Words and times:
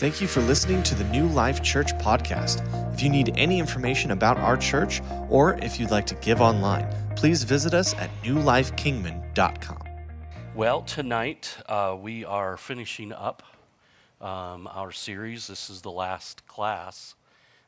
Thank 0.00 0.22
you 0.22 0.28
for 0.28 0.40
listening 0.40 0.82
to 0.84 0.94
the 0.94 1.04
New 1.04 1.26
Life 1.26 1.62
Church 1.62 1.92
podcast. 1.98 2.64
If 2.94 3.02
you 3.02 3.10
need 3.10 3.34
any 3.36 3.58
information 3.58 4.12
about 4.12 4.38
our 4.38 4.56
church 4.56 5.02
or 5.28 5.58
if 5.58 5.78
you'd 5.78 5.90
like 5.90 6.06
to 6.06 6.14
give 6.14 6.40
online, 6.40 6.90
please 7.16 7.44
visit 7.44 7.74
us 7.74 7.92
at 7.96 8.08
newlifekingman.com. 8.22 9.82
Well, 10.54 10.80
tonight 10.80 11.54
uh, 11.68 11.98
we 12.00 12.24
are 12.24 12.56
finishing 12.56 13.12
up 13.12 13.42
um, 14.22 14.66
our 14.72 14.90
series. 14.90 15.48
This 15.48 15.68
is 15.68 15.82
the 15.82 15.90
last 15.90 16.46
class 16.46 17.14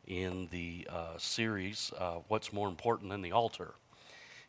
in 0.06 0.48
the 0.50 0.88
uh, 0.90 1.18
series, 1.18 1.92
uh, 1.98 2.20
What's 2.28 2.50
More 2.50 2.68
Important 2.68 3.10
Than 3.10 3.20
the 3.20 3.32
Altar? 3.32 3.74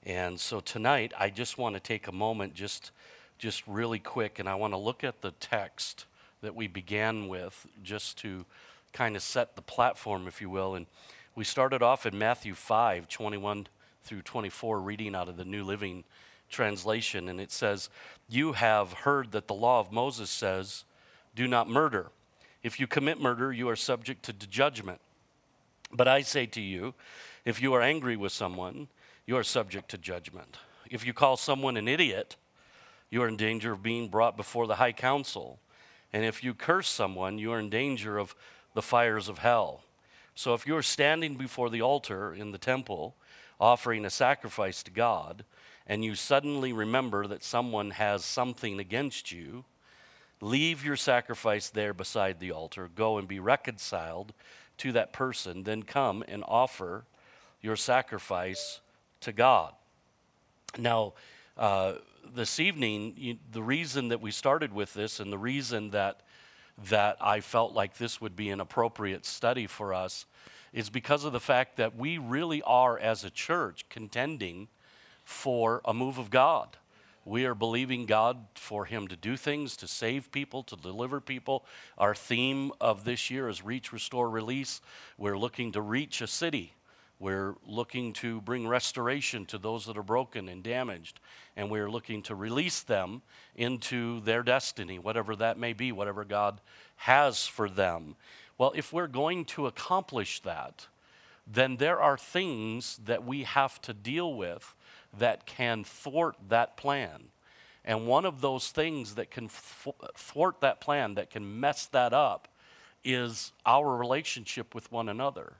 And 0.03 0.39
so 0.39 0.61
tonight 0.61 1.11
I 1.19 1.29
just 1.29 1.57
want 1.57 1.75
to 1.75 1.81
take 1.81 2.07
a 2.07 2.13
moment, 2.13 2.53
just, 2.53 2.91
just 3.37 3.67
really 3.67 3.99
quick, 3.99 4.39
and 4.39 4.47
I 4.47 4.55
want 4.55 4.71
to 4.71 4.77
look 4.77 5.03
at 5.03 5.19
the 5.19 5.31
text 5.31 6.05
that 6.43 6.55
we 6.55 6.67
began 6.67 7.27
with 7.27 7.65
just 7.81 8.17
to 8.19 8.45
kind 8.91 9.15
of 9.15 9.23
set 9.23 9.55
the 9.55 9.61
platform, 9.61 10.27
if 10.27 10.41
you 10.41 10.49
will. 10.49 10.75
And 10.75 10.85
we 11.35 11.43
started 11.43 11.81
off 11.81 12.05
in 12.05 12.17
Matthew 12.17 12.53
5 12.53 13.07
21 13.07 13.67
through 14.03 14.21
24, 14.21 14.81
reading 14.81 15.15
out 15.15 15.29
of 15.29 15.37
the 15.37 15.45
New 15.45 15.63
Living 15.63 16.03
Translation. 16.49 17.29
And 17.29 17.39
it 17.39 17.51
says, 17.51 17.89
You 18.29 18.53
have 18.53 18.93
heard 18.93 19.31
that 19.31 19.47
the 19.47 19.53
law 19.53 19.79
of 19.79 19.91
Moses 19.91 20.29
says, 20.29 20.83
Do 21.33 21.47
not 21.47 21.69
murder. 21.69 22.11
If 22.61 22.79
you 22.79 22.87
commit 22.87 23.19
murder, 23.19 23.51
you 23.51 23.69
are 23.69 23.75
subject 23.75 24.23
to 24.23 24.33
judgment. 24.33 24.99
But 25.91 26.07
I 26.07 26.21
say 26.21 26.45
to 26.47 26.61
you, 26.61 26.93
if 27.45 27.61
you 27.61 27.73
are 27.73 27.81
angry 27.81 28.17
with 28.17 28.31
someone, 28.31 28.87
you 29.25 29.37
are 29.37 29.43
subject 29.43 29.89
to 29.91 29.97
judgment. 29.97 30.57
If 30.89 31.05
you 31.05 31.13
call 31.13 31.37
someone 31.37 31.77
an 31.77 31.87
idiot, 31.87 32.35
you 33.09 33.21
are 33.21 33.27
in 33.27 33.37
danger 33.37 33.73
of 33.73 33.83
being 33.83 34.07
brought 34.09 34.35
before 34.35 34.65
the 34.67 34.75
high 34.75 34.91
council. 34.91 35.59
And 36.13 36.23
if 36.23 36.43
you 36.43 36.53
curse 36.53 36.87
someone, 36.87 37.39
you 37.39 37.51
are 37.51 37.59
in 37.59 37.69
danger 37.69 38.19
of 38.19 38.35
the 38.75 38.83
fires 38.83 39.27
of 39.27 39.39
hell. 39.39 39.81
So 40.35 40.53
if 40.53 40.65
you're 40.65 40.83
standing 40.83 41.35
before 41.35 41.69
the 41.69 41.81
altar 41.81 42.33
in 42.33 42.51
the 42.51 42.57
temple, 42.57 43.15
offering 43.59 44.05
a 44.05 44.09
sacrifice 44.09 44.83
to 44.83 44.91
God, 44.91 45.43
and 45.85 46.03
you 46.03 46.15
suddenly 46.15 46.71
remember 46.71 47.27
that 47.27 47.43
someone 47.43 47.91
has 47.91 48.23
something 48.23 48.79
against 48.79 49.31
you, 49.31 49.65
leave 50.39 50.85
your 50.85 50.95
sacrifice 50.95 51.69
there 51.69 51.93
beside 51.93 52.39
the 52.39 52.51
altar, 52.51 52.89
go 52.93 53.17
and 53.17 53.27
be 53.27 53.39
reconciled 53.39 54.33
to 54.77 54.91
that 54.91 55.13
person, 55.13 55.63
then 55.63 55.83
come 55.83 56.23
and 56.27 56.43
offer 56.47 57.05
your 57.61 57.75
sacrifice 57.75 58.81
to 59.21 59.31
God. 59.31 59.73
Now, 60.77 61.13
uh, 61.57 61.93
this 62.33 62.59
evening, 62.59 63.13
you, 63.17 63.37
the 63.51 63.63
reason 63.63 64.09
that 64.09 64.21
we 64.21 64.31
started 64.31 64.73
with 64.73 64.93
this 64.93 65.19
and 65.19 65.31
the 65.31 65.37
reason 65.37 65.91
that, 65.91 66.21
that 66.89 67.17
I 67.19 67.39
felt 67.39 67.73
like 67.73 67.97
this 67.97 68.21
would 68.21 68.35
be 68.35 68.49
an 68.49 68.59
appropriate 68.59 69.25
study 69.25 69.67
for 69.67 69.93
us 69.93 70.25
is 70.71 70.89
because 70.89 71.23
of 71.23 71.33
the 71.33 71.39
fact 71.39 71.77
that 71.77 71.95
we 71.95 72.17
really 72.17 72.61
are, 72.63 72.97
as 72.97 73.23
a 73.23 73.29
church, 73.29 73.85
contending 73.89 74.67
for 75.23 75.81
a 75.85 75.93
move 75.93 76.17
of 76.17 76.29
God. 76.29 76.77
We 77.25 77.45
are 77.45 77.55
believing 77.55 78.05
God 78.05 78.37
for 78.55 78.85
Him 78.85 79.07
to 79.07 79.15
do 79.15 79.37
things, 79.37 79.77
to 79.77 79.87
save 79.87 80.31
people, 80.31 80.63
to 80.63 80.75
deliver 80.75 81.21
people. 81.21 81.65
Our 81.97 82.13
theme 82.13 82.71
of 82.81 83.05
this 83.05 83.29
year 83.29 83.47
is 83.47 83.63
Reach, 83.63 83.93
Restore, 83.93 84.29
Release. 84.29 84.81
We're 85.17 85.37
looking 85.37 85.71
to 85.73 85.81
reach 85.81 86.21
a 86.21 86.27
city. 86.27 86.73
We're 87.19 87.55
looking 87.65 88.13
to 88.13 88.41
bring 88.41 88.67
restoration 88.67 89.45
to 89.47 89.57
those 89.57 89.85
that 89.85 89.97
are 89.97 90.03
broken 90.03 90.49
and 90.49 90.61
damaged, 90.61 91.19
and 91.55 91.69
we're 91.69 91.89
looking 91.89 92.21
to 92.23 92.35
release 92.35 92.81
them 92.81 93.21
into 93.55 94.19
their 94.21 94.43
destiny, 94.43 94.99
whatever 94.99 95.35
that 95.37 95.57
may 95.57 95.73
be, 95.73 95.91
whatever 95.91 96.25
God 96.25 96.59
has 96.97 97.47
for 97.47 97.69
them. 97.69 98.15
Well, 98.57 98.73
if 98.75 98.91
we're 98.91 99.07
going 99.07 99.45
to 99.45 99.67
accomplish 99.67 100.41
that, 100.41 100.87
then 101.45 101.77
there 101.77 102.01
are 102.01 102.17
things 102.17 102.99
that 103.05 103.25
we 103.25 103.43
have 103.43 103.81
to 103.81 103.93
deal 103.93 104.33
with 104.33 104.75
that 105.17 105.45
can 105.45 105.83
thwart 105.83 106.35
that 106.49 106.77
plan. 106.77 107.25
And 107.85 108.07
one 108.07 108.25
of 108.25 108.41
those 108.41 108.69
things 108.69 109.15
that 109.15 109.29
can 109.29 109.49
thwart 109.49 110.61
that 110.61 110.79
plan, 110.79 111.15
that 111.15 111.29
can 111.29 111.59
mess 111.59 111.85
that 111.87 112.13
up, 112.13 112.47
is 113.03 113.51
our 113.65 113.95
relationship 113.97 114.73
with 114.73 114.91
one 114.91 115.09
another. 115.09 115.53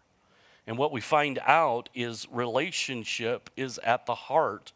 And 0.66 0.78
what 0.78 0.92
we 0.92 1.02
find 1.02 1.40
out 1.46 1.90
is 1.94 2.28
relationship 2.32 3.50
is 3.58 3.80
at 3.80 4.06
the 4.06 4.16
heart 4.16 4.72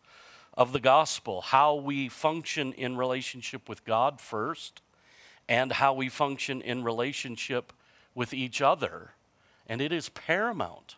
of 0.53 0.73
the 0.73 0.79
gospel. 0.79 1.41
How 1.41 1.75
we 1.75 2.09
function 2.09 2.73
in 2.73 2.97
relationship 2.97 3.69
with 3.69 3.85
God 3.85 4.19
first, 4.19 4.81
and 5.47 5.71
how 5.71 5.93
we 5.93 6.09
function 6.09 6.61
in 6.61 6.83
relationship 6.83 7.71
with 8.13 8.33
each 8.33 8.61
other. 8.61 9.11
And 9.67 9.81
it 9.81 9.93
is 9.93 10.09
paramount. 10.09 10.95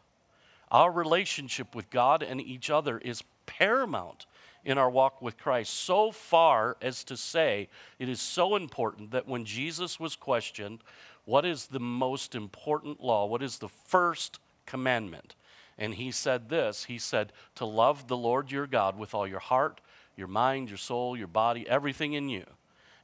Our 0.72 0.92
relationship 0.92 1.76
with 1.76 1.90
God 1.90 2.24
and 2.24 2.42
each 2.42 2.70
other 2.70 2.98
is 2.98 3.24
paramount 3.46 4.26
in 4.66 4.78
our 4.78 4.90
walk 4.90 5.22
with 5.22 5.38
Christ, 5.38 5.74
so 5.74 6.12
far 6.12 6.78
as 6.82 7.04
to 7.06 7.16
say 7.16 7.70
it 7.98 8.10
is 8.10 8.22
so 8.22 8.56
important 8.56 9.12
that 9.12 9.28
when 9.28 9.46
Jesus 9.46 10.00
was 10.00 10.16
questioned, 10.16 10.80
what 11.26 11.46
is 11.46 11.68
the 11.68 11.80
most 11.80 12.36
important 12.36 13.02
law? 13.02 13.26
What 13.26 13.42
is 13.42 13.60
the 13.60 13.70
first 13.70 14.40
commandment. 14.70 15.36
And 15.78 15.96
he 15.96 16.12
said 16.12 16.50
this 16.50 16.86
He 16.86 16.98
said, 16.98 17.34
to 17.56 17.66
love 17.66 18.08
the 18.08 18.18
Lord 18.18 18.52
your 18.52 18.68
God 18.68 18.98
with 18.98 19.14
all 19.14 19.28
your 19.28 19.40
heart, 19.40 19.82
your 20.16 20.28
mind, 20.28 20.70
your 20.70 20.78
soul, 20.78 21.18
your 21.18 21.28
body, 21.28 21.68
everything 21.68 22.14
in 22.14 22.30
you. 22.30 22.46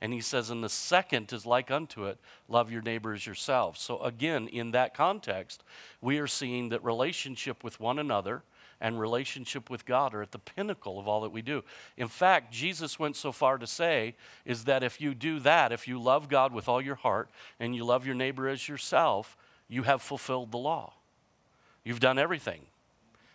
And 0.01 0.13
he 0.13 0.21
says, 0.21 0.49
and 0.49 0.63
the 0.63 0.69
second 0.69 1.31
is 1.33 1.45
like 1.45 1.71
unto 1.71 2.05
it, 2.05 2.19
love 2.47 2.71
your 2.71 2.81
neighbor 2.81 3.13
as 3.13 3.25
yourself. 3.25 3.77
So, 3.77 3.99
again, 4.01 4.47
in 4.49 4.71
that 4.71 4.93
context, 4.93 5.63
we 6.01 6.19
are 6.19 6.27
seeing 6.27 6.69
that 6.69 6.83
relationship 6.83 7.63
with 7.63 7.79
one 7.79 7.97
another 7.97 8.43
and 8.81 8.99
relationship 8.99 9.69
with 9.69 9.85
God 9.85 10.13
are 10.13 10.21
at 10.21 10.31
the 10.31 10.37
pinnacle 10.39 10.99
of 10.99 11.07
all 11.07 11.21
that 11.21 11.31
we 11.31 11.41
do. 11.41 11.63
In 11.97 12.09
fact, 12.09 12.51
Jesus 12.51 12.99
went 12.99 13.15
so 13.15 13.31
far 13.31 13.57
to 13.57 13.65
say 13.65 14.15
is 14.43 14.65
that 14.65 14.83
if 14.83 14.99
you 14.99 15.15
do 15.15 15.39
that, 15.39 15.71
if 15.71 15.87
you 15.87 15.99
love 15.99 16.27
God 16.29 16.53
with 16.53 16.67
all 16.67 16.81
your 16.81 16.95
heart 16.95 17.29
and 17.59 17.75
you 17.75 17.85
love 17.85 18.05
your 18.05 18.15
neighbor 18.15 18.49
as 18.49 18.67
yourself, 18.67 19.37
you 19.69 19.83
have 19.83 20.01
fulfilled 20.01 20.51
the 20.51 20.57
law. 20.57 20.93
You've 21.85 22.01
done 22.01 22.19
everything. 22.19 22.61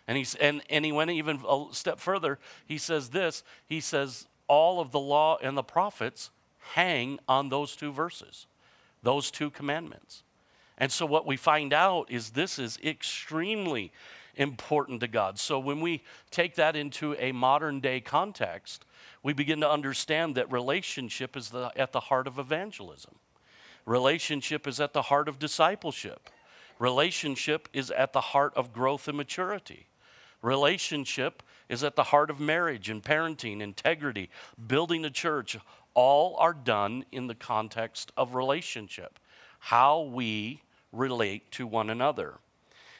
And, 0.07 0.17
he's, 0.17 0.35
and, 0.35 0.61
and 0.69 0.85
he 0.85 0.91
went 0.91 1.09
even 1.09 1.39
a 1.47 1.65
step 1.71 1.99
further. 1.99 2.37
He 2.67 2.77
says 2.77 3.09
this 3.09 3.43
He 3.65 3.79
says, 3.79 4.27
All 4.47 4.79
of 4.79 4.91
the 4.91 4.99
law 4.99 5.37
and 5.41 5.57
the 5.57 5.63
prophets 5.63 6.29
hang 6.73 7.17
on 7.27 7.49
those 7.49 7.75
two 7.75 7.91
verses, 7.91 8.45
those 9.01 9.31
two 9.31 9.49
commandments. 9.49 10.23
And 10.77 10.91
so 10.91 11.05
what 11.05 11.25
we 11.25 11.37
find 11.37 11.73
out 11.73 12.11
is 12.11 12.31
this 12.31 12.59
is 12.59 12.77
extremely 12.83 13.91
important 14.35 14.99
to 15.01 15.07
God. 15.07 15.37
So 15.37 15.59
when 15.59 15.79
we 15.79 16.03
take 16.31 16.55
that 16.55 16.75
into 16.75 17.15
a 17.19 17.31
modern 17.31 17.79
day 17.79 18.01
context, 18.01 18.85
we 19.23 19.33
begin 19.33 19.61
to 19.61 19.69
understand 19.69 20.35
that 20.35 20.51
relationship 20.51 21.37
is 21.37 21.49
the, 21.49 21.71
at 21.75 21.91
the 21.91 21.99
heart 21.99 22.27
of 22.27 22.39
evangelism. 22.39 23.15
Relationship 23.85 24.67
is 24.67 24.79
at 24.79 24.93
the 24.93 25.03
heart 25.03 25.27
of 25.27 25.39
discipleship. 25.39 26.29
Relationship 26.81 27.69
is 27.73 27.91
at 27.91 28.11
the 28.11 28.21
heart 28.21 28.53
of 28.55 28.73
growth 28.73 29.07
and 29.07 29.15
maturity. 29.15 29.85
Relationship 30.41 31.43
is 31.69 31.83
at 31.83 31.95
the 31.95 32.05
heart 32.05 32.31
of 32.31 32.39
marriage 32.39 32.89
and 32.89 33.03
parenting, 33.03 33.61
integrity, 33.61 34.31
building 34.67 35.05
a 35.05 35.11
church. 35.11 35.55
All 35.93 36.35
are 36.39 36.55
done 36.55 37.05
in 37.11 37.27
the 37.27 37.35
context 37.35 38.11
of 38.17 38.33
relationship, 38.33 39.19
how 39.59 40.01
we 40.01 40.63
relate 40.91 41.51
to 41.51 41.67
one 41.67 41.91
another. 41.91 42.39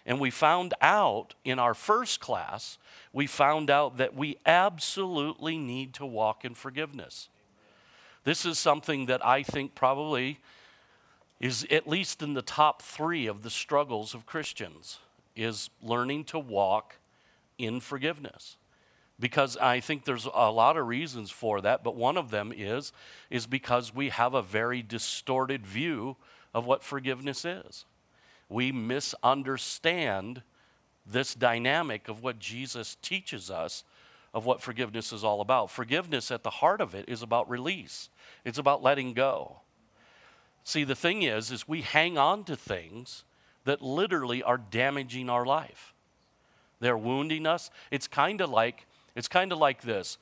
And 0.05 0.19
we 0.19 0.29
found 0.29 0.75
out 0.79 1.33
in 1.43 1.57
our 1.57 1.73
first 1.73 2.19
class, 2.19 2.77
we 3.11 3.25
found 3.25 3.71
out 3.71 3.97
that 3.97 4.13
we 4.13 4.37
absolutely 4.45 5.57
need 5.57 5.95
to 5.95 6.05
walk 6.05 6.45
in 6.45 6.53
forgiveness. 6.53 7.29
This 8.25 8.45
is 8.45 8.59
something 8.59 9.07
that 9.07 9.25
I 9.25 9.41
think 9.41 9.73
probably 9.73 10.37
is 11.41 11.65
at 11.71 11.87
least 11.87 12.21
in 12.21 12.35
the 12.35 12.41
top 12.43 12.83
three 12.83 13.25
of 13.25 13.41
the 13.41 13.49
struggles 13.49 14.13
of 14.13 14.27
Christians 14.27 14.99
is 15.35 15.71
learning 15.81 16.23
to 16.25 16.37
walk 16.37 16.97
in 17.57 17.79
forgiveness. 17.79 18.57
Because 19.19 19.55
i 19.57 19.79
think 19.79 20.05
there's 20.05 20.27
a 20.33 20.51
lot 20.51 20.77
of 20.77 20.87
reasons 20.87 21.29
for 21.29 21.61
that 21.61 21.83
but 21.83 21.95
one 21.95 22.17
of 22.17 22.31
them 22.31 22.51
is 22.55 22.91
is 23.29 23.45
because 23.45 23.93
we 23.93 24.09
have 24.09 24.33
a 24.33 24.41
very 24.41 24.81
distorted 24.81 25.65
view 25.65 26.15
of 26.53 26.65
what 26.65 26.83
forgiveness 26.83 27.45
is. 27.45 27.85
We 28.49 28.71
misunderstand 28.71 30.41
this 31.05 31.35
dynamic 31.35 32.07
of 32.07 32.23
what 32.23 32.39
jesus 32.39 32.97
teaches 33.01 33.51
us 33.51 33.83
of 34.33 34.45
what 34.45 34.61
forgiveness 34.61 35.11
is 35.11 35.23
all 35.23 35.41
about. 35.41 35.69
Forgiveness 35.69 36.31
at 36.31 36.41
the 36.41 36.49
heart 36.49 36.81
of 36.81 36.95
it 36.95 37.05
is 37.07 37.21
about 37.21 37.49
release. 37.49 38.09
It's 38.45 38.57
about 38.57 38.81
letting 38.81 39.13
go 39.13 39.61
See, 40.63 40.83
the 40.83 40.95
thing 40.95 41.23
is, 41.23 41.51
is 41.51 41.67
we 41.67 41.81
hang 41.81 42.17
on 42.17 42.43
to 42.45 42.55
things 42.55 43.23
that 43.65 43.81
literally 43.81 44.43
are 44.43 44.57
damaging 44.57 45.29
our 45.29 45.45
life. 45.45 45.93
They're 46.79 46.97
wounding 46.97 47.47
us. 47.47 47.69
It's 47.91 48.07
kind 48.07 48.41
of 48.41 48.49
like 48.49 48.85
it's 49.15 49.27
kind 49.27 49.51
of 49.51 49.57
like 49.59 49.81
this. 49.81 50.17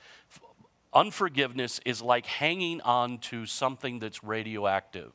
Unforgiveness 0.94 1.80
is 1.86 2.02
like 2.02 2.26
hanging 2.26 2.82
on 2.82 3.20
to 3.20 3.46
something 3.46 4.00
that's 4.00 4.24
radioactive. 4.24 5.14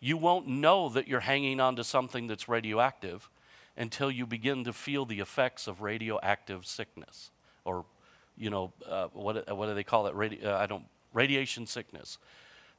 you 0.00 0.16
won't 0.16 0.46
know 0.48 0.88
that 0.90 1.08
you're 1.08 1.20
hanging 1.20 1.60
on 1.60 1.76
to 1.76 1.84
something 1.84 2.26
that's 2.26 2.48
radioactive 2.48 3.28
until 3.76 4.10
you 4.10 4.26
begin 4.26 4.64
to 4.64 4.72
feel 4.72 5.04
the 5.04 5.20
effects 5.20 5.66
of 5.66 5.82
radioactive 5.82 6.66
sickness 6.66 7.30
or 7.64 7.84
you 8.36 8.50
know 8.50 8.72
uh, 8.88 9.08
what, 9.12 9.48
what 9.56 9.66
do 9.66 9.74
they 9.74 9.84
call 9.84 10.06
it 10.06 10.14
Radi- 10.14 10.44
uh, 10.44 10.56
i 10.56 10.66
don't 10.66 10.84
radiation 11.12 11.66
sickness 11.66 12.18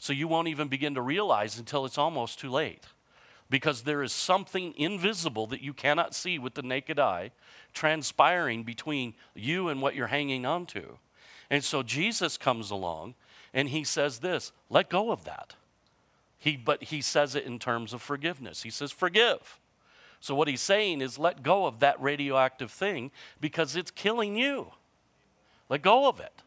so 0.02 0.14
you 0.14 0.28
won't 0.28 0.48
even 0.48 0.68
begin 0.68 0.96
to 0.96 1.02
realize 1.02 1.60
until 1.60 1.86
it's 1.86 2.00
almost 2.00 2.40
too 2.40 2.50
late 2.50 2.86
because 3.52 3.84
there 3.84 4.02
is 4.02 4.12
something 4.12 4.74
invisible 4.76 5.46
that 5.46 5.62
you 5.62 5.74
cannot 5.74 6.16
see 6.16 6.40
with 6.40 6.56
the 6.56 6.64
naked 6.64 6.98
eye 6.98 7.30
transpiring 7.72 8.64
between 8.64 9.14
you 9.36 9.70
and 9.70 9.80
what 9.80 9.94
you're 9.94 10.08
hanging 10.08 10.44
on 10.44 10.66
to 10.66 10.98
and 11.52 11.64
so 11.64 11.84
jesus 11.84 12.36
comes 12.36 12.72
along 12.72 13.14
and 13.54 13.70
he 13.70 13.84
says 13.84 14.20
this 14.20 14.52
let 14.72 14.90
go 14.90 15.12
of 15.12 15.24
that 15.24 15.56
he, 16.40 16.58
but 16.58 16.86
he 16.86 17.02
says 17.02 17.36
it 17.36 17.46
in 17.46 17.60
terms 17.60 17.94
of 17.94 18.02
forgiveness 18.02 18.64
he 18.64 18.72
says 18.72 18.92
forgive 18.92 19.60
so, 20.24 20.36
what 20.36 20.48
he's 20.48 20.62
saying 20.62 21.02
is 21.02 21.18
let 21.18 21.42
go 21.42 21.66
of 21.66 21.80
that 21.80 22.00
radioactive 22.00 22.70
thing 22.70 23.10
because 23.42 23.76
it's 23.76 23.90
killing 23.90 24.38
you. 24.38 24.68
Let 25.68 25.82
go 25.82 26.08
of 26.08 26.20
it. 26.20 26.44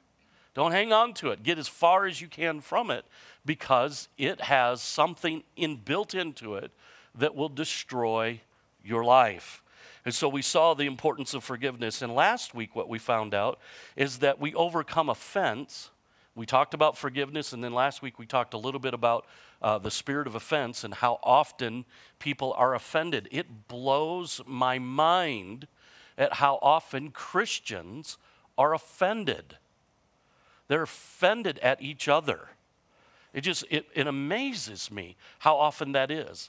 Don't 0.54 0.70
hang 0.70 0.92
on 0.92 1.12
to 1.14 1.30
it. 1.30 1.42
Get 1.42 1.58
as 1.58 1.66
far 1.66 2.06
as 2.06 2.20
you 2.20 2.28
can 2.28 2.60
from 2.60 2.92
it 2.92 3.04
because 3.44 4.08
it 4.16 4.40
has 4.42 4.80
something 4.80 5.42
in, 5.56 5.76
built 5.76 6.14
into 6.14 6.54
it 6.54 6.70
that 7.14 7.34
will 7.34 7.48
destroy 7.48 8.40
your 8.82 9.04
life. 9.04 9.62
And 10.04 10.14
so 10.14 10.28
we 10.28 10.42
saw 10.42 10.74
the 10.74 10.86
importance 10.86 11.34
of 11.34 11.44
forgiveness. 11.44 12.02
And 12.02 12.14
last 12.14 12.54
week, 12.54 12.76
what 12.76 12.88
we 12.88 12.98
found 12.98 13.34
out 13.34 13.58
is 13.96 14.18
that 14.18 14.38
we 14.38 14.54
overcome 14.54 15.08
offense. 15.08 15.90
We 16.34 16.46
talked 16.46 16.74
about 16.74 16.98
forgiveness, 16.98 17.52
and 17.52 17.62
then 17.62 17.72
last 17.72 18.02
week 18.02 18.18
we 18.18 18.26
talked 18.26 18.54
a 18.54 18.58
little 18.58 18.80
bit 18.80 18.92
about 18.92 19.24
uh, 19.62 19.78
the 19.78 19.90
spirit 19.90 20.26
of 20.26 20.34
offense 20.34 20.84
and 20.84 20.92
how 20.92 21.18
often 21.22 21.84
people 22.18 22.52
are 22.54 22.74
offended. 22.74 23.28
It 23.30 23.68
blows 23.68 24.40
my 24.46 24.78
mind 24.78 25.66
at 26.18 26.34
how 26.34 26.58
often 26.60 27.10
Christians 27.10 28.18
are 28.58 28.74
offended. 28.74 29.56
They're 30.68 30.82
offended 30.82 31.58
at 31.60 31.80
each 31.80 32.08
other. 32.08 32.48
It 33.34 33.42
just 33.42 33.64
it, 33.68 33.86
it 33.94 34.06
amazes 34.06 34.90
me 34.90 35.16
how 35.40 35.56
often 35.56 35.92
that 35.92 36.10
is. 36.10 36.48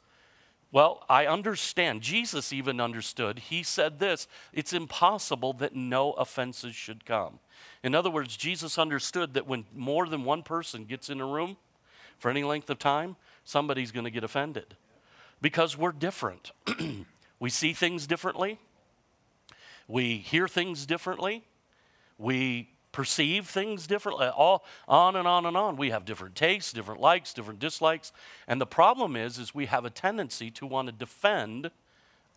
Well, 0.71 1.03
I 1.09 1.25
understand. 1.25 2.01
Jesus 2.01 2.53
even 2.53 2.79
understood. 2.79 3.39
He 3.39 3.63
said 3.63 3.99
this 3.99 4.27
it's 4.53 4.71
impossible 4.71 5.53
that 5.53 5.75
no 5.75 6.13
offenses 6.13 6.75
should 6.75 7.05
come. 7.05 7.39
In 7.83 7.95
other 7.95 8.09
words, 8.09 8.37
Jesus 8.37 8.77
understood 8.77 9.33
that 9.33 9.47
when 9.47 9.65
more 9.73 10.07
than 10.07 10.23
one 10.23 10.43
person 10.43 10.85
gets 10.85 11.09
in 11.09 11.19
a 11.19 11.25
room, 11.25 11.57
for 12.17 12.29
any 12.29 12.43
length 12.43 12.69
of 12.69 12.79
time, 12.79 13.15
somebody's 13.43 13.91
going 13.91 14.05
to 14.05 14.11
get 14.11 14.23
offended 14.23 14.75
because 15.41 15.77
we're 15.77 15.91
different. 15.91 16.51
we 17.39 17.49
see 17.49 17.73
things 17.73 18.07
differently, 18.07 18.59
we 19.87 20.17
hear 20.17 20.47
things 20.47 20.85
differently, 20.85 21.43
we 22.17 22.69
perceive 22.95 23.45
things 23.45 23.87
differently, 23.87 24.25
uh, 24.25 24.31
all 24.31 24.63
on 24.87 25.17
and 25.17 25.27
on 25.27 25.45
and 25.45 25.57
on. 25.57 25.75
We 25.75 25.89
have 25.89 26.05
different 26.05 26.33
tastes, 26.33 26.71
different 26.71 27.01
likes, 27.01 27.33
different 27.33 27.59
dislikes. 27.59 28.13
And 28.47 28.61
the 28.61 28.65
problem 28.65 29.17
is 29.17 29.37
is 29.37 29.53
we 29.53 29.65
have 29.65 29.83
a 29.83 29.89
tendency 29.89 30.49
to 30.51 30.65
want 30.65 30.87
to 30.87 30.93
defend 30.93 31.71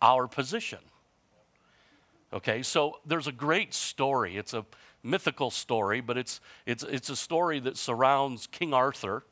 our 0.01 0.27
position. 0.27 0.79
Okay, 2.33 2.61
so 2.61 2.97
there's 3.05 3.25
a 3.25 3.31
great 3.31 3.73
story. 3.73 4.35
It's 4.35 4.53
a 4.53 4.65
mythical 5.01 5.49
story, 5.49 6.01
but 6.01 6.17
it's, 6.17 6.41
it's, 6.65 6.83
it's 6.83 7.09
a 7.09 7.15
story 7.15 7.61
that 7.61 7.77
surrounds 7.77 8.45
King 8.45 8.73
Arthur 8.73 9.23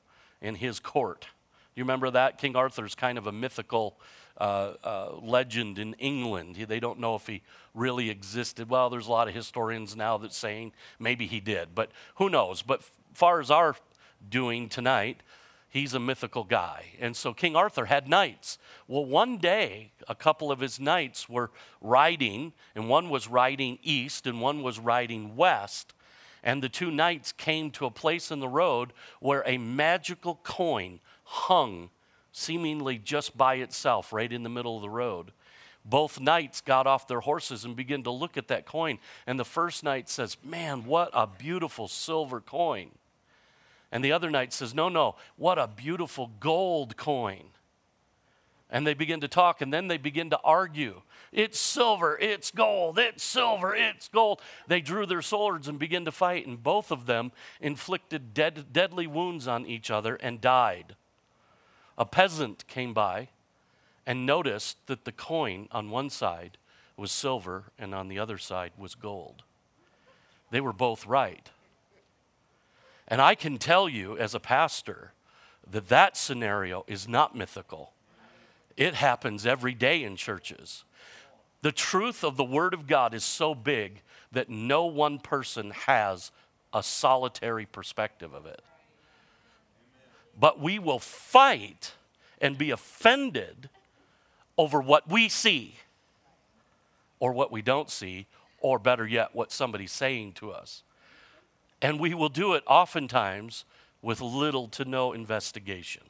and 0.42 0.56
his 0.56 0.80
court. 0.80 1.28
You 1.76 1.84
remember 1.84 2.10
that? 2.10 2.38
King 2.38 2.56
Arthur's 2.56 2.96
kind 2.96 3.18
of 3.18 3.28
a 3.28 3.34
mythical 3.34 4.00
uh, 4.38 4.74
uh, 4.84 5.12
legend 5.22 5.80
in 5.80 5.94
England. 5.96 6.56
They 6.56 6.80
don't 6.80 7.00
know 7.00 7.16
if 7.16 7.28
he 7.28 7.42
really 7.74 8.10
existed. 8.10 8.70
Well, 8.70 8.90
there's 8.90 9.08
a 9.08 9.12
lot 9.12 9.28
of 9.28 9.34
historians 9.34 9.96
now 9.96 10.18
that 10.20 10.34
saying 10.34 10.74
maybe 11.00 11.28
he 11.28 11.40
did, 11.40 11.74
but 11.74 11.92
who 12.16 12.30
knows? 12.30 12.62
But 12.62 12.84
far 13.14 13.40
as 13.40 13.50
our 13.50 13.76
doing 14.30 14.70
tonight, 14.70 15.22
he's 15.70 15.94
a 15.94 16.00
mythical 16.00 16.44
guy. 16.44 16.86
And 17.00 17.16
so 17.16 17.34
King 17.34 17.56
Arthur 17.56 17.86
had 17.86 18.08
knights. 18.08 18.58
Well, 18.88 19.06
one 19.06 19.38
day, 19.38 19.92
a 20.08 20.16
couple 20.16 20.52
of 20.52 20.60
his 20.60 20.80
knights 20.80 21.28
were 21.28 21.52
riding, 21.82 22.54
and 22.76 22.90
one 22.90 23.10
was 23.10 23.28
riding 23.28 23.80
east 23.84 24.28
and 24.28 24.42
one 24.42 24.64
was 24.64 24.80
riding 24.80 25.36
west. 25.36 25.94
And 26.44 26.64
the 26.64 26.70
two 26.70 26.92
knights 26.92 27.32
came 27.32 27.72
to 27.72 27.86
a 27.86 27.92
place 27.92 28.32
in 28.32 28.40
the 28.40 28.48
road 28.48 28.94
where 29.20 29.44
a 29.46 29.58
magical 29.58 30.40
coin 30.44 31.00
hung 31.24 31.90
seemingly 32.38 33.00
just 33.00 33.36
by 33.36 33.56
itself 33.56 34.14
right 34.14 34.32
in 34.32 34.44
the 34.44 34.50
middle 34.50 34.76
of 34.76 34.84
the 34.84 34.90
road. 34.90 35.32
Both 35.84 36.20
knights 36.20 36.62
got 36.62 36.86
off 36.86 37.08
their 37.08 37.22
horses 37.22 37.66
and 37.66 37.76
began 37.76 38.04
to 38.04 38.12
look 38.12 38.38
at 38.38 38.50
that 38.50 38.66
coin. 38.66 39.00
And 39.26 39.40
the 39.40 39.46
first 39.46 39.84
knight 39.84 40.10
says, 40.10 40.38
Man, 40.44 40.86
what 40.86 41.10
a 41.14 41.26
beautiful 41.26 41.88
silver 41.88 42.42
coin. 42.42 42.92
And 43.92 44.04
the 44.04 44.12
other 44.12 44.30
knight 44.30 44.54
says, 44.54 44.76
No, 44.76 44.90
no, 44.90 45.16
what 45.38 45.58
a 45.58 45.68
beautiful 45.68 46.32
gold 46.40 46.98
coin. 46.98 47.46
And 48.70 48.86
they 48.86 48.94
begin 48.94 49.22
to 49.22 49.30
talk, 49.30 49.62
and 49.62 49.74
then 49.74 49.88
they 49.88 49.98
begin 49.98 50.30
to 50.32 50.40
argue. 50.44 51.02
It's 51.32 51.58
silver, 51.58 52.18
it's 52.20 52.52
gold, 52.52 53.00
it's 53.00 53.24
silver, 53.24 53.74
it's 53.74 54.10
gold. 54.10 54.42
They 54.68 54.82
drew 54.82 55.06
their 55.06 55.22
swords 55.22 55.70
and 55.70 55.80
began 55.80 56.04
to 56.04 56.12
fight, 56.12 56.46
and 56.46 56.62
both 56.62 56.92
of 56.92 57.06
them 57.06 57.32
inflicted 57.62 58.34
dead, 58.34 58.74
deadly 58.74 59.08
wounds 59.08 59.48
on 59.48 59.66
each 59.66 59.90
other 59.90 60.16
and 60.16 60.42
died. 60.42 60.98
A 61.98 62.06
peasant 62.06 62.68
came 62.68 62.94
by 62.94 63.30
and 64.06 64.26
noticed 64.26 64.78
that 64.88 65.06
the 65.06 65.12
coin 65.12 65.68
on 65.72 65.90
one 65.90 66.10
side 66.10 66.58
was 66.96 67.12
silver 67.12 67.66
and 67.78 67.94
on 67.94 68.08
the 68.08 68.20
other 68.20 68.38
side 68.38 68.72
was 68.78 68.96
gold. 68.96 69.44
They 70.52 70.62
were 70.62 70.74
both 70.74 71.06
right. 71.06 71.50
And 73.08 73.22
I 73.22 73.36
can 73.36 73.58
tell 73.58 73.88
you 73.88 74.18
as 74.18 74.34
a 74.36 74.40
pastor 74.40 75.14
that 75.70 75.90
that 75.90 76.18
scenario 76.18 76.84
is 76.88 77.08
not 77.08 77.36
mythical. 77.36 77.94
It 78.76 78.94
happens 78.94 79.46
every 79.46 79.74
day 79.74 80.04
in 80.04 80.16
churches. 80.16 80.84
The 81.62 81.72
truth 81.72 82.24
of 82.24 82.38
the 82.38 82.44
Word 82.44 82.74
of 82.74 82.88
God 82.88 83.14
is 83.14 83.24
so 83.24 83.56
big 83.56 84.02
that 84.32 84.50
no 84.50 84.86
one 84.86 85.20
person 85.20 85.72
has 85.72 86.32
a 86.74 86.84
solitary 86.84 87.66
perspective 87.66 88.34
of 88.34 88.46
it. 88.46 88.62
But 90.40 90.60
we 90.60 90.80
will 90.80 91.00
fight 91.00 91.94
and 92.40 92.58
be 92.58 92.72
offended 92.72 93.70
over 94.58 94.80
what 94.82 95.10
we 95.10 95.30
see 95.30 95.76
or 97.20 97.32
what 97.32 97.52
we 97.52 97.62
don't 97.62 97.90
see, 97.90 98.28
or 98.60 98.78
better 98.78 99.06
yet, 99.06 99.34
what 99.34 99.52
somebody's 99.52 99.92
saying 99.92 100.34
to 100.34 100.52
us. 100.52 100.84
And 101.82 102.00
we 102.00 102.14
will 102.14 102.30
do 102.30 102.54
it 102.54 102.64
oftentimes 102.68 103.66
with 104.02 104.22
little 104.22 104.68
to 104.70 104.86
no 104.86 105.14
investigation. 105.14 106.04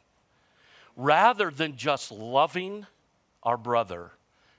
Rather 0.96 1.50
than 1.50 1.78
just 1.78 2.12
loving 2.12 2.86
our 3.44 3.58
brother 3.58 4.12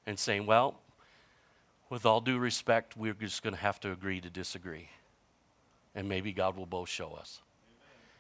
and 0.07 0.19
saying, 0.19 0.47
well, 0.47 0.81
with 1.91 2.07
all 2.07 2.21
due 2.21 2.39
respect, 2.39 2.97
we're 2.97 3.15
just 3.15 3.43
going 3.43 3.55
to 3.55 3.61
have 3.61 3.81
to 3.81 3.91
agree 3.91 4.21
to 4.21 4.31
disagree. 4.31 4.89
And 5.95 6.09
maybe 6.09 6.33
God 6.33 6.57
will 6.57 6.67
both 6.67 6.89
show 6.89 7.13
us. 7.13 7.41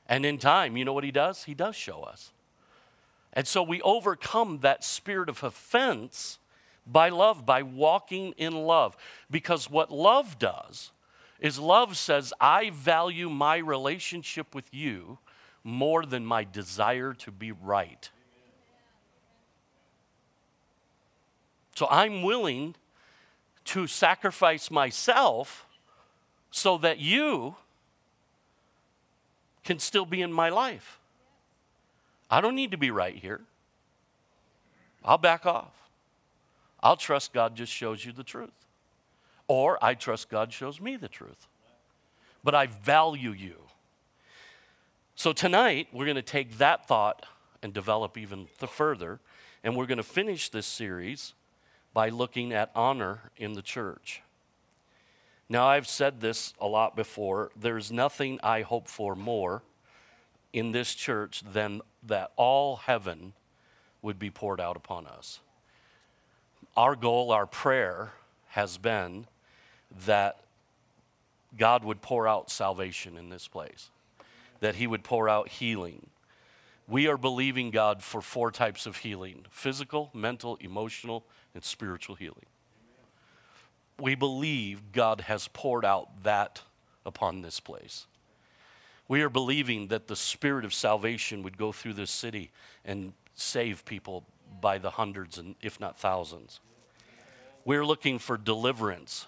And 0.09 0.25
in 0.25 0.39
time, 0.39 0.77
you 0.77 0.85
know 0.85 0.93
what 0.93 1.05
He 1.05 1.11
does? 1.11 1.45
He 1.45 1.55
does 1.55 1.77
show 1.77 2.03
us. 2.03 2.33
And 3.33 3.47
so 3.47 3.63
we 3.63 3.83
overcome 3.83 4.61
that 4.61 4.83
spirit 4.83 5.29
of 5.29 5.43
offense 5.43 6.39
by 6.87 7.11
love, 7.11 7.45
by 7.45 7.63
walking 7.63 8.33
in 8.39 8.53
love. 8.53 8.97
Because 9.31 9.71
what 9.71 9.91
love 9.91 10.39
does 10.39 10.91
is 11.39 11.59
love 11.59 11.97
says, 11.97 12.33
I 12.41 12.71
value 12.71 13.29
my 13.29 13.59
relationship 13.59 14.55
with 14.55 14.73
you 14.73 15.19
more 15.63 16.07
than 16.07 16.25
my 16.25 16.45
desire 16.45 17.13
to 17.13 17.31
be 17.31 17.53
right. 17.53 18.11
So 21.75 21.87
I'm 21.91 22.23
willing 22.23 22.75
to 23.67 23.87
sacrifice 23.87 24.71
myself 24.71 25.67
so 26.51 26.79
that 26.79 26.99
you 26.99 27.57
can 29.69 29.79
still 29.79 30.07
be 30.07 30.23
in 30.23 30.33
my 30.33 30.49
life. 30.49 30.99
I 32.31 32.41
don't 32.41 32.55
need 32.55 32.71
to 32.71 32.79
be 32.79 32.91
right 32.91 33.15
here. 33.15 33.43
I'll 35.05 35.19
back 35.19 35.45
off. 35.45 35.91
I'll 36.83 36.97
trust 36.97 37.35
God 37.35 37.55
just 37.55 37.71
shows 37.71 38.03
you 38.03 38.13
the 38.13 38.25
truth. 38.25 38.65
Or 39.47 39.79
I 39.85 39.93
trust 39.93 40.31
God 40.31 40.55
shows 40.55 40.81
me 40.81 40.97
the 40.97 41.07
truth. 41.07 41.47
But 42.43 42.55
I 42.55 42.69
value 42.69 43.33
you. 43.33 43.57
So 45.15 45.35
tonight, 45.35 45.89
we're 45.93 46.07
going 46.07 46.17
to 46.17 46.23
take 46.23 46.57
that 46.57 46.89
thought 46.89 47.27
and 47.63 47.75
develop 47.75 48.17
even 48.17 48.47
further. 48.67 49.21
And 49.63 49.77
we're 49.77 49.85
going 49.85 49.99
to 49.99 50.03
finish 50.03 50.49
this 50.49 50.67
series 50.67 51.35
by 51.93 52.09
looking 52.09 52.55
at 52.55 52.71
honor 52.75 53.21
in 53.37 53.53
the 53.53 53.61
church. 53.61 54.23
Now, 55.49 55.67
I've 55.67 55.89
said 55.89 56.21
this 56.21 56.53
a 56.61 56.67
lot 56.67 56.95
before. 56.95 57.51
There's 57.59 57.91
nothing 57.91 58.39
I 58.43 58.63
hope 58.63 58.87
for 58.87 59.15
more 59.15 59.63
in 60.53 60.73
this 60.73 60.95
church 60.95 61.43
than 61.53 61.81
that 62.07 62.33
all 62.37 62.77
heaven 62.77 63.33
would 64.03 64.19
be 64.19 64.31
poured 64.31 64.61
out 64.61 64.77
upon 64.77 65.07
us. 65.07 65.41
Our 66.77 66.95
goal, 66.95 67.33
our 67.33 67.47
prayer 67.47 68.13
has 68.49 68.79
been 68.79 69.27
that 70.07 70.41
God 71.57 71.83
would 71.83 72.03
pour 72.03 72.29
out 72.29 72.51
salvation 72.51 73.17
in 73.17 73.31
this 73.31 73.49
place, 73.49 73.91
that 74.61 74.77
He 74.77 74.87
would 74.87 75.03
pour 75.03 75.29
out 75.29 75.49
healing. 75.49 76.09
We 76.87 77.07
are 77.07 77.17
believing 77.17 77.71
God 77.71 78.03
for 78.03 78.21
four 78.21 78.51
types 78.51 78.87
of 78.87 78.99
healing 78.99 79.47
physical, 79.51 80.11
mental, 80.13 80.57
emotional, 80.61 81.25
and 81.55 81.65
spiritual 81.65 82.17
healing. 82.17 82.47
We 84.01 84.15
believe 84.15 84.93
God 84.93 85.23
has 85.23 85.49
poured 85.49 85.85
out 85.85 86.23
that 86.23 86.63
upon 87.05 87.43
this 87.43 87.61
place. 87.61 88.07
We 89.09 89.23
are 89.23 89.31
believing 89.31 89.89
that 89.89 90.07
the 90.07 90.17
spirit 90.17 90.65
of 90.65 90.75
salvation 90.75 91.43
would 91.43 91.57
go 91.57 91.73
through 91.73 91.95
this 91.95 92.11
city 92.11 92.51
and 92.85 93.15
save 93.35 93.85
people 93.85 94.25
by 94.61 94.79
the 94.79 94.91
hundreds 94.91 95.39
and 95.39 95.55
if 95.63 95.81
not 95.81 95.99
thousands. 95.99 96.61
We're 97.65 97.87
looking 97.87 98.19
for 98.19 98.37
deliverance. 98.37 99.27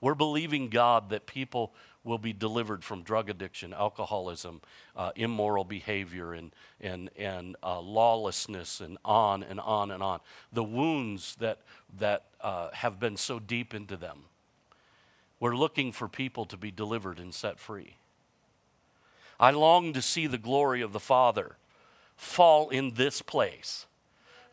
We're 0.00 0.14
believing 0.14 0.68
God 0.68 1.10
that 1.10 1.26
people 1.26 1.72
will 2.04 2.18
be 2.18 2.32
delivered 2.32 2.84
from 2.84 3.02
drug 3.02 3.30
addiction, 3.30 3.72
alcoholism, 3.72 4.60
uh, 4.94 5.10
immoral 5.16 5.64
behavior, 5.64 6.34
and, 6.34 6.52
and, 6.80 7.10
and 7.16 7.56
uh, 7.62 7.80
lawlessness, 7.80 8.80
and 8.80 8.98
on 9.04 9.42
and 9.42 9.58
on 9.58 9.90
and 9.90 10.02
on. 10.02 10.20
The 10.52 10.62
wounds 10.62 11.34
that, 11.36 11.62
that 11.98 12.26
uh, 12.40 12.70
have 12.72 13.00
been 13.00 13.16
so 13.16 13.38
deep 13.38 13.74
into 13.74 13.96
them. 13.96 14.24
We're 15.40 15.56
looking 15.56 15.92
for 15.92 16.08
people 16.08 16.44
to 16.46 16.56
be 16.56 16.70
delivered 16.70 17.18
and 17.18 17.34
set 17.34 17.58
free. 17.58 17.96
I 19.40 19.50
long 19.50 19.92
to 19.94 20.02
see 20.02 20.26
the 20.26 20.38
glory 20.38 20.80
of 20.82 20.92
the 20.92 21.00
Father 21.00 21.56
fall 22.16 22.68
in 22.68 22.94
this 22.94 23.22
place. 23.22 23.86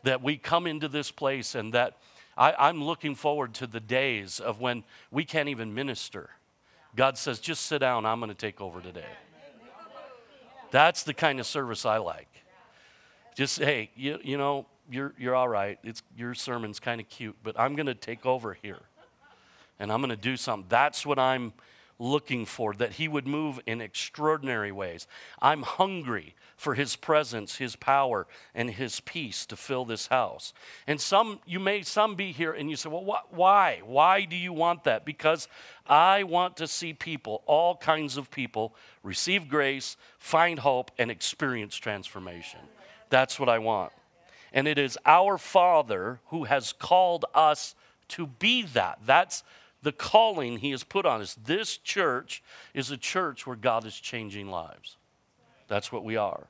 That 0.02 0.22
we 0.22 0.36
come 0.36 0.66
into 0.66 0.88
this 0.88 1.12
place 1.12 1.54
and 1.54 1.72
that 1.74 1.96
I, 2.36 2.68
am 2.68 2.82
looking 2.82 3.14
forward 3.14 3.54
to 3.54 3.66
the 3.66 3.80
days 3.80 4.40
of 4.40 4.60
when 4.60 4.84
we 5.10 5.24
can't 5.24 5.48
even 5.48 5.74
minister. 5.74 6.30
God 6.94 7.16
says, 7.16 7.38
just 7.38 7.66
sit 7.66 7.78
down, 7.78 8.04
I'm 8.04 8.20
going 8.20 8.28
to 8.28 8.34
take 8.34 8.60
over 8.60 8.80
today. 8.80 9.04
That's 10.70 11.02
the 11.02 11.14
kind 11.14 11.40
of 11.40 11.46
service 11.46 11.86
I 11.86 11.98
like. 11.98 12.28
Just, 13.34 13.58
hey, 13.58 13.90
you, 13.94 14.18
you 14.22 14.36
know, 14.36 14.66
you're, 14.90 15.14
you're 15.18 15.34
all 15.34 15.48
right. 15.48 15.78
It's, 15.82 16.02
your 16.16 16.34
sermon's 16.34 16.80
kind 16.80 17.00
of 17.00 17.08
cute, 17.08 17.36
but 17.42 17.58
I'm 17.58 17.74
going 17.76 17.86
to 17.86 17.94
take 17.94 18.26
over 18.26 18.54
here 18.54 18.80
and 19.78 19.90
I'm 19.90 20.00
going 20.00 20.10
to 20.10 20.16
do 20.16 20.36
something. 20.36 20.66
That's 20.68 21.06
what 21.06 21.18
I'm 21.18 21.52
looking 22.02 22.44
for, 22.44 22.74
that 22.74 22.94
He 22.94 23.06
would 23.06 23.26
move 23.26 23.60
in 23.64 23.80
extraordinary 23.80 24.72
ways. 24.72 25.06
I'm 25.40 25.62
hungry 25.62 26.34
for 26.56 26.74
His 26.74 26.96
presence, 26.96 27.56
His 27.56 27.76
power, 27.76 28.26
and 28.54 28.68
His 28.70 29.00
peace 29.00 29.46
to 29.46 29.56
fill 29.56 29.84
this 29.84 30.08
house. 30.08 30.52
And 30.86 31.00
some, 31.00 31.38
you 31.46 31.60
may, 31.60 31.82
some 31.82 32.16
be 32.16 32.32
here 32.32 32.52
and 32.52 32.68
you 32.68 32.76
say, 32.76 32.88
well, 32.88 33.04
wh- 33.04 33.32
why? 33.32 33.82
Why 33.84 34.24
do 34.24 34.36
you 34.36 34.52
want 34.52 34.84
that? 34.84 35.04
Because 35.04 35.46
I 35.86 36.24
want 36.24 36.56
to 36.56 36.66
see 36.66 36.92
people, 36.92 37.42
all 37.46 37.76
kinds 37.76 38.16
of 38.16 38.30
people, 38.30 38.74
receive 39.04 39.48
grace, 39.48 39.96
find 40.18 40.58
hope, 40.58 40.90
and 40.98 41.10
experience 41.10 41.76
transformation. 41.76 42.60
That's 43.10 43.38
what 43.38 43.48
I 43.48 43.58
want. 43.58 43.92
And 44.52 44.66
it 44.66 44.76
is 44.78 44.98
our 45.06 45.38
Father 45.38 46.20
who 46.26 46.44
has 46.44 46.72
called 46.72 47.24
us 47.34 47.74
to 48.08 48.26
be 48.26 48.64
that. 48.64 48.98
That's 49.06 49.44
the 49.82 49.92
calling 49.92 50.58
He 50.58 50.70
has 50.70 50.84
put 50.84 51.04
on 51.04 51.20
us. 51.20 51.34
This 51.34 51.76
church 51.76 52.42
is 52.72 52.90
a 52.90 52.96
church 52.96 53.46
where 53.46 53.56
God 53.56 53.84
is 53.84 53.98
changing 53.98 54.48
lives. 54.48 54.96
That's 55.68 55.90
what 55.92 56.04
we 56.04 56.16
are. 56.16 56.48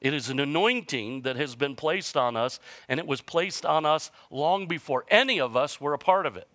It 0.00 0.14
is 0.14 0.30
an 0.30 0.40
anointing 0.40 1.22
that 1.22 1.36
has 1.36 1.54
been 1.54 1.76
placed 1.76 2.16
on 2.16 2.36
us, 2.36 2.58
and 2.88 2.98
it 2.98 3.06
was 3.06 3.20
placed 3.20 3.66
on 3.66 3.84
us 3.84 4.10
long 4.30 4.66
before 4.66 5.04
any 5.08 5.40
of 5.40 5.56
us 5.56 5.80
were 5.80 5.92
a 5.92 5.98
part 5.98 6.26
of 6.26 6.36
it. 6.36 6.48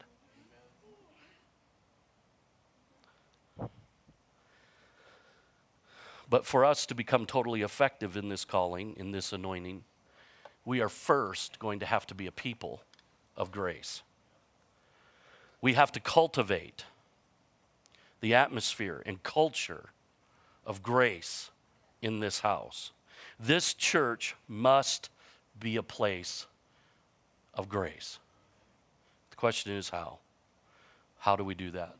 But 6.27 6.45
for 6.45 6.65
us 6.65 6.87
to 6.87 6.95
become 6.95 7.27
totally 7.27 7.61
effective 7.61 8.17
in 8.17 8.29
this 8.29 8.45
calling, 8.45 8.95
in 8.97 9.11
this 9.11 9.31
anointing, 9.31 9.83
we 10.65 10.81
are 10.81 10.89
first 10.89 11.59
going 11.59 11.79
to 11.79 11.85
have 11.85 12.07
to 12.07 12.15
be 12.15 12.25
a 12.25 12.31
people 12.31 12.81
of 13.37 13.51
grace. 13.51 14.01
We 15.65 15.73
have 15.73 15.91
to 15.93 15.99
cultivate 15.99 16.85
the 18.21 18.35
atmosphere 18.35 19.01
and 19.03 19.23
culture 19.23 19.89
of 20.63 20.83
grace 20.83 21.49
in 22.03 22.19
this 22.19 22.41
house. 22.41 22.91
This 23.39 23.73
church 23.73 24.35
must 24.47 25.09
be 25.59 25.75
a 25.75 25.81
place 25.81 26.45
of 27.55 27.67
grace. 27.67 28.19
The 29.31 29.37
question 29.37 29.71
is 29.71 29.89
how? 29.89 30.19
How 31.17 31.35
do 31.35 31.43
we 31.43 31.55
do 31.55 31.71
that? 31.71 31.95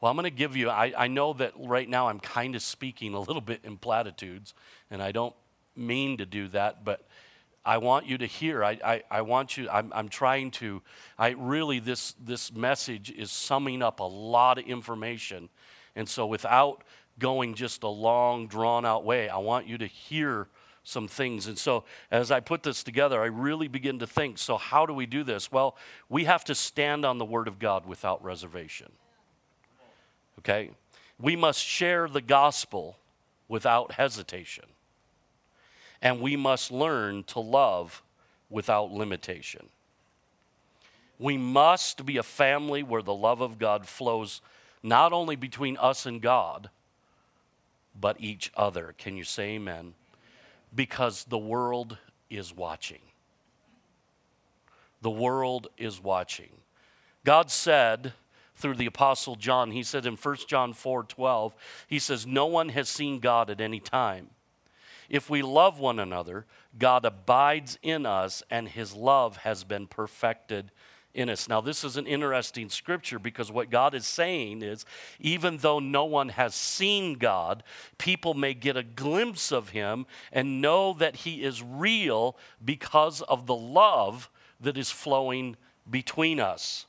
Well, 0.00 0.10
I'm 0.10 0.16
going 0.16 0.24
to 0.24 0.30
give 0.30 0.56
you, 0.56 0.70
I, 0.70 0.94
I 0.96 1.06
know 1.06 1.34
that 1.34 1.52
right 1.58 1.86
now 1.86 2.08
I'm 2.08 2.20
kind 2.20 2.54
of 2.54 2.62
speaking 2.62 3.12
a 3.12 3.20
little 3.20 3.42
bit 3.42 3.60
in 3.64 3.76
platitudes, 3.76 4.54
and 4.90 5.02
I 5.02 5.12
don't 5.12 5.34
mean 5.76 6.16
to 6.16 6.24
do 6.24 6.48
that, 6.48 6.86
but 6.86 7.06
I 7.64 7.78
want 7.78 8.06
you 8.06 8.18
to 8.18 8.26
hear. 8.26 8.62
I, 8.62 8.78
I, 8.84 9.02
I 9.10 9.22
want 9.22 9.56
you, 9.56 9.68
I'm, 9.70 9.90
I'm 9.94 10.08
trying 10.08 10.50
to, 10.52 10.82
I 11.18 11.30
really, 11.30 11.78
this, 11.78 12.14
this 12.22 12.52
message 12.52 13.10
is 13.10 13.30
summing 13.30 13.82
up 13.82 14.00
a 14.00 14.04
lot 14.04 14.58
of 14.58 14.66
information. 14.66 15.48
And 15.96 16.08
so 16.08 16.26
without 16.26 16.84
going 17.18 17.54
just 17.54 17.82
a 17.82 17.88
long, 17.88 18.48
drawn 18.48 18.84
out 18.84 19.04
way, 19.04 19.28
I 19.28 19.38
want 19.38 19.66
you 19.66 19.78
to 19.78 19.86
hear 19.86 20.48
some 20.82 21.08
things. 21.08 21.46
And 21.46 21.58
so 21.58 21.84
as 22.10 22.30
I 22.30 22.40
put 22.40 22.62
this 22.62 22.82
together, 22.82 23.22
I 23.22 23.26
really 23.26 23.68
begin 23.68 23.98
to 24.00 24.06
think 24.06 24.36
so, 24.36 24.58
how 24.58 24.84
do 24.84 24.92
we 24.92 25.06
do 25.06 25.24
this? 25.24 25.50
Well, 25.50 25.76
we 26.10 26.24
have 26.24 26.44
to 26.44 26.54
stand 26.54 27.06
on 27.06 27.16
the 27.16 27.24
Word 27.24 27.48
of 27.48 27.58
God 27.58 27.86
without 27.86 28.22
reservation. 28.22 28.92
Okay? 30.40 30.70
We 31.18 31.34
must 31.34 31.64
share 31.64 32.08
the 32.08 32.20
gospel 32.20 32.98
without 33.48 33.92
hesitation 33.92 34.64
and 36.04 36.20
we 36.20 36.36
must 36.36 36.70
learn 36.70 37.24
to 37.24 37.40
love 37.40 38.02
without 38.50 38.92
limitation. 38.92 39.70
We 41.18 41.38
must 41.38 42.04
be 42.04 42.18
a 42.18 42.22
family 42.22 42.82
where 42.82 43.02
the 43.02 43.14
love 43.14 43.40
of 43.40 43.58
God 43.58 43.86
flows 43.86 44.42
not 44.82 45.14
only 45.14 45.34
between 45.34 45.78
us 45.78 46.04
and 46.04 46.20
God, 46.20 46.68
but 47.98 48.20
each 48.20 48.52
other. 48.54 48.94
Can 48.98 49.16
you 49.16 49.24
say 49.24 49.54
amen? 49.54 49.94
Because 50.74 51.24
the 51.24 51.38
world 51.38 51.96
is 52.28 52.54
watching. 52.54 53.00
The 55.00 55.10
world 55.10 55.68
is 55.78 56.02
watching. 56.02 56.50
God 57.24 57.50
said 57.50 58.12
through 58.56 58.74
the 58.74 58.86
apostle 58.86 59.36
John, 59.36 59.70
he 59.70 59.82
said 59.82 60.04
in 60.04 60.16
1 60.16 60.36
John 60.48 60.74
4 60.74 61.04
12, 61.04 61.54
he 61.86 61.98
says, 61.98 62.26
No 62.26 62.46
one 62.46 62.70
has 62.70 62.88
seen 62.90 63.20
God 63.20 63.48
at 63.48 63.60
any 63.60 63.80
time. 63.80 64.28
If 65.08 65.28
we 65.30 65.42
love 65.42 65.78
one 65.78 65.98
another, 65.98 66.46
God 66.78 67.04
abides 67.04 67.78
in 67.82 68.06
us 68.06 68.42
and 68.50 68.68
his 68.68 68.94
love 68.94 69.38
has 69.38 69.64
been 69.64 69.86
perfected 69.86 70.70
in 71.14 71.28
us. 71.28 71.48
Now, 71.48 71.60
this 71.60 71.84
is 71.84 71.96
an 71.96 72.06
interesting 72.06 72.68
scripture 72.68 73.18
because 73.18 73.52
what 73.52 73.70
God 73.70 73.94
is 73.94 74.06
saying 74.06 74.62
is 74.62 74.84
even 75.20 75.58
though 75.58 75.78
no 75.78 76.04
one 76.04 76.30
has 76.30 76.54
seen 76.54 77.14
God, 77.14 77.62
people 77.98 78.34
may 78.34 78.52
get 78.54 78.76
a 78.76 78.82
glimpse 78.82 79.52
of 79.52 79.70
him 79.70 80.06
and 80.32 80.60
know 80.60 80.92
that 80.94 81.16
he 81.16 81.42
is 81.42 81.62
real 81.62 82.36
because 82.64 83.22
of 83.22 83.46
the 83.46 83.54
love 83.54 84.28
that 84.60 84.76
is 84.76 84.90
flowing 84.90 85.56
between 85.88 86.40
us 86.40 86.86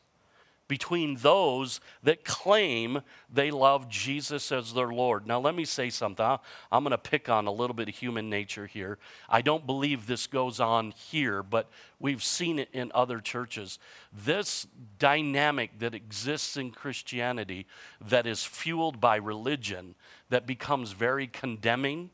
between 0.68 1.16
those 1.18 1.80
that 2.04 2.24
claim 2.24 3.02
they 3.32 3.52
love 3.52 3.88
Jesus 3.88 4.52
as 4.52 4.74
their 4.74 4.88
Lord. 4.88 5.28
Now, 5.28 5.40
let 5.40 5.56
me 5.56 5.66
say 5.66 5.90
something. 5.90 6.26
I'm 6.26 6.84
going 6.84 6.92
to 6.92 6.98
pick 6.98 7.30
on 7.30 7.46
a 7.46 7.52
little 7.52 7.76
bit 7.76 7.90
of 7.90 7.96
human 7.96 8.30
nature 8.30 8.66
here. 8.66 8.98
I 9.30 9.42
don't 9.42 9.66
believe 9.66 10.08
this 10.08 10.28
goes 10.28 10.60
on 10.60 10.92
here, 10.92 11.44
but 11.44 11.70
we've 12.00 12.24
seen 12.24 12.58
it 12.58 12.70
in 12.74 12.92
other 12.96 13.20
churches. 13.20 13.78
This 14.12 14.66
dynamic 14.98 15.80
that 15.80 15.94
exists 15.94 16.58
in 16.58 16.72
Christianity 16.72 17.68
that 18.02 18.26
is 18.26 18.44
fueled 18.44 19.00
by 19.00 19.18
religion, 19.18 19.96
that 20.30 20.48
becomes 20.48 20.94
very 20.94 21.28
condemning, 21.28 22.10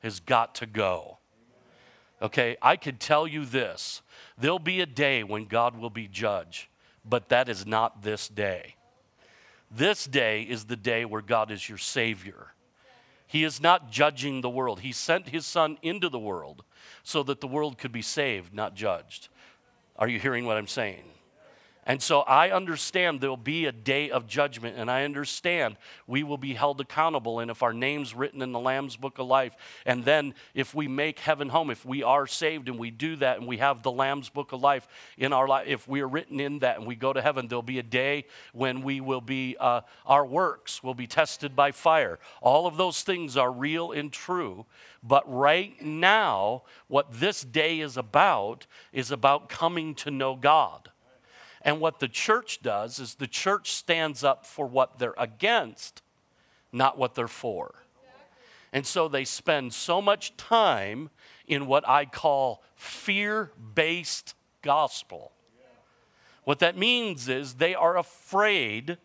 has 0.00 0.20
got 0.20 0.54
to 0.56 0.66
go. 0.66 1.18
Okay, 2.20 2.56
I 2.62 2.76
could 2.76 3.00
tell 3.00 3.26
you 3.26 3.44
this 3.44 4.02
there'll 4.38 4.58
be 4.58 4.80
a 4.80 4.86
day 4.86 5.22
when 5.22 5.44
God 5.44 5.76
will 5.76 5.90
be 5.90 6.08
judge 6.08 6.70
but 7.04 7.28
that 7.28 7.48
is 7.48 7.66
not 7.66 8.02
this 8.02 8.28
day. 8.28 8.76
This 9.70 10.04
day 10.04 10.42
is 10.42 10.66
the 10.66 10.76
day 10.76 11.04
where 11.04 11.22
God 11.22 11.50
is 11.50 11.68
your 11.68 11.78
Savior. 11.78 12.54
He 13.26 13.42
is 13.42 13.60
not 13.60 13.90
judging 13.90 14.40
the 14.40 14.50
world. 14.50 14.80
He 14.80 14.92
sent 14.92 15.28
His 15.28 15.46
Son 15.46 15.78
into 15.82 16.08
the 16.08 16.18
world 16.18 16.64
so 17.02 17.22
that 17.24 17.40
the 17.40 17.48
world 17.48 17.78
could 17.78 17.92
be 17.92 18.02
saved, 18.02 18.54
not 18.54 18.74
judged. 18.74 19.28
Are 19.96 20.08
you 20.08 20.20
hearing 20.20 20.44
what 20.44 20.56
I'm 20.56 20.66
saying? 20.66 21.04
And 21.86 22.02
so 22.02 22.20
I 22.20 22.50
understand 22.50 23.20
there'll 23.20 23.36
be 23.36 23.66
a 23.66 23.72
day 23.72 24.10
of 24.10 24.26
judgment, 24.26 24.76
and 24.78 24.90
I 24.90 25.04
understand 25.04 25.76
we 26.06 26.22
will 26.22 26.38
be 26.38 26.54
held 26.54 26.80
accountable. 26.80 27.40
And 27.40 27.50
if 27.50 27.62
our 27.62 27.74
name's 27.74 28.14
written 28.14 28.40
in 28.40 28.52
the 28.52 28.58
Lamb's 28.58 28.96
Book 28.96 29.18
of 29.18 29.26
Life, 29.26 29.54
and 29.84 30.04
then 30.04 30.34
if 30.54 30.74
we 30.74 30.88
make 30.88 31.18
heaven 31.18 31.50
home, 31.50 31.70
if 31.70 31.84
we 31.84 32.02
are 32.02 32.26
saved 32.26 32.68
and 32.68 32.78
we 32.78 32.90
do 32.90 33.16
that, 33.16 33.38
and 33.38 33.46
we 33.46 33.58
have 33.58 33.82
the 33.82 33.92
Lamb's 33.92 34.30
Book 34.30 34.52
of 34.52 34.62
Life 34.62 34.88
in 35.18 35.32
our 35.32 35.46
life, 35.46 35.66
if 35.68 35.86
we 35.86 36.00
are 36.00 36.08
written 36.08 36.40
in 36.40 36.60
that 36.60 36.78
and 36.78 36.86
we 36.86 36.94
go 36.94 37.12
to 37.12 37.20
heaven, 37.20 37.48
there'll 37.48 37.62
be 37.62 37.78
a 37.78 37.82
day 37.82 38.24
when 38.52 38.82
we 38.82 39.02
will 39.02 39.20
be, 39.20 39.56
uh, 39.60 39.82
our 40.06 40.24
works 40.24 40.82
will 40.82 40.94
be 40.94 41.06
tested 41.06 41.54
by 41.54 41.70
fire. 41.70 42.18
All 42.40 42.66
of 42.66 42.78
those 42.78 43.02
things 43.02 43.36
are 43.36 43.52
real 43.52 43.92
and 43.92 44.10
true. 44.10 44.64
But 45.02 45.30
right 45.30 45.80
now, 45.82 46.62
what 46.88 47.12
this 47.12 47.42
day 47.42 47.80
is 47.80 47.98
about 47.98 48.66
is 48.90 49.10
about 49.10 49.50
coming 49.50 49.94
to 49.96 50.10
know 50.10 50.34
God. 50.34 50.88
And 51.64 51.80
what 51.80 51.98
the 51.98 52.08
church 52.08 52.60
does 52.62 53.00
is 53.00 53.14
the 53.14 53.26
church 53.26 53.72
stands 53.72 54.22
up 54.22 54.44
for 54.44 54.66
what 54.66 54.98
they're 54.98 55.14
against, 55.16 56.02
not 56.72 56.98
what 56.98 57.14
they're 57.14 57.26
for. 57.26 57.74
And 58.72 58.86
so 58.86 59.08
they 59.08 59.24
spend 59.24 59.72
so 59.72 60.02
much 60.02 60.36
time 60.36 61.10
in 61.46 61.66
what 61.66 61.88
I 61.88 62.04
call 62.04 62.62
fear 62.74 63.52
based 63.74 64.34
gospel. 64.62 65.32
What 66.42 66.58
that 66.58 66.76
means 66.76 67.28
is 67.28 67.54
they 67.54 67.74
are 67.74 67.96
afraid 67.96 68.98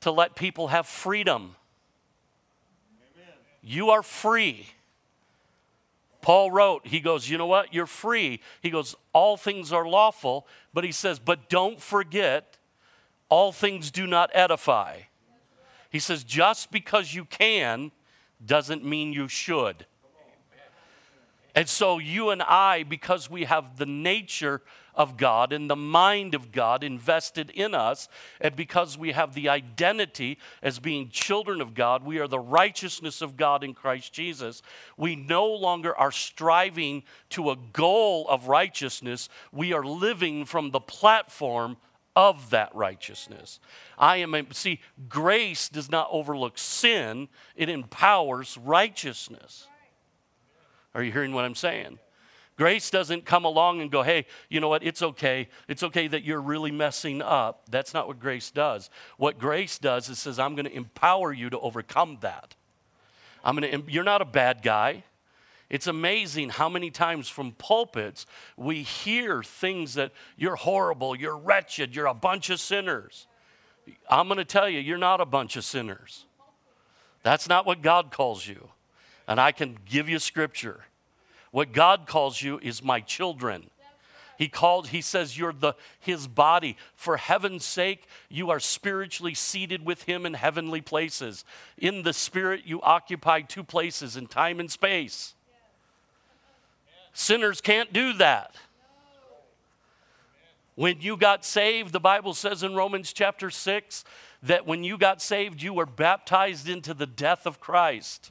to 0.00 0.10
let 0.10 0.36
people 0.36 0.68
have 0.68 0.86
freedom. 0.86 1.56
You 3.62 3.90
are 3.90 4.02
free. 4.02 4.66
Paul 6.20 6.50
wrote, 6.50 6.86
he 6.86 7.00
goes, 7.00 7.28
You 7.28 7.38
know 7.38 7.46
what? 7.46 7.72
You're 7.72 7.86
free. 7.86 8.40
He 8.60 8.70
goes, 8.70 8.96
All 9.12 9.36
things 9.36 9.72
are 9.72 9.86
lawful. 9.86 10.46
But 10.74 10.84
he 10.84 10.92
says, 10.92 11.18
But 11.18 11.48
don't 11.48 11.80
forget, 11.80 12.58
all 13.28 13.52
things 13.52 13.90
do 13.90 14.06
not 14.06 14.30
edify. 14.34 15.00
He 15.90 15.98
says, 15.98 16.24
Just 16.24 16.70
because 16.70 17.14
you 17.14 17.24
can 17.24 17.92
doesn't 18.44 18.84
mean 18.84 19.12
you 19.12 19.28
should. 19.28 19.86
And 21.54 21.68
so, 21.68 21.98
you 21.98 22.30
and 22.30 22.42
I, 22.42 22.84
because 22.84 23.28
we 23.28 23.44
have 23.44 23.78
the 23.78 23.86
nature 23.86 24.62
of 24.98 25.16
God 25.16 25.52
and 25.52 25.70
the 25.70 25.76
mind 25.76 26.34
of 26.34 26.50
God 26.50 26.82
invested 26.82 27.50
in 27.50 27.72
us, 27.72 28.08
and 28.40 28.56
because 28.56 28.98
we 28.98 29.12
have 29.12 29.32
the 29.32 29.48
identity 29.48 30.38
as 30.60 30.80
being 30.80 31.08
children 31.08 31.60
of 31.60 31.72
God, 31.72 32.04
we 32.04 32.18
are 32.18 32.26
the 32.26 32.40
righteousness 32.40 33.22
of 33.22 33.36
God 33.36 33.62
in 33.62 33.72
Christ 33.74 34.12
Jesus. 34.12 34.60
We 34.96 35.14
no 35.14 35.46
longer 35.46 35.96
are 35.96 36.10
striving 36.10 37.04
to 37.30 37.50
a 37.50 37.56
goal 37.72 38.26
of 38.28 38.48
righteousness, 38.48 39.28
we 39.52 39.72
are 39.72 39.84
living 39.84 40.44
from 40.44 40.72
the 40.72 40.80
platform 40.80 41.76
of 42.16 42.50
that 42.50 42.74
righteousness. 42.74 43.60
I 43.96 44.16
am, 44.16 44.34
a, 44.34 44.44
see, 44.52 44.80
grace 45.08 45.68
does 45.68 45.88
not 45.88 46.08
overlook 46.10 46.58
sin, 46.58 47.28
it 47.54 47.68
empowers 47.68 48.58
righteousness. 48.58 49.68
Are 50.92 51.04
you 51.04 51.12
hearing 51.12 51.32
what 51.32 51.44
I'm 51.44 51.54
saying? 51.54 52.00
Grace 52.58 52.90
doesn't 52.90 53.24
come 53.24 53.44
along 53.44 53.80
and 53.80 53.88
go, 53.88 54.02
hey, 54.02 54.26
you 54.48 54.58
know 54.58 54.68
what? 54.68 54.82
It's 54.82 55.00
okay. 55.00 55.48
It's 55.68 55.84
okay 55.84 56.08
that 56.08 56.24
you're 56.24 56.40
really 56.40 56.72
messing 56.72 57.22
up. 57.22 57.62
That's 57.70 57.94
not 57.94 58.08
what 58.08 58.18
grace 58.18 58.50
does. 58.50 58.90
What 59.16 59.38
grace 59.38 59.78
does 59.78 60.08
is 60.08 60.18
says, 60.18 60.40
I'm 60.40 60.56
going 60.56 60.64
to 60.64 60.74
empower 60.74 61.32
you 61.32 61.50
to 61.50 61.60
overcome 61.60 62.18
that. 62.22 62.56
I'm 63.44 63.56
going 63.56 63.84
to, 63.84 63.92
you're 63.92 64.02
not 64.02 64.22
a 64.22 64.24
bad 64.24 64.62
guy. 64.62 65.04
It's 65.70 65.86
amazing 65.86 66.48
how 66.48 66.68
many 66.68 66.90
times 66.90 67.28
from 67.28 67.52
pulpits 67.52 68.26
we 68.56 68.82
hear 68.82 69.44
things 69.44 69.94
that 69.94 70.10
you're 70.36 70.56
horrible, 70.56 71.14
you're 71.14 71.36
wretched, 71.36 71.94
you're 71.94 72.06
a 72.06 72.14
bunch 72.14 72.50
of 72.50 72.58
sinners. 72.58 73.28
I'm 74.10 74.26
going 74.26 74.38
to 74.38 74.44
tell 74.44 74.68
you, 74.68 74.80
you're 74.80 74.98
not 74.98 75.20
a 75.20 75.26
bunch 75.26 75.56
of 75.56 75.64
sinners. 75.64 76.24
That's 77.22 77.48
not 77.48 77.66
what 77.66 77.82
God 77.82 78.10
calls 78.10 78.48
you. 78.48 78.70
And 79.28 79.40
I 79.40 79.52
can 79.52 79.78
give 79.88 80.08
you 80.08 80.18
scripture. 80.18 80.86
What 81.50 81.72
God 81.72 82.06
calls 82.06 82.42
you 82.42 82.58
is 82.62 82.82
my 82.82 83.00
children. 83.00 83.70
He 84.38 84.46
called, 84.48 84.88
he 84.88 85.00
says, 85.00 85.36
you're 85.36 85.52
the 85.52 85.74
his 85.98 86.28
body. 86.28 86.76
For 86.94 87.16
heaven's 87.16 87.64
sake, 87.64 88.06
you 88.28 88.50
are 88.50 88.60
spiritually 88.60 89.34
seated 89.34 89.84
with 89.84 90.04
him 90.04 90.24
in 90.24 90.34
heavenly 90.34 90.80
places. 90.80 91.44
In 91.76 92.04
the 92.04 92.12
spirit, 92.12 92.62
you 92.64 92.80
occupy 92.82 93.40
two 93.40 93.64
places 93.64 94.16
in 94.16 94.28
time 94.28 94.60
and 94.60 94.70
space. 94.70 95.34
Sinners 97.12 97.60
can't 97.60 97.92
do 97.92 98.12
that. 98.14 98.54
When 100.76 101.00
you 101.00 101.16
got 101.16 101.44
saved, 101.44 101.92
the 101.92 101.98
Bible 101.98 102.32
says 102.32 102.62
in 102.62 102.76
Romans 102.76 103.12
chapter 103.12 103.50
6 103.50 104.04
that 104.44 104.64
when 104.64 104.84
you 104.84 104.96
got 104.96 105.20
saved, 105.20 105.60
you 105.60 105.72
were 105.74 105.86
baptized 105.86 106.68
into 106.68 106.94
the 106.94 107.06
death 107.06 107.44
of 107.44 107.58
Christ. 107.58 108.30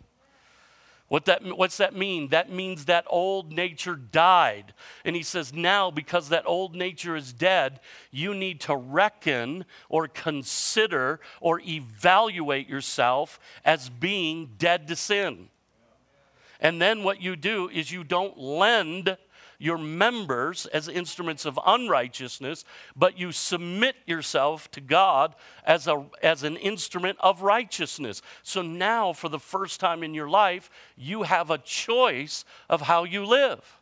What 1.08 1.26
that, 1.26 1.42
what's 1.58 1.78
that 1.78 1.96
mean? 1.96 2.30
That 2.30 2.52
means 2.52 2.86
that 2.86 3.06
old 3.08 3.54
nature 3.54 3.96
died. 3.96 4.74
And 5.06 5.16
he 5.16 5.24
says, 5.24 5.54
now, 5.54 5.90
because 5.90 6.30
that 6.30 6.46
old 6.46 6.76
nature 6.76 7.16
is 7.16 7.32
dead, 7.32 7.80
you 8.12 8.34
need 8.34 8.60
to 8.62 8.76
reckon 8.76 9.64
or 9.88 10.10
consider 10.10 11.22
or 11.40 11.62
evaluate 11.62 12.68
yourself 12.68 13.40
as 13.64 13.90
being 13.90 14.56
dead 14.58 14.88
to 14.90 14.98
sin. 14.98 15.48
And 16.60 16.82
then 16.82 17.04
what 17.04 17.22
you 17.22 17.36
do 17.36 17.70
is 17.70 17.92
you 17.92 18.04
don't 18.04 18.38
lend 18.38 19.18
your 19.60 19.78
members 19.78 20.66
as 20.68 20.88
instruments 20.88 21.46
of 21.46 21.60
unrighteousness, 21.66 22.64
but 22.96 23.18
you 23.18 23.32
submit 23.32 23.96
yourself 24.06 24.70
to 24.72 24.82
God 24.82 25.36
as, 25.64 25.88
a, 25.88 26.06
as 26.22 26.44
an 26.44 26.58
instrument 26.58 27.18
of 27.22 27.42
righteousness. 27.42 28.22
So 28.44 28.62
now, 28.62 29.14
for 29.14 29.30
the 29.30 29.40
first 29.40 29.80
time 29.80 30.04
in 30.04 30.14
your 30.14 30.30
life, 30.30 30.70
you 30.96 31.24
have 31.24 31.50
a 31.50 31.58
choice 31.58 32.46
of 32.70 32.82
how 32.82 33.04
you 33.04 33.26
live. 33.26 33.80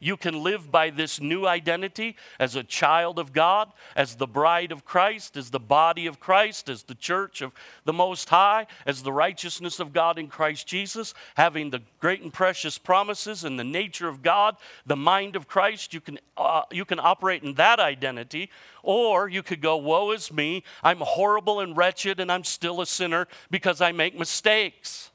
You 0.00 0.16
can 0.16 0.42
live 0.42 0.70
by 0.70 0.90
this 0.90 1.20
new 1.20 1.46
identity 1.46 2.16
as 2.38 2.54
a 2.54 2.62
child 2.62 3.18
of 3.18 3.32
God, 3.32 3.72
as 3.94 4.16
the 4.16 4.26
bride 4.26 4.72
of 4.72 4.84
Christ, 4.84 5.36
as 5.36 5.50
the 5.50 5.60
body 5.60 6.06
of 6.06 6.20
Christ, 6.20 6.68
as 6.68 6.82
the 6.82 6.94
church 6.94 7.42
of 7.42 7.54
the 7.84 7.92
Most 7.92 8.28
High, 8.28 8.66
as 8.84 9.02
the 9.02 9.12
righteousness 9.12 9.80
of 9.80 9.92
God 9.92 10.18
in 10.18 10.28
Christ 10.28 10.66
Jesus, 10.66 11.14
having 11.36 11.70
the 11.70 11.82
great 12.00 12.22
and 12.22 12.32
precious 12.32 12.78
promises 12.78 13.44
and 13.44 13.58
the 13.58 13.64
nature 13.64 14.08
of 14.08 14.22
God, 14.22 14.56
the 14.86 14.96
mind 14.96 15.36
of 15.36 15.48
Christ. 15.48 15.94
You 15.94 16.00
can, 16.00 16.18
uh, 16.36 16.62
you 16.70 16.84
can 16.84 17.00
operate 17.00 17.42
in 17.42 17.54
that 17.54 17.80
identity, 17.80 18.50
or 18.82 19.28
you 19.28 19.42
could 19.42 19.60
go, 19.60 19.76
Woe 19.76 20.12
is 20.12 20.32
me, 20.32 20.62
I'm 20.82 21.00
horrible 21.00 21.60
and 21.60 21.76
wretched, 21.76 22.20
and 22.20 22.30
I'm 22.30 22.44
still 22.44 22.80
a 22.80 22.86
sinner 22.86 23.26
because 23.50 23.80
I 23.80 23.92
make 23.92 24.18
mistakes. 24.18 25.10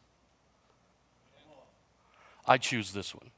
I 2.46 2.58
choose 2.58 2.92
this 2.92 3.16
one. 3.16 3.31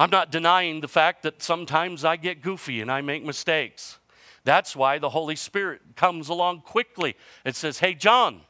I'm 0.00 0.08
not 0.08 0.32
denying 0.32 0.80
the 0.80 0.88
fact 0.88 1.24
that 1.24 1.42
sometimes 1.42 2.06
I 2.06 2.16
get 2.16 2.40
goofy 2.40 2.80
and 2.80 2.90
I 2.90 3.02
make 3.02 3.22
mistakes. 3.22 3.98
That's 4.44 4.74
why 4.74 4.96
the 4.96 5.10
Holy 5.10 5.36
Spirit 5.36 5.82
comes 5.94 6.30
along 6.30 6.62
quickly 6.62 7.16
and 7.44 7.54
says, 7.54 7.80
Hey, 7.80 7.92
John, 7.92 8.40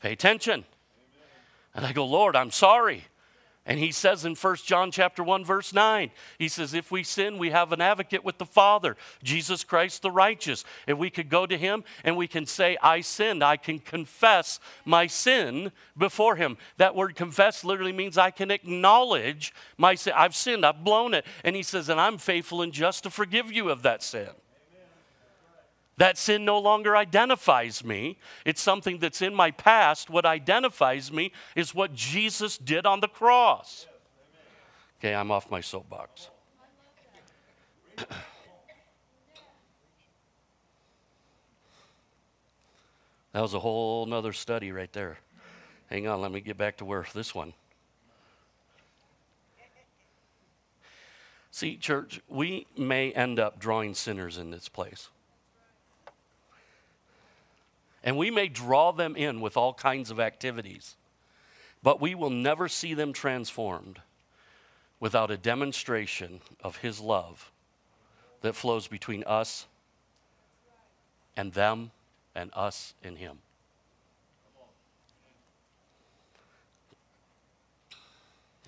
pay 0.00 0.10
attention. 0.10 0.64
Amen. 0.64 0.66
And 1.76 1.86
I 1.86 1.92
go, 1.92 2.04
Lord, 2.04 2.34
I'm 2.34 2.50
sorry. 2.50 3.04
And 3.66 3.78
he 3.78 3.92
says 3.92 4.26
in 4.26 4.34
1 4.34 4.56
John 4.64 4.90
chapter 4.90 5.24
1 5.24 5.42
verse 5.44 5.72
9, 5.72 6.10
he 6.38 6.48
says 6.48 6.74
if 6.74 6.90
we 6.90 7.02
sin 7.02 7.38
we 7.38 7.50
have 7.50 7.72
an 7.72 7.80
advocate 7.80 8.22
with 8.22 8.36
the 8.36 8.44
Father, 8.44 8.94
Jesus 9.22 9.64
Christ 9.64 10.02
the 10.02 10.10
righteous. 10.10 10.64
And 10.86 10.98
we 10.98 11.08
could 11.08 11.30
go 11.30 11.46
to 11.46 11.56
him 11.56 11.82
and 12.04 12.16
we 12.16 12.28
can 12.28 12.44
say 12.44 12.76
I 12.82 13.00
sinned. 13.00 13.42
I 13.42 13.56
can 13.56 13.78
confess 13.78 14.60
my 14.84 15.06
sin 15.06 15.72
before 15.96 16.36
him. 16.36 16.58
That 16.76 16.94
word 16.94 17.16
confess 17.16 17.64
literally 17.64 17.92
means 17.92 18.18
I 18.18 18.30
can 18.30 18.50
acknowledge 18.50 19.54
my 19.78 19.94
sin. 19.94 20.12
I've 20.14 20.36
sinned, 20.36 20.66
I've 20.66 20.84
blown 20.84 21.14
it. 21.14 21.24
And 21.42 21.56
he 21.56 21.62
says 21.62 21.88
and 21.88 21.98
I'm 21.98 22.18
faithful 22.18 22.60
and 22.60 22.72
just 22.72 23.04
to 23.04 23.10
forgive 23.10 23.50
you 23.50 23.70
of 23.70 23.82
that 23.82 24.02
sin. 24.02 24.28
That 25.96 26.18
sin 26.18 26.44
no 26.44 26.58
longer 26.58 26.96
identifies 26.96 27.84
me. 27.84 28.18
It's 28.44 28.60
something 28.60 28.98
that's 28.98 29.22
in 29.22 29.34
my 29.34 29.52
past. 29.52 30.10
What 30.10 30.26
identifies 30.26 31.12
me 31.12 31.30
is 31.54 31.74
what 31.74 31.94
Jesus 31.94 32.58
did 32.58 32.84
on 32.84 33.00
the 33.00 33.08
cross. 33.08 33.86
Okay, 34.98 35.14
I'm 35.14 35.30
off 35.30 35.50
my 35.50 35.60
soapbox. 35.60 36.30
that 37.96 38.08
was 43.32 43.54
a 43.54 43.60
whole 43.60 44.06
nother 44.06 44.32
study 44.32 44.72
right 44.72 44.92
there. 44.92 45.18
Hang 45.90 46.08
on, 46.08 46.20
let 46.20 46.32
me 46.32 46.40
get 46.40 46.56
back 46.56 46.78
to 46.78 46.84
where 46.84 47.06
this 47.14 47.34
one. 47.34 47.52
See, 51.52 51.76
church, 51.76 52.20
we 52.26 52.66
may 52.76 53.12
end 53.12 53.38
up 53.38 53.60
drawing 53.60 53.94
sinners 53.94 54.38
in 54.38 54.50
this 54.50 54.68
place. 54.68 55.10
And 58.04 58.18
we 58.18 58.30
may 58.30 58.48
draw 58.48 58.92
them 58.92 59.16
in 59.16 59.40
with 59.40 59.56
all 59.56 59.72
kinds 59.72 60.10
of 60.10 60.20
activities, 60.20 60.94
but 61.82 62.02
we 62.02 62.14
will 62.14 62.30
never 62.30 62.68
see 62.68 62.92
them 62.92 63.14
transformed 63.14 64.00
without 65.00 65.30
a 65.30 65.38
demonstration 65.38 66.40
of 66.62 66.76
His 66.76 67.00
love 67.00 67.50
that 68.42 68.54
flows 68.54 68.86
between 68.86 69.24
us 69.24 69.66
and 71.34 71.52
them 71.54 71.90
and 72.34 72.50
us 72.52 72.92
and 73.02 73.16
Him. 73.16 73.38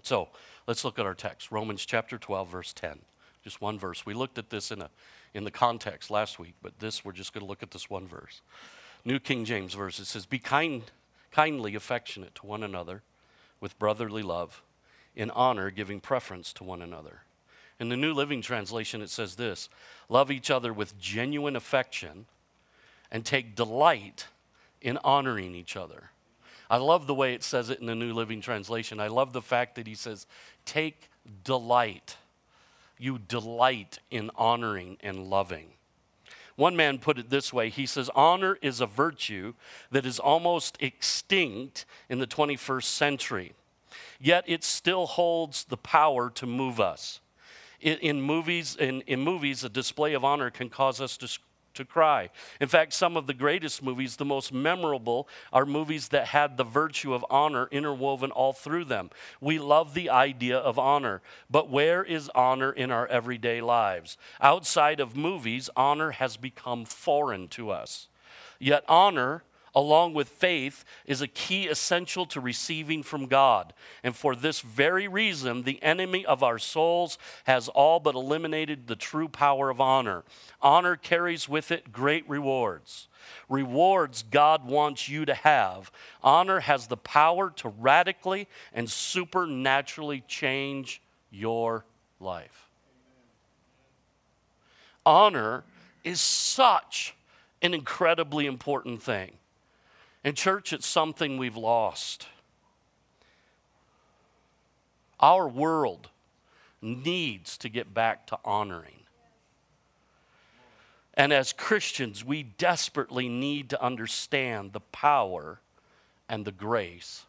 So 0.03 0.29
let's 0.66 0.85
look 0.85 0.99
at 0.99 1.05
our 1.05 1.14
text 1.14 1.53
Romans 1.53 1.85
chapter 1.85 2.16
12, 2.16 2.49
verse 2.49 2.72
10. 2.72 3.01
Just 3.44 3.61
one 3.61 3.79
verse. 3.79 4.07
We 4.07 4.14
looked 4.14 4.38
at 4.38 4.51
this 4.51 4.70
in, 4.70 4.81
a, 4.81 4.88
in 5.35 5.44
the 5.44 5.51
context 5.51 6.11
last 6.11 6.38
week, 6.38 6.55
but 6.62 6.79
this, 6.79 7.05
we're 7.05 7.12
just 7.12 7.35
going 7.35 7.42
to 7.42 7.49
look 7.49 7.62
at 7.62 7.70
this 7.70 7.90
one 7.90 8.07
verse. 8.09 8.40
New 9.07 9.19
King 9.19 9.45
James 9.45 9.73
verse. 9.73 9.99
It 9.99 10.05
says, 10.05 10.27
Be 10.27 10.38
kind, 10.38 10.83
kindly 11.31 11.75
affectionate 11.75 12.35
to 12.37 12.47
one 12.47 12.62
another 12.62 13.03
with 13.61 13.79
brotherly 13.79 14.23
love, 14.23 14.62
in 15.14 15.31
honor, 15.31 15.71
giving 15.71 16.01
preference 16.01 16.53
to 16.55 16.64
one 16.64 16.83
another. 16.83 17.23
In 17.81 17.88
the 17.88 17.97
New 17.97 18.12
Living 18.12 18.42
Translation, 18.42 19.01
it 19.01 19.11
says 19.11 19.37
this 19.37 19.71
Love 20.09 20.31
each 20.31 20.51
other 20.51 20.73
with 20.73 20.99
genuine 20.99 21.57
affection 21.57 22.27
and 23.11 23.25
take 23.25 23.57
delight 23.57 24.27
in 24.83 24.99
honoring 25.05 25.55
each 25.55 25.77
other. 25.77 26.11
I 26.69 26.77
love 26.77 27.07
the 27.07 27.14
way 27.14 27.33
it 27.33 27.45
says 27.45 27.71
it 27.71 27.81
in 27.81 27.87
the 27.87 27.95
New 27.95 28.12
Living 28.12 28.42
Translation. 28.42 29.01
I 29.01 29.07
love 29.07 29.33
the 29.33 29.40
fact 29.40 29.77
that 29.77 29.87
he 29.87 29.95
says, 29.95 30.27
Take 30.66 31.09
delight 31.45 32.16
you 32.99 33.19
delight 33.19 33.99
in 34.11 34.31
honoring 34.37 34.97
and 35.01 35.29
loving. 35.29 35.69
One 36.57 36.75
man 36.75 36.99
put 36.99 37.19
it 37.19 37.31
this 37.31 37.53
way 37.53 37.69
he 37.69 37.87
says, 37.87 38.11
Honor 38.14 38.59
is 38.62 38.81
a 38.81 38.87
virtue 38.87 39.55
that 39.90 40.07
is 40.07 40.19
almost 40.19 40.77
extinct 40.81 41.85
in 42.09 42.19
the 42.19 42.27
21st 42.27 42.85
century, 42.85 43.53
yet 44.19 44.45
it 44.47 44.64
still 44.64 45.07
holds 45.07 45.64
the 45.64 45.77
power 45.77 46.31
to 46.31 46.47
move 46.47 46.81
us. 46.81 47.21
In, 47.81 47.99
in 47.99 48.23
movies, 48.23 48.75
in, 48.75 49.03
in 49.03 49.21
movies, 49.21 49.62
a 49.62 49.69
display 49.69 50.14
of 50.14 50.25
honor 50.25 50.51
can 50.51 50.71
cause 50.71 51.01
us 51.01 51.19
to 51.19 51.38
to 51.77 51.85
cry. 51.85 52.31
In 52.61 52.69
fact, 52.69 52.93
some 52.93 53.17
of 53.17 53.27
the 53.27 53.35
greatest 53.35 53.83
movies, 53.83 54.17
the 54.17 54.25
most 54.25 54.53
memorable, 54.53 55.29
are 55.53 55.65
movies 55.65 56.09
that 56.09 56.27
had 56.27 56.57
the 56.57 56.65
virtue 56.65 57.15
of 57.15 57.25
honor 57.31 57.69
interwoven 57.71 58.31
all 58.31 58.53
through 58.53 58.85
them. 58.85 59.11
We 59.41 59.59
love 59.59 59.95
the 59.95 60.11
idea 60.11 60.59
of 60.59 60.79
honor, 60.79 61.23
but 61.51 61.71
where 61.71 62.03
is 62.05 62.31
honor 62.35 62.73
in 62.73 62.91
our 62.91 63.07
everyday 63.07 63.61
lives? 63.61 64.19
Outside 64.41 65.01
of 65.01 65.17
movies, 65.17 65.71
honor 65.77 66.11
has 66.11 66.37
become 66.37 66.85
foreign 66.85 67.49
to 67.49 67.71
us. 67.71 68.09
Yet, 68.59 68.85
honor 68.89 69.45
along 69.77 70.15
with 70.15 70.29
faith, 70.29 70.85
is 71.05 71.21
a 71.21 71.29
key 71.29 71.69
essential 71.69 72.25
to 72.25 72.41
receiving 72.41 73.03
from 73.03 73.27
God. 73.27 73.75
And 74.03 74.17
for 74.17 74.35
this 74.35 74.61
very 74.61 75.07
reason, 75.07 75.62
the 75.62 75.81
enemy 75.83 76.25
of 76.25 76.43
our 76.43 76.59
souls 76.59 77.19
has 77.45 77.69
all 77.69 78.01
but 78.01 78.15
eliminated 78.15 78.87
the 78.87 78.97
true 78.97 79.29
power 79.29 79.69
of 79.69 79.79
honor. 79.79 80.25
Honor 80.62 80.97
carries 80.97 81.47
with 81.47 81.71
it 81.71 81.93
great 81.93 82.27
rewards. 82.27 83.09
Rewards 83.51 84.23
God 84.23 84.65
wants 84.65 85.11
you 85.11 85.27
to 85.27 85.35
have. 85.35 85.93
Honor 86.23 86.61
has 86.61 86.87
the 86.87 86.97
power 86.97 87.51
to 87.57 87.69
radically 87.69 88.49
and 88.73 88.89
supernaturally 88.89 90.25
change 90.27 91.03
your 91.31 91.85
life. 92.19 92.71
Honor 95.05 95.65
is 96.03 96.21
such 96.21 97.15
an 97.61 97.75
incredibly 97.75 98.47
important 98.47 99.03
thing. 99.03 99.33
In 100.27 100.35
church, 100.35 100.73
it's 100.73 100.89
something 100.89 101.39
we've 101.39 101.57
lost. 101.57 102.27
Our 105.21 105.47
world 105.47 106.09
needs 106.83 107.57
to 107.59 107.69
get 107.69 107.95
back 107.95 108.27
to 108.27 108.39
honoring. 108.45 109.05
And 111.15 111.33
as 111.33 111.53
Christians, 111.53 112.25
we 112.25 112.43
desperately 112.43 113.29
need 113.29 113.71
to 113.71 113.81
understand 113.81 114.73
the 114.73 114.81
power 114.81 115.61
and 116.29 116.45
the 116.45 116.51
grace 116.51 117.27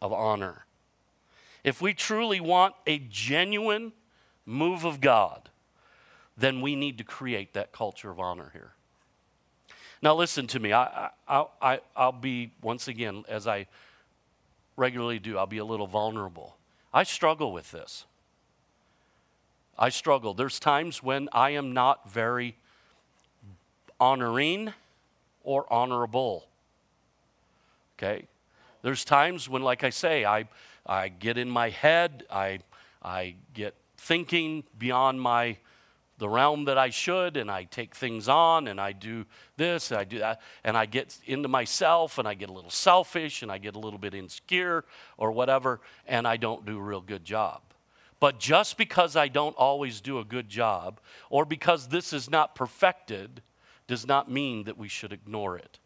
of 0.00 0.10
honor. 0.10 0.64
If 1.62 1.82
we 1.82 1.92
truly 1.92 2.40
want 2.40 2.74
a 2.86 3.00
genuine 3.00 3.92
move 4.46 4.86
of 4.86 5.02
God, 5.02 5.50
then 6.38 6.62
we 6.62 6.74
need 6.74 6.96
to 6.96 7.04
create 7.04 7.52
that 7.52 7.70
culture 7.70 8.10
of 8.10 8.18
honor 8.18 8.48
here. 8.54 8.72
Now, 10.02 10.14
listen 10.14 10.46
to 10.48 10.60
me. 10.60 10.72
I, 10.72 11.10
I, 11.28 11.44
I, 11.60 11.80
I'll 11.94 12.12
be, 12.12 12.52
once 12.62 12.88
again, 12.88 13.24
as 13.28 13.46
I 13.46 13.66
regularly 14.76 15.18
do, 15.18 15.36
I'll 15.36 15.46
be 15.46 15.58
a 15.58 15.64
little 15.64 15.86
vulnerable. 15.86 16.56
I 16.92 17.02
struggle 17.02 17.52
with 17.52 17.70
this. 17.70 18.06
I 19.78 19.90
struggle. 19.90 20.32
There's 20.34 20.58
times 20.58 21.02
when 21.02 21.28
I 21.32 21.50
am 21.50 21.72
not 21.72 22.08
very 22.08 22.56
honoring 23.98 24.72
or 25.42 25.70
honorable. 25.70 26.46
Okay? 27.98 28.24
There's 28.82 29.04
times 29.04 29.48
when, 29.48 29.62
like 29.62 29.84
I 29.84 29.90
say, 29.90 30.24
I, 30.24 30.48
I 30.86 31.08
get 31.08 31.36
in 31.36 31.50
my 31.50 31.68
head, 31.68 32.24
I, 32.30 32.60
I 33.02 33.34
get 33.52 33.74
thinking 33.98 34.64
beyond 34.78 35.20
my 35.20 35.58
the 36.20 36.28
realm 36.28 36.66
that 36.66 36.76
I 36.76 36.90
should, 36.90 37.38
and 37.38 37.50
I 37.50 37.64
take 37.64 37.94
things 37.94 38.28
on, 38.28 38.68
and 38.68 38.78
I 38.78 38.92
do 38.92 39.24
this, 39.56 39.90
and 39.90 39.98
I 39.98 40.04
do 40.04 40.18
that, 40.18 40.40
and 40.62 40.76
I 40.76 40.84
get 40.84 41.18
into 41.26 41.48
myself, 41.48 42.18
and 42.18 42.28
I 42.28 42.34
get 42.34 42.50
a 42.50 42.52
little 42.52 42.70
selfish, 42.70 43.42
and 43.42 43.50
I 43.50 43.56
get 43.56 43.74
a 43.74 43.78
little 43.78 43.98
bit 43.98 44.14
insecure, 44.14 44.84
or 45.16 45.32
whatever, 45.32 45.80
and 46.06 46.28
I 46.28 46.36
don't 46.36 46.66
do 46.66 46.78
a 46.78 46.82
real 46.82 47.00
good 47.00 47.24
job. 47.24 47.62
But 48.20 48.38
just 48.38 48.76
because 48.76 49.16
I 49.16 49.28
don't 49.28 49.56
always 49.56 50.02
do 50.02 50.18
a 50.18 50.24
good 50.24 50.50
job, 50.50 51.00
or 51.30 51.46
because 51.46 51.88
this 51.88 52.12
is 52.12 52.30
not 52.30 52.54
perfected, 52.54 53.40
does 53.86 54.06
not 54.06 54.30
mean 54.30 54.64
that 54.64 54.76
we 54.76 54.88
should 54.88 55.14
ignore 55.14 55.56
it. 55.56 55.78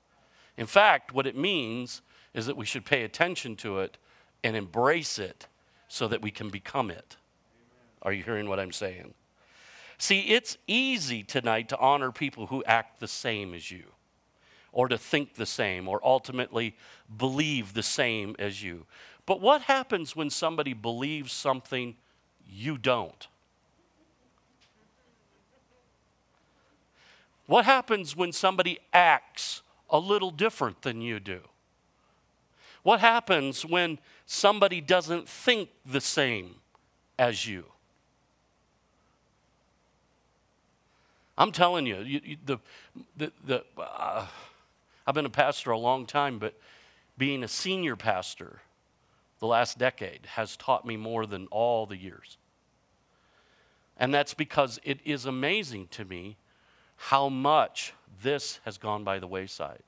In 0.56 0.66
fact, 0.66 1.14
what 1.14 1.28
it 1.28 1.36
means 1.36 2.02
is 2.34 2.46
that 2.46 2.56
we 2.56 2.66
should 2.66 2.84
pay 2.84 3.04
attention 3.04 3.54
to 3.56 3.78
it 3.78 3.98
and 4.42 4.56
embrace 4.56 5.20
it 5.20 5.46
so 5.86 6.08
that 6.08 6.22
we 6.22 6.32
can 6.32 6.50
become 6.50 6.90
it. 6.90 7.16
Are 8.02 8.12
you 8.12 8.24
hearing 8.24 8.48
what 8.48 8.58
I'm 8.58 8.72
saying? 8.72 9.14
See, 10.04 10.20
it's 10.20 10.58
easy 10.66 11.22
tonight 11.22 11.70
to 11.70 11.78
honor 11.78 12.12
people 12.12 12.48
who 12.48 12.62
act 12.64 13.00
the 13.00 13.08
same 13.08 13.54
as 13.54 13.70
you, 13.70 13.84
or 14.70 14.86
to 14.86 14.98
think 14.98 15.36
the 15.36 15.46
same, 15.46 15.88
or 15.88 15.98
ultimately 16.04 16.76
believe 17.16 17.72
the 17.72 17.82
same 17.82 18.36
as 18.38 18.62
you. 18.62 18.84
But 19.24 19.40
what 19.40 19.62
happens 19.62 20.14
when 20.14 20.28
somebody 20.28 20.74
believes 20.74 21.32
something 21.32 21.96
you 22.46 22.76
don't? 22.76 23.28
What 27.46 27.64
happens 27.64 28.14
when 28.14 28.32
somebody 28.32 28.80
acts 28.92 29.62
a 29.88 29.98
little 29.98 30.30
different 30.30 30.82
than 30.82 31.00
you 31.00 31.18
do? 31.18 31.40
What 32.82 33.00
happens 33.00 33.64
when 33.64 33.98
somebody 34.26 34.82
doesn't 34.82 35.30
think 35.30 35.70
the 35.86 36.02
same 36.02 36.56
as 37.18 37.46
you? 37.46 37.64
I'm 41.36 41.52
telling 41.52 41.86
you, 41.86 41.98
you, 42.00 42.20
you 42.24 42.36
the, 42.44 42.58
the, 43.16 43.32
the, 43.44 43.64
uh, 43.78 44.26
I've 45.06 45.14
been 45.14 45.26
a 45.26 45.30
pastor 45.30 45.70
a 45.70 45.78
long 45.78 46.06
time, 46.06 46.38
but 46.38 46.54
being 47.18 47.42
a 47.42 47.48
senior 47.48 47.96
pastor 47.96 48.60
the 49.40 49.46
last 49.46 49.78
decade 49.78 50.26
has 50.26 50.56
taught 50.56 50.86
me 50.86 50.96
more 50.96 51.26
than 51.26 51.46
all 51.48 51.86
the 51.86 51.96
years. 51.96 52.38
And 53.96 54.12
that's 54.12 54.34
because 54.34 54.80
it 54.84 55.00
is 55.04 55.26
amazing 55.26 55.88
to 55.88 56.04
me 56.04 56.36
how 56.96 57.28
much 57.28 57.92
this 58.22 58.60
has 58.64 58.78
gone 58.78 59.04
by 59.04 59.18
the 59.18 59.26
wayside. 59.26 59.82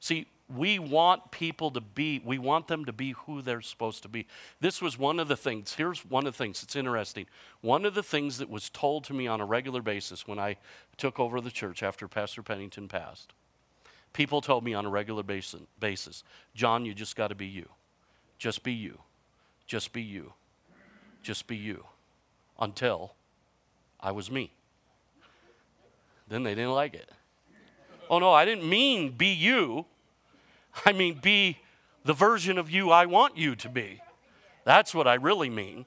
See, 0.00 0.26
we 0.54 0.78
want 0.78 1.30
people 1.30 1.70
to 1.70 1.80
be, 1.80 2.20
we 2.24 2.38
want 2.38 2.68
them 2.68 2.84
to 2.84 2.92
be 2.92 3.12
who 3.12 3.40
they're 3.40 3.62
supposed 3.62 4.02
to 4.02 4.08
be. 4.08 4.26
This 4.60 4.82
was 4.82 4.98
one 4.98 5.18
of 5.18 5.28
the 5.28 5.36
things, 5.36 5.74
here's 5.74 6.04
one 6.04 6.26
of 6.26 6.34
the 6.34 6.38
things 6.38 6.60
that's 6.60 6.76
interesting. 6.76 7.26
One 7.62 7.84
of 7.84 7.94
the 7.94 8.02
things 8.02 8.38
that 8.38 8.50
was 8.50 8.68
told 8.68 9.04
to 9.04 9.14
me 9.14 9.26
on 9.26 9.40
a 9.40 9.46
regular 9.46 9.80
basis 9.80 10.28
when 10.28 10.38
I 10.38 10.56
took 10.96 11.18
over 11.18 11.40
the 11.40 11.50
church 11.50 11.82
after 11.82 12.06
Pastor 12.08 12.42
Pennington 12.42 12.88
passed, 12.88 13.32
people 14.12 14.40
told 14.40 14.64
me 14.64 14.74
on 14.74 14.84
a 14.84 14.90
regular 14.90 15.22
basis, 15.22 16.24
John, 16.54 16.84
you 16.84 16.94
just 16.94 17.16
got 17.16 17.28
to 17.28 17.34
be 17.34 17.46
you. 17.46 17.68
Just 18.38 18.62
be 18.62 18.72
you. 18.72 18.98
Just 19.66 19.92
be 19.92 20.02
you. 20.02 20.34
Just 21.22 21.46
be 21.46 21.56
you. 21.56 21.84
Until 22.58 23.14
I 23.98 24.12
was 24.12 24.30
me. 24.30 24.52
Then 26.28 26.42
they 26.42 26.54
didn't 26.54 26.72
like 26.72 26.94
it. 26.94 27.10
Oh 28.10 28.18
no, 28.18 28.32
I 28.32 28.44
didn't 28.44 28.68
mean 28.68 29.10
be 29.10 29.32
you. 29.32 29.86
I 30.84 30.92
mean, 30.92 31.18
be 31.22 31.58
the 32.04 32.12
version 32.12 32.58
of 32.58 32.70
you 32.70 32.90
I 32.90 33.06
want 33.06 33.36
you 33.36 33.56
to 33.56 33.68
be. 33.68 34.00
That's 34.64 34.94
what 34.94 35.06
I 35.06 35.14
really 35.14 35.50
mean. 35.50 35.86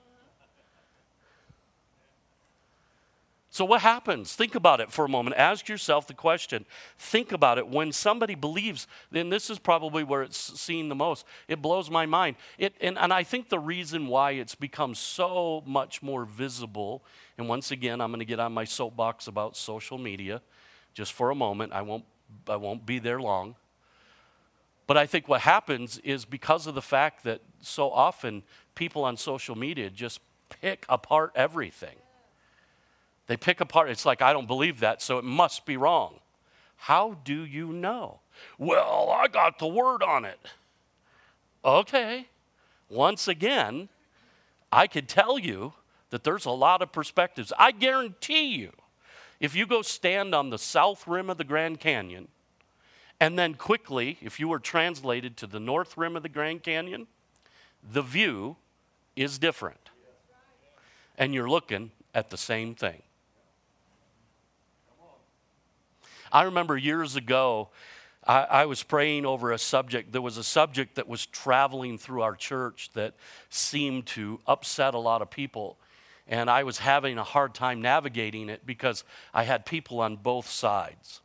So, 3.49 3.65
what 3.65 3.81
happens? 3.81 4.35
Think 4.35 4.53
about 4.53 4.81
it 4.81 4.91
for 4.91 5.05
a 5.05 5.09
moment. 5.09 5.35
Ask 5.35 5.67
yourself 5.67 6.05
the 6.05 6.13
question. 6.13 6.63
Think 6.99 7.31
about 7.31 7.57
it. 7.57 7.67
When 7.67 7.91
somebody 7.91 8.35
believes, 8.35 8.85
then 9.09 9.31
this 9.31 9.49
is 9.49 9.57
probably 9.57 10.03
where 10.03 10.21
it's 10.21 10.37
seen 10.37 10.89
the 10.89 10.95
most. 10.95 11.25
It 11.47 11.59
blows 11.59 11.89
my 11.89 12.05
mind. 12.05 12.35
It, 12.59 12.75
and, 12.81 12.99
and 12.99 13.11
I 13.11 13.23
think 13.23 13.49
the 13.49 13.57
reason 13.57 14.05
why 14.05 14.33
it's 14.33 14.53
become 14.53 14.93
so 14.93 15.63
much 15.65 16.03
more 16.03 16.23
visible, 16.23 17.03
and 17.39 17.49
once 17.49 17.71
again, 17.71 17.99
I'm 17.99 18.11
going 18.11 18.19
to 18.19 18.25
get 18.25 18.39
on 18.39 18.53
my 18.53 18.63
soapbox 18.63 19.25
about 19.25 19.57
social 19.57 19.97
media 19.97 20.39
just 20.93 21.13
for 21.13 21.31
a 21.31 21.35
moment. 21.35 21.73
I 21.73 21.81
won't, 21.81 22.05
I 22.47 22.57
won't 22.57 22.85
be 22.85 22.99
there 22.99 23.19
long. 23.19 23.55
But 24.87 24.97
I 24.97 25.05
think 25.05 25.27
what 25.27 25.41
happens 25.41 25.99
is 25.99 26.25
because 26.25 26.65
of 26.65 26.73
the 26.73 26.81
fact 26.81 27.23
that 27.25 27.41
so 27.61 27.91
often 27.91 28.43
people 28.73 29.03
on 29.03 29.17
social 29.17 29.55
media 29.55 29.89
just 29.89 30.21
pick 30.49 30.85
apart 30.89 31.33
everything 31.35 31.97
they 33.27 33.37
pick 33.37 33.59
apart, 33.59 33.89
it's 33.89 34.05
like, 34.05 34.21
I 34.21 34.33
don't 34.33 34.47
believe 34.47 34.79
that, 34.79 35.01
so 35.01 35.17
it 35.17 35.25
must 35.25 35.65
be 35.65 35.77
wrong. 35.77 36.15
How 36.77 37.17
do 37.23 37.45
you 37.45 37.67
know? 37.67 38.19
Well, 38.57 39.09
I 39.13 39.27
got 39.27 39.59
the 39.59 39.67
word 39.67 40.01
on 40.01 40.25
it. 40.25 40.39
Okay. 41.63 42.27
Once 42.89 43.27
again, 43.27 43.89
I 44.71 44.87
could 44.87 45.09
tell 45.09 45.37
you 45.37 45.73
that 46.09 46.23
there's 46.23 46.45
a 46.45 46.51
lot 46.51 46.81
of 46.81 46.93
perspectives. 46.93 47.51
I 47.59 47.71
guarantee 47.71 48.55
you, 48.55 48.71
if 49.41 49.55
you 49.55 49.67
go 49.67 49.81
stand 49.81 50.33
on 50.33 50.49
the 50.49 50.57
south 50.57 51.05
rim 51.05 51.29
of 51.29 51.37
the 51.37 51.43
Grand 51.43 51.81
Canyon, 51.81 52.29
and 53.19 53.37
then 53.37 53.55
quickly, 53.55 54.17
if 54.21 54.39
you 54.39 54.47
were 54.47 54.59
translated 54.59 55.37
to 55.37 55.47
the 55.47 55.59
north 55.59 55.97
rim 55.97 56.15
of 56.15 56.23
the 56.23 56.29
Grand 56.29 56.63
Canyon, 56.63 57.07
the 57.91 58.01
view 58.01 58.57
is 59.15 59.39
different. 59.39 59.89
And 61.17 61.33
you're 61.33 61.49
looking 61.49 61.91
at 62.13 62.29
the 62.29 62.37
same 62.37 62.75
thing. 62.75 63.01
I 66.31 66.43
remember 66.43 66.77
years 66.77 67.15
ago, 67.15 67.69
I, 68.25 68.43
I, 68.43 68.65
was 68.65 68.83
praying 68.83 69.25
over 69.25 69.51
a 69.51 69.57
subject. 69.57 70.11
There 70.11 70.21
was 70.21 70.37
a 70.37 70.43
subject 70.43 70.95
that 70.95 71.07
was 71.07 71.25
traveling 71.25 71.97
through 71.97 72.21
our 72.21 72.35
church 72.35 72.89
that 72.93 73.15
seemed 73.49 74.05
to 74.07 74.39
upset 74.45 74.93
a 74.93 74.99
lot 74.99 75.21
of 75.21 75.29
people. 75.29 75.77
And 76.27 76.49
I 76.49 76.63
was 76.63 76.79
having 76.79 77.17
a 77.17 77.23
hard 77.23 77.53
time 77.53 77.81
navigating 77.81 78.49
it 78.49 78.65
because 78.65 79.05
I 79.33 79.43
had 79.43 79.65
people 79.65 80.01
on 80.01 80.17
both 80.17 80.49
sides. 80.49 81.21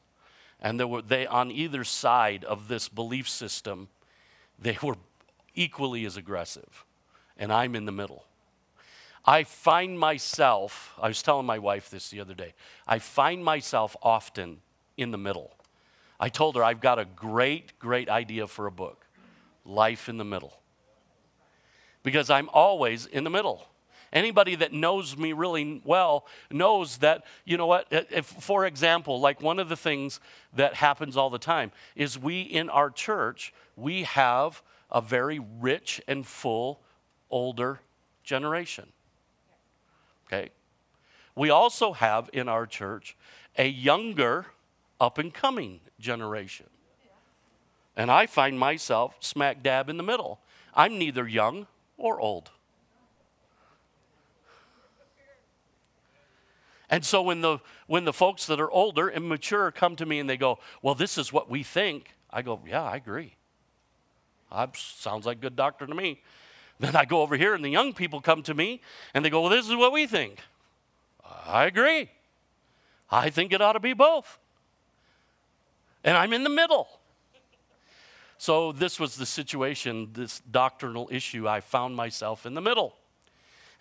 And 0.63 0.79
there 0.79 0.87
were 0.87 1.03
they 1.03 1.27
on 1.27 1.51
either 1.51 1.85
side 1.85 2.45
of 2.45 2.69
this 2.69 2.89
belief 2.89 3.29
system, 3.29 3.89
they 4.59 4.79
were 4.83 4.97
equally 5.55 6.07
as 6.07 6.17
aggressive. 6.17 6.85
And 7.37 7.53
I'm 7.53 7.75
in 7.75 7.85
the 7.85 7.93
middle. 7.93 8.25
I 9.25 9.45
find 9.45 9.99
myself, 9.99 10.95
I 11.01 11.09
was 11.09 11.23
telling 11.23 11.47
my 11.47 11.59
wife 11.59 11.91
this 11.91 12.11
the 12.11 12.21
other 12.21 12.35
day, 12.35 12.55
I 12.87 12.99
find 13.01 13.45
myself 13.45 13.97
often 14.03 14.61
in 14.97 15.11
the 15.11 15.19
middle. 15.19 15.53
I 16.19 16.29
told 16.29 16.55
her 16.57 16.65
I've 16.65 16.81
got 16.81 16.99
a 16.99 17.05
great, 17.05 17.79
great 17.79 18.09
idea 18.09 18.47
for 18.47 18.67
a 18.67 18.73
book 18.73 19.07
Life 19.65 20.09
in 20.09 20.17
the 20.17 20.25
Middle. 20.25 20.61
Because 22.05 22.31
I'm 22.31 22.49
always 22.53 23.07
in 23.07 23.25
the 23.25 23.31
middle. 23.31 23.67
Anybody 24.13 24.55
that 24.57 24.73
knows 24.73 25.17
me 25.17 25.33
really 25.33 25.81
well 25.85 26.27
knows 26.51 26.99
that, 26.99 27.25
you 27.45 27.57
know 27.57 27.67
what, 27.67 27.87
if, 27.91 28.27
for 28.27 28.67
example, 28.67 29.19
like 29.21 29.41
one 29.41 29.59
of 29.59 29.69
the 29.69 29.77
things 29.77 30.21
that 30.55 30.75
happens 30.75 31.17
all 31.17 31.31
the 31.31 31.39
time 31.39 31.73
is 31.97 32.19
we 32.19 32.43
in 32.43 32.69
our 32.69 32.91
church, 32.91 33.55
we 33.75 34.03
have 34.03 34.63
a 34.91 35.01
very 35.01 35.41
rich 35.61 36.01
and 36.07 36.27
full 36.27 36.81
older 37.31 37.81
generation. 38.23 38.89
Okay? 40.27 40.51
We 41.35 41.49
also 41.49 41.95
have 41.95 42.29
in 42.35 42.49
our 42.49 42.67
church 42.67 43.17
a 43.57 43.67
younger 43.67 44.47
up 45.01 45.17
and 45.17 45.33
coming 45.33 45.81
generation. 45.99 46.67
And 47.97 48.11
I 48.11 48.27
find 48.27 48.59
myself 48.59 49.17
smack 49.21 49.63
dab 49.63 49.89
in 49.89 49.97
the 49.97 50.03
middle. 50.03 50.41
I'm 50.75 50.99
neither 50.99 51.27
young 51.27 51.67
or 51.97 52.21
old. 52.21 52.51
And 56.93 57.05
so 57.05 57.23
when 57.23 57.41
the 57.41 57.59
when 57.89 58.05
the 58.05 58.13
folks 58.13 58.47
that 58.47 58.61
are 58.61 58.71
older 58.71 59.09
and 59.09 59.29
mature 59.29 59.73
come 59.73 59.97
to 59.97 60.07
me 60.07 60.21
and 60.21 60.31
they 60.31 60.37
go, 60.37 60.61
"Well, 60.83 60.95
this 60.95 61.19
is 61.19 61.33
what 61.33 61.51
we 61.51 61.65
think," 61.65 62.15
I 62.31 62.43
go, 62.43 62.61
"Yeah, 62.65 62.85
I 62.85 62.95
agree. 62.95 63.35
Sounds 64.75 65.27
like 65.27 65.41
good 65.41 65.57
doctor 65.57 65.87
to 65.87 65.95
me." 65.95 66.23
Then 66.79 66.95
I 66.95 67.05
go 67.05 67.23
over 67.23 67.37
here 67.37 67.55
and 67.55 67.65
the 67.65 67.71
young 67.71 67.93
people 67.95 68.21
come 68.21 68.43
to 68.45 68.55
me 68.55 68.81
and 69.15 69.25
they 69.25 69.31
go, 69.31 69.41
"Well, 69.41 69.51
this 69.51 69.69
is 69.69 69.75
what 69.75 69.93
we 69.93 70.07
think." 70.07 70.41
I 71.47 71.65
agree. 71.65 72.11
I 73.11 73.31
think 73.31 73.53
it 73.53 73.61
ought 73.61 73.73
to 73.73 73.81
be 73.81 73.95
both 73.95 74.39
and 76.05 76.17
I'm 76.17 76.33
in 76.33 76.45
the 76.45 76.51
middle. 76.51 76.89
So, 78.39 78.73
this 78.73 78.99
was 78.99 79.17
the 79.17 79.27
situation, 79.27 80.13
this 80.15 80.41
doctrinal 80.51 81.09
issue. 81.13 81.49
I 81.49 81.61
found 81.61 81.95
myself 81.95 82.45
in 82.45 82.55
the 82.55 82.61
middle. 82.61 82.97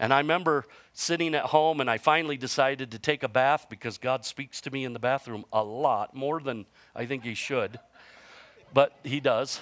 And 0.01 0.11
I 0.11 0.17
remember 0.17 0.65
sitting 0.93 1.35
at 1.35 1.45
home, 1.45 1.79
and 1.79 1.87
I 1.87 1.99
finally 1.99 2.35
decided 2.35 2.89
to 2.89 2.97
take 2.97 3.21
a 3.21 3.29
bath 3.29 3.67
because 3.69 3.99
God 3.99 4.25
speaks 4.25 4.59
to 4.61 4.71
me 4.71 4.83
in 4.83 4.93
the 4.93 4.99
bathroom 4.99 5.45
a 5.53 5.63
lot, 5.63 6.15
more 6.15 6.41
than 6.41 6.65
I 6.95 7.05
think 7.05 7.23
He 7.23 7.35
should. 7.35 7.79
But 8.73 8.97
He 9.03 9.19
does. 9.19 9.59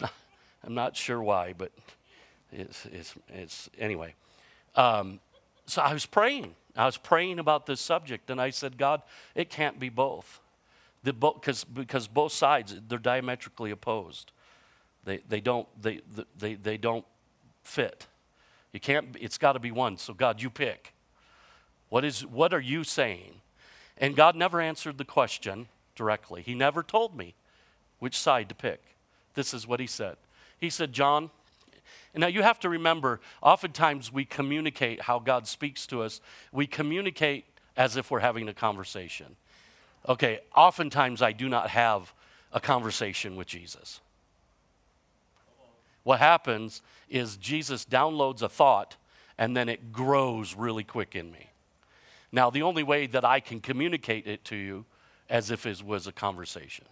I'm 0.02 0.74
not 0.74 0.98
sure 0.98 1.22
why, 1.22 1.54
but 1.56 1.72
it's, 2.52 2.84
it's, 2.92 3.14
it's 3.30 3.70
anyway. 3.78 4.14
Um, 4.74 5.18
so 5.64 5.80
I 5.80 5.94
was 5.94 6.04
praying. 6.04 6.54
I 6.76 6.84
was 6.84 6.98
praying 6.98 7.38
about 7.38 7.64
this 7.64 7.80
subject, 7.80 8.28
and 8.28 8.38
I 8.38 8.50
said, 8.50 8.76
God, 8.76 9.00
it 9.34 9.48
can't 9.48 9.80
be 9.80 9.88
both 9.88 10.40
the 11.04 11.14
because 11.14 11.64
because 11.64 12.06
both 12.06 12.32
sides 12.32 12.74
they're 12.88 12.98
diametrically 12.98 13.70
opposed. 13.70 14.32
They 15.04 15.18
they 15.28 15.40
don't 15.40 15.68
they 15.80 16.00
they 16.36 16.54
they 16.54 16.76
don't 16.76 17.06
fit. 17.62 18.08
You 18.74 18.80
can't. 18.80 19.16
It's 19.20 19.38
got 19.38 19.52
to 19.52 19.60
be 19.60 19.70
one. 19.70 19.96
So 19.96 20.12
God, 20.12 20.42
you 20.42 20.50
pick. 20.50 20.92
What 21.88 22.04
is 22.04 22.26
what 22.26 22.52
are 22.52 22.60
you 22.60 22.82
saying? 22.82 23.40
And 23.96 24.16
God 24.16 24.34
never 24.34 24.60
answered 24.60 24.98
the 24.98 25.04
question 25.04 25.68
directly. 25.94 26.42
He 26.42 26.54
never 26.54 26.82
told 26.82 27.16
me 27.16 27.34
which 28.00 28.18
side 28.18 28.48
to 28.48 28.54
pick. 28.54 28.82
This 29.34 29.54
is 29.54 29.66
what 29.66 29.78
he 29.78 29.86
said. 29.86 30.16
He 30.58 30.68
said, 30.68 30.92
John. 30.92 31.30
Now 32.16 32.28
you 32.28 32.42
have 32.42 32.60
to 32.60 32.68
remember, 32.68 33.20
oftentimes 33.42 34.12
we 34.12 34.24
communicate 34.24 35.02
how 35.02 35.18
God 35.18 35.48
speaks 35.48 35.84
to 35.88 36.02
us. 36.02 36.20
We 36.52 36.66
communicate 36.66 37.44
as 37.76 37.96
if 37.96 38.10
we're 38.10 38.20
having 38.20 38.48
a 38.48 38.54
conversation. 38.54 39.34
Okay, 40.08 40.40
oftentimes 40.54 41.22
I 41.22 41.32
do 41.32 41.48
not 41.48 41.70
have 41.70 42.12
a 42.52 42.60
conversation 42.60 43.34
with 43.34 43.48
Jesus. 43.48 44.00
What 46.04 46.20
happens 46.20 46.82
is 47.14 47.36
Jesus 47.36 47.84
downloads 47.84 48.42
a 48.42 48.48
thought 48.48 48.96
and 49.38 49.56
then 49.56 49.68
it 49.68 49.92
grows 49.92 50.54
really 50.54 50.84
quick 50.84 51.14
in 51.14 51.30
me. 51.30 51.50
Now, 52.32 52.50
the 52.50 52.62
only 52.62 52.82
way 52.82 53.06
that 53.06 53.24
I 53.24 53.38
can 53.38 53.60
communicate 53.60 54.26
it 54.26 54.44
to 54.46 54.56
you 54.56 54.84
as 55.30 55.50
if 55.50 55.66
it 55.66 55.82
was 55.82 56.08
a 56.08 56.12
conversation. 56.12 56.84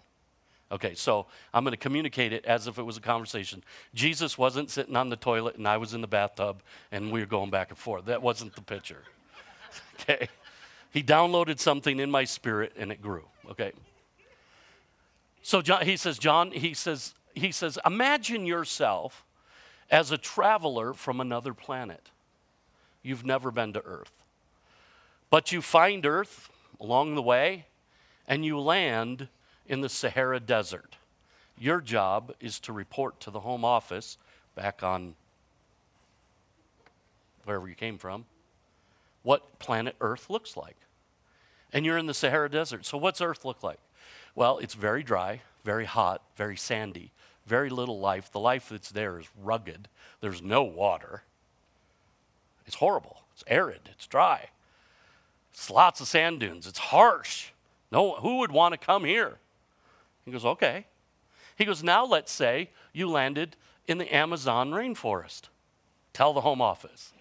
Okay, 0.70 0.94
so 0.94 1.26
I'm 1.52 1.64
going 1.64 1.72
to 1.72 1.76
communicate 1.76 2.32
it 2.32 2.46
as 2.46 2.66
if 2.66 2.78
it 2.78 2.82
was 2.82 2.96
a 2.96 3.00
conversation. 3.00 3.62
Jesus 3.94 4.38
wasn't 4.38 4.70
sitting 4.70 4.96
on 4.96 5.10
the 5.10 5.16
toilet 5.16 5.56
and 5.56 5.66
I 5.66 5.76
was 5.76 5.92
in 5.92 6.00
the 6.00 6.06
bathtub 6.06 6.62
and 6.92 7.12
we 7.12 7.20
were 7.20 7.26
going 7.26 7.50
back 7.50 7.70
and 7.70 7.76
forth. 7.76 8.06
That 8.06 8.22
wasn't 8.22 8.54
the 8.54 8.62
picture. 8.62 9.02
okay. 10.00 10.28
He 10.92 11.02
downloaded 11.02 11.58
something 11.58 11.98
in 11.98 12.10
my 12.10 12.24
spirit 12.24 12.72
and 12.78 12.92
it 12.92 13.02
grew. 13.02 13.24
Okay. 13.50 13.72
So 15.42 15.60
John, 15.60 15.84
he 15.84 15.96
says, 15.96 16.18
John, 16.18 16.52
he 16.52 16.72
says, 16.72 17.14
he 17.34 17.50
says, 17.50 17.78
imagine 17.84 18.46
yourself 18.46 19.24
as 19.92 20.10
a 20.10 20.18
traveler 20.18 20.94
from 20.94 21.20
another 21.20 21.52
planet. 21.52 22.10
You've 23.02 23.24
never 23.24 23.50
been 23.50 23.74
to 23.74 23.84
Earth. 23.84 24.12
But 25.28 25.52
you 25.52 25.60
find 25.60 26.04
Earth 26.06 26.50
along 26.80 27.14
the 27.14 27.22
way 27.22 27.66
and 28.26 28.44
you 28.44 28.58
land 28.58 29.28
in 29.66 29.82
the 29.82 29.88
Sahara 29.88 30.40
Desert. 30.40 30.96
Your 31.58 31.80
job 31.80 32.34
is 32.40 32.58
to 32.60 32.72
report 32.72 33.20
to 33.20 33.30
the 33.30 33.40
Home 33.40 33.64
Office 33.64 34.16
back 34.54 34.82
on 34.82 35.14
wherever 37.44 37.68
you 37.68 37.74
came 37.74 37.98
from 37.98 38.24
what 39.22 39.58
planet 39.58 39.94
Earth 40.00 40.30
looks 40.30 40.56
like. 40.56 40.76
And 41.72 41.86
you're 41.86 41.98
in 41.98 42.06
the 42.06 42.14
Sahara 42.14 42.50
Desert. 42.50 42.84
So, 42.84 42.98
what's 42.98 43.20
Earth 43.20 43.44
look 43.44 43.62
like? 43.62 43.78
Well, 44.34 44.58
it's 44.58 44.74
very 44.74 45.02
dry, 45.02 45.42
very 45.64 45.84
hot, 45.84 46.22
very 46.36 46.56
sandy, 46.56 47.12
very 47.46 47.70
little 47.70 47.98
life. 48.00 48.30
The 48.30 48.40
life 48.40 48.68
that's 48.68 48.90
there 48.90 49.18
is 49.18 49.26
rugged, 49.42 49.88
there's 50.20 50.42
no 50.42 50.62
water. 50.62 51.22
It's 52.66 52.76
horrible, 52.76 53.22
it's 53.32 53.44
arid, 53.46 53.90
it's 53.90 54.06
dry. 54.06 54.50
It's 55.52 55.70
lots 55.70 56.00
of 56.00 56.08
sand 56.08 56.40
dunes, 56.40 56.66
it's 56.66 56.78
harsh. 56.78 57.50
No, 57.90 58.14
who 58.16 58.38
would 58.38 58.52
want 58.52 58.72
to 58.72 58.78
come 58.78 59.04
here? 59.04 59.38
He 60.24 60.30
goes, 60.30 60.44
okay. 60.44 60.86
He 61.56 61.64
goes, 61.64 61.82
now 61.82 62.04
let's 62.04 62.32
say 62.32 62.70
you 62.92 63.10
landed 63.10 63.56
in 63.86 63.98
the 63.98 64.14
Amazon 64.14 64.70
rainforest. 64.70 65.42
Tell 66.12 66.32
the 66.32 66.40
home 66.40 66.62
office. 66.62 67.12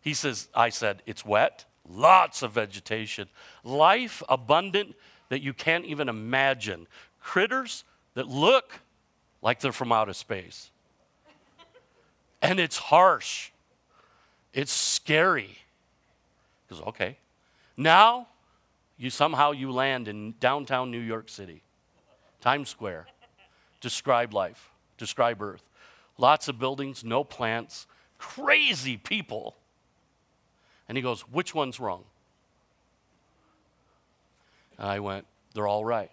He 0.00 0.14
says, 0.14 0.48
I 0.54 0.68
said, 0.68 1.02
it's 1.06 1.24
wet, 1.24 1.64
lots 1.88 2.42
of 2.42 2.52
vegetation, 2.52 3.28
life 3.64 4.22
abundant 4.28 4.94
that 5.28 5.42
you 5.42 5.52
can't 5.52 5.84
even 5.84 6.08
imagine, 6.08 6.86
critters 7.20 7.84
that 8.14 8.28
look 8.28 8.80
like 9.42 9.60
they're 9.60 9.72
from 9.72 9.92
outer 9.92 10.12
space. 10.12 10.70
And 12.40 12.60
it's 12.60 12.76
harsh, 12.76 13.50
it's 14.52 14.72
scary. 14.72 15.58
Because, 16.66 16.84
okay, 16.84 17.18
now 17.76 18.28
you 18.96 19.10
somehow 19.10 19.52
you 19.52 19.72
land 19.72 20.08
in 20.08 20.34
downtown 20.40 20.90
New 20.90 21.00
York 21.00 21.28
City, 21.28 21.62
Times 22.40 22.68
Square. 22.68 23.06
Describe 23.80 24.34
life, 24.34 24.70
describe 24.96 25.40
Earth. 25.40 25.62
Lots 26.16 26.48
of 26.48 26.58
buildings, 26.58 27.04
no 27.04 27.22
plants, 27.22 27.86
crazy 28.18 28.96
people. 28.96 29.56
And 30.88 30.98
he 30.98 31.02
goes, 31.02 31.20
Which 31.22 31.54
one's 31.54 31.78
wrong? 31.78 32.02
And 34.78 34.88
I 34.88 34.98
went, 34.98 35.26
They're 35.54 35.68
all 35.68 35.84
right. 35.84 36.10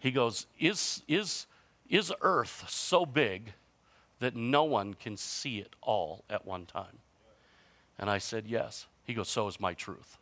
He 0.00 0.10
goes, 0.10 0.46
Is, 0.58 1.02
is, 1.06 1.46
is 1.88 2.12
Earth 2.20 2.64
so 2.68 3.06
big 3.06 3.52
that 4.20 4.34
no 4.34 4.64
one 4.64 4.94
can 4.94 5.16
see 5.16 5.58
it 5.58 5.74
all 5.82 6.24
at 6.30 6.46
one 6.46 6.66
time? 6.66 6.98
And 7.98 8.10
I 8.10 8.18
said, 8.18 8.46
Yes. 8.46 8.86
He 9.04 9.14
goes, 9.14 9.28
So 9.28 9.46
is 9.46 9.60
my 9.60 9.74
truth. 9.74 10.18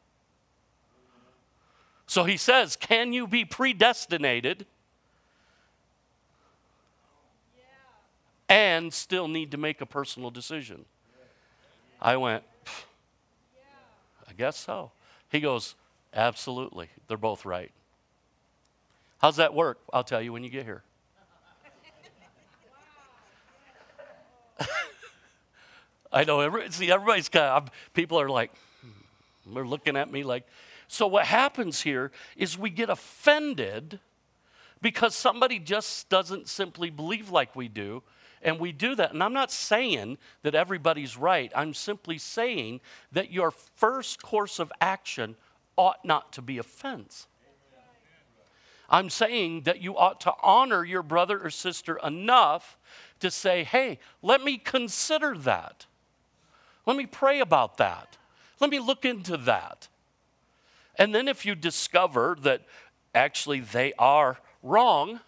So 2.07 2.25
he 2.25 2.37
says, 2.37 2.77
Can 2.77 3.13
you 3.13 3.27
be 3.27 3.45
predestinated 3.45 4.67
and 8.49 8.93
still 8.93 9.29
need 9.29 9.51
to 9.53 9.57
make 9.57 9.81
a 9.81 9.87
personal 9.87 10.31
decision? 10.31 10.85
I 12.01 12.17
went, 12.17 12.45
I 14.29 14.33
guess 14.37 14.57
so. 14.57 14.91
He 15.31 15.41
goes, 15.41 15.75
Absolutely. 16.13 16.89
They're 17.09 17.17
both 17.17 17.45
right. 17.45 17.73
How's 19.19 19.37
that 19.37 19.55
work? 19.55 19.79
I'll 19.93 20.05
tell 20.05 20.21
you 20.21 20.33
when 20.33 20.45
you 20.45 20.51
get 20.51 20.65
here. 20.65 20.83
I 26.15 26.25
know. 26.25 26.41
Every, 26.41 26.71
see, 26.71 26.91
everybody's 26.91 27.29
kind 27.29 27.47
of, 27.47 27.71
people 27.93 28.21
are 28.21 28.29
like, 28.29 28.53
hmm, 28.81 29.55
they're 29.55 29.67
looking 29.67 29.97
at 29.97 30.11
me 30.11 30.23
like, 30.23 30.47
so, 30.87 31.07
what 31.07 31.25
happens 31.25 31.81
here 31.81 32.13
is 32.37 32.57
we 32.57 32.71
get 32.71 32.89
offended 32.89 33.99
because 34.81 35.15
somebody 35.17 35.59
just 35.59 36.09
doesn't 36.09 36.49
simply 36.49 36.91
believe 36.91 37.31
like 37.31 37.57
we 37.57 37.69
do. 37.69 38.03
And 38.43 38.61
we 38.61 38.73
do 38.73 38.95
that. 38.95 39.15
And 39.15 39.23
I'm 39.23 39.33
not 39.33 39.51
saying 39.51 40.19
that 40.43 40.55
everybody's 40.55 41.17
right. 41.17 41.51
I'm 41.57 41.73
simply 41.73 42.19
saying 42.19 42.83
that 43.11 43.33
your 43.33 43.51
first 43.51 44.23
course 44.23 44.59
of 44.59 44.71
action 44.83 45.37
ought 45.77 46.05
not 46.05 46.33
to 46.35 46.43
be 46.43 46.59
offense. 46.59 47.27
I'm 48.91 49.09
saying 49.09 49.63
that 49.63 49.81
you 49.81 49.97
ought 49.97 50.21
to 50.21 50.35
honor 50.43 50.85
your 50.85 51.03
brother 51.03 51.41
or 51.43 51.49
sister 51.49 51.99
enough 52.05 52.79
to 53.21 53.31
say, 53.31 53.65
hey, 53.65 53.99
let 54.21 54.45
me 54.45 54.59
consider 54.59 55.39
that. 55.39 55.87
Let 56.87 56.97
me 56.97 57.07
pray 57.07 57.41
about 57.41 57.79
that. 57.79 58.17
Let 58.61 58.71
me 58.71 58.79
look 58.79 59.05
into 59.05 59.37
that. 59.39 59.89
And 60.97 61.15
then 61.15 61.29
if 61.29 61.45
you 61.45 61.55
discover 61.55 62.37
that 62.43 62.63
actually 63.15 63.61
they 63.61 63.93
are 63.99 64.39
wrong, 64.63 65.21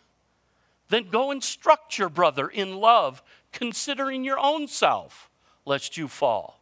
then 0.88 1.08
go 1.10 1.30
instruct 1.30 1.98
your 1.98 2.08
brother 2.08 2.48
in 2.48 2.76
love, 2.76 3.22
considering 3.52 4.24
your 4.24 4.38
own 4.38 4.68
self, 4.68 5.28
lest 5.64 5.96
you 5.96 6.08
fall. 6.08 6.60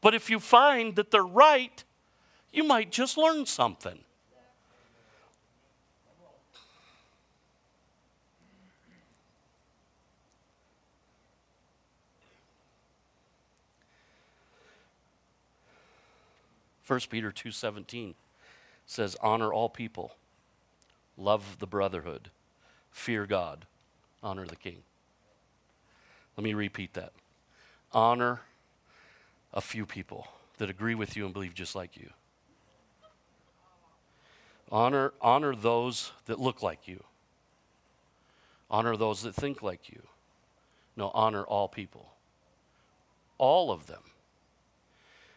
But 0.00 0.14
if 0.14 0.30
you 0.30 0.40
find 0.40 0.96
that 0.96 1.10
they're 1.10 1.22
right, 1.22 1.84
you 2.52 2.64
might 2.64 2.90
just 2.90 3.16
learn 3.16 3.46
something. 3.46 4.00
1 16.92 17.00
Peter 17.08 17.32
2:17 17.32 18.14
says 18.84 19.16
honor 19.22 19.50
all 19.50 19.70
people, 19.70 20.14
love 21.16 21.58
the 21.58 21.66
brotherhood, 21.66 22.30
fear 22.90 23.24
God, 23.24 23.64
honor 24.22 24.46
the 24.46 24.56
king. 24.56 24.82
Let 26.36 26.44
me 26.44 26.52
repeat 26.52 26.92
that. 26.92 27.14
Honor 27.92 28.42
a 29.54 29.62
few 29.62 29.86
people 29.86 30.28
that 30.58 30.68
agree 30.68 30.94
with 30.94 31.16
you 31.16 31.24
and 31.24 31.32
believe 31.32 31.54
just 31.54 31.74
like 31.74 31.96
you. 31.96 32.10
Honor, 34.70 35.14
honor 35.22 35.56
those 35.56 36.12
that 36.26 36.38
look 36.38 36.62
like 36.62 36.86
you. 36.86 37.02
Honor 38.70 38.98
those 38.98 39.22
that 39.22 39.34
think 39.34 39.62
like 39.62 39.88
you. 39.88 40.02
No, 40.94 41.10
honor 41.14 41.44
all 41.44 41.68
people. 41.68 42.12
All 43.38 43.70
of 43.70 43.86
them. 43.86 44.02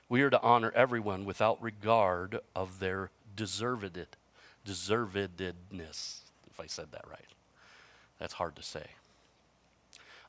We 0.08 0.22
are 0.22 0.30
to 0.30 0.41
honor 0.41 0.72
everyone 0.76 1.26
without 1.26 1.62
regard 1.62 2.39
of 2.56 2.80
their 2.80 3.10
deserved 3.36 4.08
deservedness, 4.65 6.20
if 6.50 6.60
I 6.60 6.68
said 6.68 6.91
that 6.91 7.06
right. 7.10 7.20
That's 8.20 8.34
hard 8.34 8.56
to 8.56 8.63
say. 8.63 8.86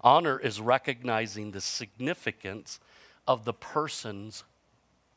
Honor 0.01 0.39
is 0.39 0.61
recognizing 0.61 1.51
the 1.51 1.61
significance 1.61 2.81
of 3.27 3.45
the 3.45 3.53
person's, 3.53 4.45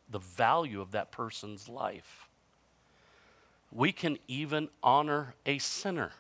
the 0.10 0.20
value 0.20 0.82
of 0.82 0.92
that 0.92 1.12
person's 1.12 1.68
life. 1.70 2.28
We 3.72 3.92
can 3.92 4.18
even 4.28 4.70
honor 4.82 5.36
a 5.46 5.60
sinner. 5.60 6.12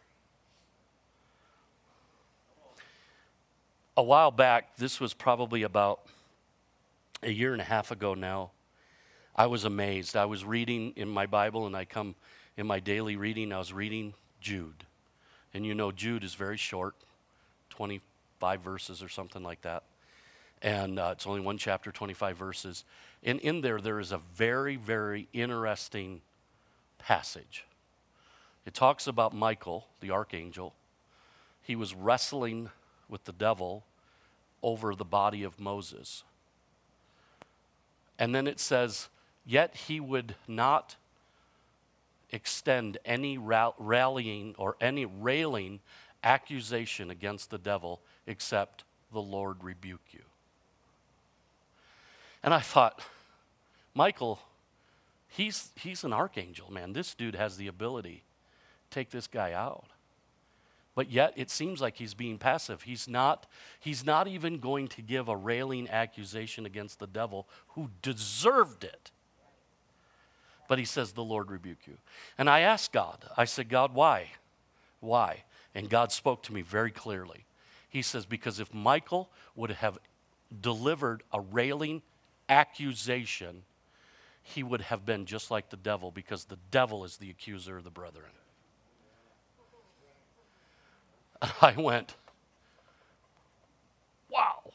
A 3.97 4.03
while 4.03 4.31
back, 4.31 4.77
this 4.77 4.99
was 4.99 5.13
probably 5.13 5.63
about 5.63 6.01
a 7.23 7.31
year 7.31 7.53
and 7.53 7.61
a 7.61 7.65
half 7.65 7.91
ago 7.91 8.13
now, 8.13 8.51
I 9.35 9.47
was 9.47 9.65
amazed. 9.65 10.15
I 10.15 10.25
was 10.25 10.43
reading 10.43 10.93
in 10.95 11.07
my 11.07 11.25
Bible, 11.25 11.65
and 11.65 11.75
I 11.75 11.85
come 11.85 12.15
in 12.57 12.67
my 12.67 12.79
daily 12.79 13.15
reading, 13.15 13.53
I 13.53 13.57
was 13.57 13.71
reading 13.71 14.13
Jude. 14.41 14.83
And 15.53 15.65
you 15.65 15.73
know, 15.73 15.91
Jude 15.91 16.25
is 16.25 16.33
very 16.35 16.57
short 16.57 16.93
25 17.69 18.61
verses 18.61 19.01
or 19.01 19.07
something 19.07 19.43
like 19.43 19.61
that. 19.61 19.83
And 20.61 20.99
uh, 20.99 21.11
it's 21.13 21.25
only 21.25 21.39
one 21.39 21.57
chapter, 21.57 21.91
25 21.91 22.35
verses. 22.35 22.83
And 23.23 23.39
in 23.39 23.61
there, 23.61 23.79
there 23.79 23.99
is 23.99 24.11
a 24.11 24.19
very, 24.35 24.75
very 24.75 25.29
interesting 25.31 26.21
passage. 26.97 27.65
It 28.65 28.73
talks 28.73 29.07
about 29.07 29.33
Michael, 29.33 29.87
the 30.01 30.11
archangel. 30.11 30.73
He 31.61 31.77
was 31.77 31.95
wrestling 31.95 32.69
with 33.07 33.23
the 33.23 33.31
devil 33.31 33.85
over 34.61 34.95
the 34.95 35.05
body 35.05 35.43
of 35.43 35.59
Moses. 35.59 36.23
And 38.19 38.35
then 38.35 38.45
it 38.45 38.59
says, 38.59 39.07
Yet 39.45 39.75
he 39.75 39.99
would 39.99 40.35
not 40.47 40.97
extend 42.31 42.99
any 43.03 43.39
rallying 43.39 44.53
or 44.59 44.75
any 44.79 45.05
railing 45.05 45.79
accusation 46.23 47.09
against 47.09 47.49
the 47.49 47.57
devil 47.57 48.01
except 48.27 48.83
the 49.11 49.21
Lord 49.21 49.63
rebuke 49.63 50.05
you. 50.11 50.19
And 52.43 52.53
I 52.53 52.59
thought, 52.59 53.01
Michael, 53.95 54.39
he's, 55.29 55.71
he's 55.75 56.03
an 56.03 56.13
archangel, 56.13 56.71
man. 56.71 56.93
This 56.93 57.15
dude 57.15 57.35
has 57.35 57.57
the 57.57 57.67
ability 57.67 58.23
take 58.91 59.09
this 59.09 59.27
guy 59.27 59.53
out 59.53 59.85
but 60.99 61.09
yet 61.09 61.31
it 61.37 61.49
seems 61.49 61.79
like 61.79 61.95
he's 61.95 62.13
being 62.13 62.37
passive. 62.37 62.81
He's 62.81 63.07
not, 63.07 63.45
he's 63.79 64.05
not 64.05 64.27
even 64.27 64.59
going 64.59 64.89
to 64.89 65.01
give 65.01 65.29
a 65.29 65.37
railing 65.37 65.89
accusation 65.89 66.65
against 66.65 66.99
the 66.99 67.07
devil 67.07 67.47
who 67.69 67.89
deserved 68.01 68.83
it. 68.83 69.09
But 70.67 70.77
he 70.77 70.83
says, 70.83 71.13
The 71.13 71.23
Lord 71.23 71.51
rebuke 71.51 71.87
you. 71.87 71.95
And 72.37 72.49
I 72.49 72.59
asked 72.59 72.91
God, 72.91 73.23
I 73.37 73.45
said, 73.45 73.69
God, 73.69 73.93
why? 73.93 74.31
Why? 74.99 75.43
And 75.73 75.89
God 75.89 76.11
spoke 76.11 76.43
to 76.43 76.53
me 76.53 76.63
very 76.63 76.91
clearly. 76.91 77.45
He 77.87 78.01
says, 78.01 78.25
Because 78.25 78.59
if 78.59 78.73
Michael 78.73 79.29
would 79.55 79.71
have 79.71 79.99
delivered 80.59 81.23
a 81.31 81.39
railing 81.39 82.01
accusation, 82.49 83.63
he 84.43 84.63
would 84.63 84.81
have 84.81 85.05
been 85.05 85.25
just 85.25 85.49
like 85.49 85.69
the 85.69 85.77
devil, 85.77 86.11
because 86.11 86.43
the 86.43 86.59
devil 86.71 87.05
is 87.05 87.15
the 87.15 87.29
accuser 87.29 87.77
of 87.77 87.85
the 87.85 87.89
brethren. 87.89 88.31
And 91.41 91.51
I 91.61 91.73
went, 91.77 92.15
wow. 94.29 94.71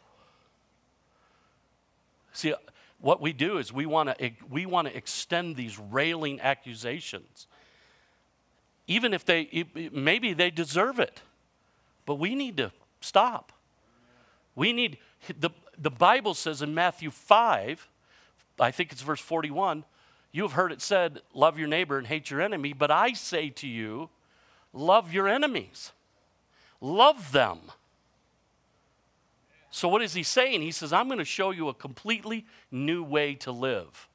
See, 2.32 2.54
what 3.00 3.20
we 3.20 3.32
do 3.32 3.58
is 3.58 3.72
we 3.72 3.86
want 3.86 4.16
to 4.18 4.30
we 4.48 4.66
want 4.66 4.88
to 4.88 4.96
extend 4.96 5.56
these 5.56 5.78
railing 5.78 6.40
accusations 6.40 7.46
even 8.86 9.14
if 9.14 9.24
they 9.24 9.66
maybe 9.92 10.32
they 10.32 10.50
deserve 10.50 10.98
it 10.98 11.20
but 12.06 12.14
we 12.14 12.34
need 12.34 12.56
to 12.56 12.72
stop 13.02 13.52
we 14.54 14.72
need 14.72 14.96
the, 15.38 15.50
the 15.76 15.90
bible 15.90 16.32
says 16.32 16.62
in 16.62 16.74
matthew 16.74 17.10
5 17.10 17.88
I 18.58 18.70
think 18.70 18.92
it's 18.92 19.02
verse 19.02 19.20
41. 19.20 19.84
You 20.32 20.42
have 20.42 20.52
heard 20.52 20.72
it 20.72 20.80
said, 20.80 21.20
Love 21.32 21.58
your 21.58 21.68
neighbor 21.68 21.98
and 21.98 22.06
hate 22.06 22.30
your 22.30 22.40
enemy, 22.40 22.72
but 22.72 22.90
I 22.90 23.12
say 23.12 23.50
to 23.50 23.68
you, 23.68 24.10
love 24.72 25.12
your 25.12 25.28
enemies, 25.28 25.92
love 26.84 27.32
them. 27.32 27.58
So, 29.70 29.88
what 29.88 30.02
is 30.02 30.14
he 30.14 30.22
saying? 30.22 30.62
He 30.62 30.70
says, 30.70 30.92
I'm 30.92 31.08
going 31.08 31.18
to 31.18 31.24
show 31.24 31.50
you 31.50 31.68
a 31.68 31.74
completely 31.74 32.46
new 32.70 33.02
way 33.02 33.34
to 33.36 33.50
live. 33.50 34.08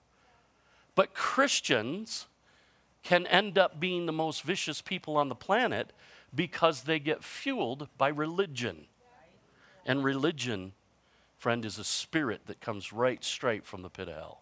But 0.96 1.14
Christians 1.14 2.28
can 3.04 3.28
end 3.28 3.58
up 3.58 3.80
being 3.80 4.06
the 4.06 4.14
most 4.14 4.44
vicious 4.44 4.82
people 4.82 5.18
on 5.18 5.30
the 5.30 5.36
planet 5.36 5.92
because 6.34 6.84
they 6.84 7.00
get 7.00 7.24
fueled 7.24 7.88
by 7.98 8.10
religion. 8.10 8.86
And 9.86 10.04
religion, 10.04 10.74
friend, 11.38 11.66
is 11.66 11.80
a 11.80 11.84
spirit 11.84 12.42
that 12.46 12.62
comes 12.62 12.94
right 12.94 13.24
straight 13.24 13.66
from 13.66 13.82
the 13.82 13.90
pit 13.90 14.08
of 14.08 14.16
hell. 14.16 14.42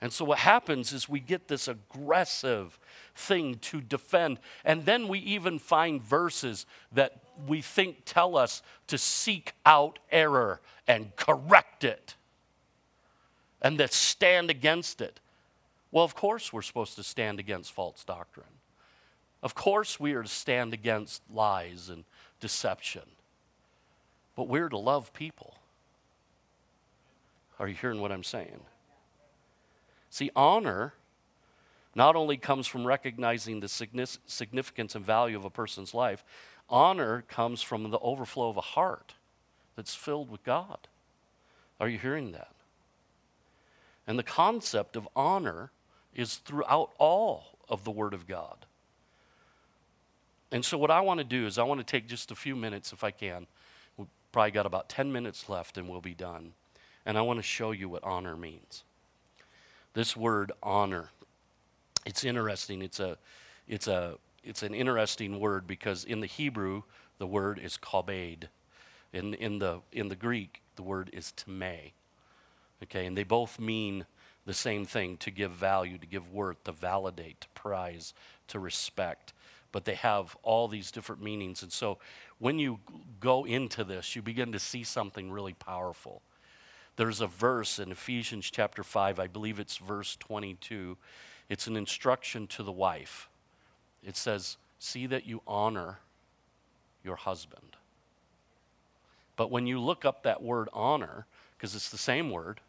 And 0.00 0.12
so 0.12 0.24
what 0.24 0.38
happens 0.38 0.92
is 0.92 1.08
we 1.08 1.20
get 1.20 1.48
this 1.48 1.66
aggressive 1.66 2.78
thing 3.16 3.56
to 3.56 3.80
defend. 3.80 4.38
And 4.64 4.84
then 4.84 5.08
we 5.08 5.18
even 5.20 5.58
find 5.58 6.02
verses 6.02 6.66
that 6.92 7.20
we 7.46 7.62
think 7.62 8.02
tell 8.04 8.36
us 8.36 8.62
to 8.86 8.98
seek 8.98 9.52
out 9.66 9.98
error 10.10 10.60
and 10.86 11.14
correct 11.16 11.82
it 11.82 12.14
and 13.60 13.78
that 13.80 13.92
stand 13.92 14.50
against 14.50 15.00
it. 15.00 15.18
Well, 15.90 16.04
of 16.04 16.14
course, 16.14 16.52
we're 16.52 16.62
supposed 16.62 16.94
to 16.96 17.02
stand 17.02 17.40
against 17.40 17.72
false 17.72 18.04
doctrine. 18.04 18.46
Of 19.42 19.54
course, 19.54 19.98
we 19.98 20.14
are 20.14 20.22
to 20.22 20.28
stand 20.28 20.74
against 20.74 21.22
lies 21.32 21.88
and 21.88 22.04
deception. 22.40 23.02
But 24.36 24.48
we're 24.48 24.68
to 24.68 24.78
love 24.78 25.12
people. 25.12 25.54
Are 27.58 27.66
you 27.66 27.74
hearing 27.74 28.00
what 28.00 28.12
I'm 28.12 28.22
saying? 28.22 28.60
See, 30.10 30.30
honor 30.34 30.94
not 31.94 32.16
only 32.16 32.36
comes 32.36 32.66
from 32.66 32.86
recognizing 32.86 33.60
the 33.60 33.68
significance 33.68 34.94
and 34.94 35.04
value 35.04 35.36
of 35.36 35.44
a 35.44 35.50
person's 35.50 35.94
life, 35.94 36.24
honor 36.70 37.24
comes 37.28 37.62
from 37.62 37.90
the 37.90 37.98
overflow 37.98 38.48
of 38.50 38.56
a 38.56 38.62
heart 38.62 39.14
that's 39.74 39.94
filled 39.94 40.30
with 40.30 40.44
God. 40.44 40.88
Are 41.80 41.88
you 41.88 41.98
hearing 41.98 42.32
that? 42.32 42.52
And 44.06 44.18
the 44.18 44.24
concept 44.24 44.96
of 44.96 45.08
honor 45.14 45.70
is 46.14 46.36
throughout 46.36 46.92
all 46.98 47.58
of 47.68 47.84
the 47.84 47.90
Word 47.90 48.14
of 48.14 48.26
God. 48.26 48.66
And 50.50 50.64
so, 50.64 50.78
what 50.78 50.90
I 50.90 51.00
want 51.02 51.18
to 51.18 51.24
do 51.24 51.46
is, 51.46 51.58
I 51.58 51.62
want 51.64 51.80
to 51.80 51.84
take 51.84 52.08
just 52.08 52.30
a 52.30 52.34
few 52.34 52.56
minutes, 52.56 52.92
if 52.92 53.04
I 53.04 53.10
can. 53.10 53.46
We've 53.96 54.08
probably 54.32 54.52
got 54.52 54.66
about 54.66 54.88
10 54.88 55.12
minutes 55.12 55.48
left 55.48 55.76
and 55.76 55.88
we'll 55.88 56.00
be 56.00 56.14
done. 56.14 56.54
And 57.04 57.18
I 57.18 57.22
want 57.22 57.38
to 57.38 57.42
show 57.42 57.70
you 57.72 57.88
what 57.88 58.02
honor 58.02 58.36
means. 58.36 58.84
This 59.94 60.16
word 60.16 60.52
honor, 60.62 61.10
it's 62.04 62.24
interesting. 62.24 62.82
It's, 62.82 63.00
a, 63.00 63.18
it's, 63.66 63.86
a, 63.86 64.16
it's 64.44 64.62
an 64.62 64.74
interesting 64.74 65.40
word 65.40 65.66
because 65.66 66.04
in 66.04 66.20
the 66.20 66.26
Hebrew, 66.26 66.82
the 67.18 67.26
word 67.26 67.58
is 67.58 67.76
kabed. 67.76 68.44
In, 69.12 69.34
in, 69.34 69.58
the, 69.58 69.80
in 69.92 70.08
the 70.08 70.16
Greek, 70.16 70.62
the 70.76 70.82
word 70.82 71.10
is 71.12 71.32
tame. 71.32 71.92
Okay, 72.82 73.06
and 73.06 73.16
they 73.16 73.24
both 73.24 73.58
mean 73.58 74.06
the 74.46 74.54
same 74.54 74.86
thing 74.86 75.16
to 75.18 75.30
give 75.30 75.50
value, 75.50 75.98
to 75.98 76.06
give 76.06 76.32
worth, 76.32 76.62
to 76.64 76.72
validate, 76.72 77.40
to 77.42 77.48
prize, 77.50 78.14
to 78.48 78.58
respect. 78.58 79.32
But 79.72 79.84
they 79.84 79.94
have 79.96 80.36
all 80.42 80.68
these 80.68 80.90
different 80.90 81.22
meanings. 81.22 81.62
And 81.62 81.72
so 81.72 81.98
when 82.38 82.58
you 82.58 82.78
go 83.20 83.44
into 83.44 83.84
this, 83.84 84.16
you 84.16 84.22
begin 84.22 84.52
to 84.52 84.58
see 84.58 84.84
something 84.84 85.30
really 85.30 85.52
powerful. 85.52 86.22
There's 86.98 87.20
a 87.20 87.28
verse 87.28 87.78
in 87.78 87.92
Ephesians 87.92 88.50
chapter 88.50 88.82
5, 88.82 89.20
I 89.20 89.28
believe 89.28 89.60
it's 89.60 89.76
verse 89.76 90.16
22. 90.16 90.96
It's 91.48 91.68
an 91.68 91.76
instruction 91.76 92.48
to 92.48 92.64
the 92.64 92.72
wife. 92.72 93.28
It 94.04 94.16
says, 94.16 94.56
See 94.80 95.06
that 95.06 95.24
you 95.24 95.40
honor 95.46 96.00
your 97.04 97.14
husband. 97.14 97.76
But 99.36 99.52
when 99.52 99.64
you 99.64 99.78
look 99.78 100.04
up 100.04 100.24
that 100.24 100.42
word 100.42 100.68
honor, 100.72 101.26
because 101.56 101.76
it's 101.76 101.88
the 101.88 101.96
same 101.96 102.30
word, 102.30 102.60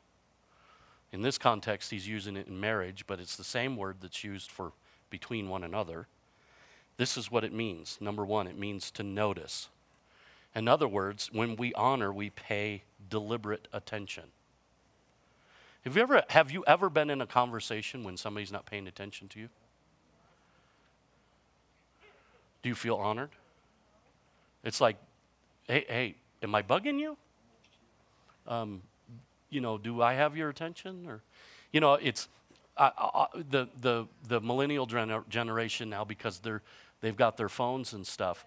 in 1.11 1.23
this 1.23 1.39
context, 1.39 1.89
he's 1.89 2.07
using 2.07 2.37
it 2.37 2.45
in 2.45 2.59
marriage, 2.59 3.05
but 3.07 3.19
it's 3.19 3.35
the 3.35 3.43
same 3.43 3.77
word 3.77 3.95
that's 3.99 4.23
used 4.23 4.51
for 4.51 4.73
between 5.09 5.49
one 5.49 5.63
another. 5.63 6.05
This 6.97 7.17
is 7.17 7.31
what 7.31 7.43
it 7.43 7.51
means. 7.51 7.97
Number 7.99 8.23
one, 8.23 8.45
it 8.45 8.59
means 8.59 8.91
to 8.91 9.01
notice. 9.01 9.69
In 10.55 10.67
other 10.67 10.87
words, 10.87 11.29
when 11.31 11.55
we 11.55 11.73
honor, 11.73 12.11
we 12.11 12.31
pay 12.31 12.83
deliberate 13.09 13.67
attention. 13.71 14.25
Have 15.83 15.95
you 15.95 16.01
ever, 16.01 16.23
have 16.29 16.51
you 16.51 16.63
ever 16.67 16.89
been 16.89 17.09
in 17.09 17.21
a 17.21 17.27
conversation 17.27 18.03
when 18.03 18.17
somebody's 18.17 18.51
not 18.51 18.65
paying 18.65 18.87
attention 18.87 19.27
to 19.29 19.39
you? 19.39 19.49
Do 22.61 22.69
you 22.69 22.75
feel 22.75 22.95
honored? 22.95 23.29
It's 24.63 24.81
like, 24.81 24.97
hey, 25.67 25.85
hey, 25.87 26.15
am 26.43 26.53
I 26.53 26.61
bugging 26.61 26.99
you? 26.99 27.15
Um, 28.47 28.81
you 29.49 29.61
know, 29.61 29.77
do 29.77 30.01
I 30.01 30.15
have 30.15 30.35
your 30.35 30.49
attention? 30.49 31.05
Or, 31.07 31.21
you 31.71 31.79
know, 31.79 31.93
it's 31.93 32.27
uh, 32.75 32.89
uh, 32.97 33.25
the, 33.49 33.67
the, 33.79 34.07
the 34.27 34.41
millennial 34.41 34.85
gener- 34.87 35.27
generation 35.29 35.89
now 35.89 36.03
because 36.03 36.39
they're, 36.39 36.61
they've 37.01 37.15
got 37.15 37.37
their 37.37 37.49
phones 37.49 37.93
and 37.93 38.05
stuff. 38.05 38.45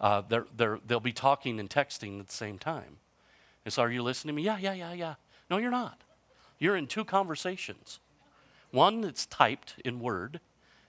Uh, 0.00 0.22
they're, 0.28 0.46
they're, 0.56 0.78
they'll 0.86 1.00
be 1.00 1.12
talking 1.12 1.60
and 1.60 1.68
texting 1.68 2.20
at 2.20 2.28
the 2.28 2.32
same 2.32 2.58
time. 2.58 2.96
And 3.64 3.72
so, 3.72 3.82
are 3.82 3.90
you 3.90 4.02
listening 4.02 4.34
to 4.34 4.36
me? 4.36 4.42
Yeah, 4.42 4.58
yeah, 4.58 4.72
yeah, 4.72 4.92
yeah. 4.92 5.14
No, 5.50 5.58
you're 5.58 5.70
not. 5.70 6.00
You're 6.58 6.76
in 6.76 6.86
two 6.86 7.04
conversations. 7.04 8.00
One 8.70 9.00
that's 9.00 9.26
typed 9.26 9.74
in 9.84 10.00
Word, 10.00 10.40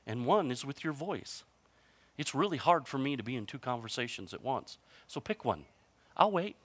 and 0.05 0.25
one 0.25 0.51
is 0.51 0.63
with 0.63 0.83
your 0.83 0.93
voice. 0.93 1.43
It's 2.17 2.35
really 2.35 2.57
hard 2.57 2.87
for 2.87 2.97
me 2.97 3.17
to 3.17 3.23
be 3.23 3.35
in 3.35 3.45
two 3.45 3.59
conversations 3.59 4.33
at 4.33 4.43
once. 4.43 4.77
So 5.07 5.19
pick 5.19 5.43
one. 5.43 5.65
I'll 6.15 6.31
wait 6.31 6.55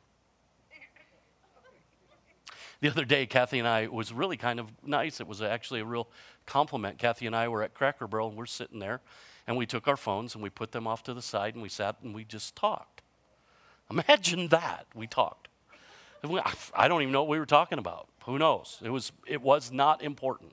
the 2.80 2.88
other 2.88 3.04
day, 3.04 3.26
Kathy 3.26 3.58
and 3.58 3.66
I 3.66 3.86
was 3.86 4.12
really 4.12 4.36
kind 4.36 4.60
of 4.60 4.68
nice. 4.84 5.20
It 5.20 5.26
was 5.26 5.40
actually 5.40 5.80
a 5.80 5.84
real 5.84 6.08
compliment. 6.44 6.98
Kathy 6.98 7.26
and 7.26 7.34
I 7.34 7.48
were 7.48 7.62
at 7.62 7.74
Cracker 7.74 8.06
Barrel, 8.06 8.28
and 8.28 8.36
we're 8.36 8.46
sitting 8.46 8.78
there, 8.78 9.00
and 9.46 9.56
we 9.56 9.66
took 9.66 9.86
our 9.88 9.96
phones 9.96 10.34
and 10.34 10.42
we 10.42 10.50
put 10.50 10.72
them 10.72 10.86
off 10.86 11.02
to 11.04 11.14
the 11.14 11.22
side, 11.22 11.54
and 11.54 11.62
we 11.62 11.68
sat 11.68 11.96
and 12.02 12.14
we 12.14 12.24
just 12.24 12.56
talked. 12.56 13.02
Imagine 13.90 14.48
that. 14.48 14.86
We 14.94 15.06
talked. 15.06 15.48
I 16.74 16.88
don't 16.88 17.02
even 17.02 17.12
know 17.12 17.22
what 17.22 17.30
we 17.30 17.38
were 17.38 17.46
talking 17.46 17.78
about. 17.78 18.08
Who 18.24 18.38
knows? 18.38 18.80
It 18.82 18.90
was, 18.90 19.12
it 19.26 19.40
was 19.40 19.70
not 19.70 20.02
important. 20.02 20.52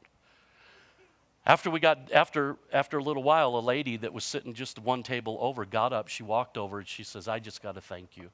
After 1.45 1.69
we 1.69 1.79
got 1.79 2.11
after 2.13 2.55
after 2.71 2.99
a 2.99 3.03
little 3.03 3.23
while, 3.23 3.57
a 3.57 3.59
lady 3.59 3.97
that 3.97 4.13
was 4.13 4.23
sitting 4.23 4.53
just 4.53 4.79
one 4.79 5.03
table 5.03 5.37
over 5.41 5.65
got 5.65 5.91
up. 5.91 6.07
She 6.07 6.23
walked 6.23 6.57
over 6.57 6.79
and 6.79 6.87
she 6.87 7.03
says, 7.03 7.27
"I 7.27 7.39
just 7.39 7.61
got 7.61 7.75
to 7.75 7.81
thank 7.81 8.15
you." 8.15 8.29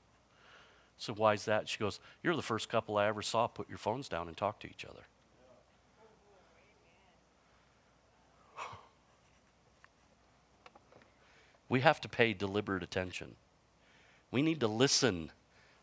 So 1.00 1.14
why 1.14 1.34
is 1.34 1.46
that? 1.46 1.68
She 1.68 1.80
goes, 1.80 2.00
You're 2.22 2.36
the 2.36 2.42
first 2.42 2.70
couple 2.70 2.98
I 2.98 3.08
ever 3.08 3.22
saw 3.22 3.48
put 3.48 3.70
your 3.70 3.78
phones 3.78 4.10
down 4.10 4.28
and 4.28 4.36
talk 4.38 4.60
to 4.60 4.68
each 4.68 4.86
other. 4.86 5.08
We 11.70 11.82
have 11.82 12.02
to 12.02 12.10
pay 12.10 12.34
deliberate 12.34 12.84
attention. 12.84 13.36
We 14.32 14.42
need 14.42 14.60
to 14.60 14.68
listen 14.68 15.32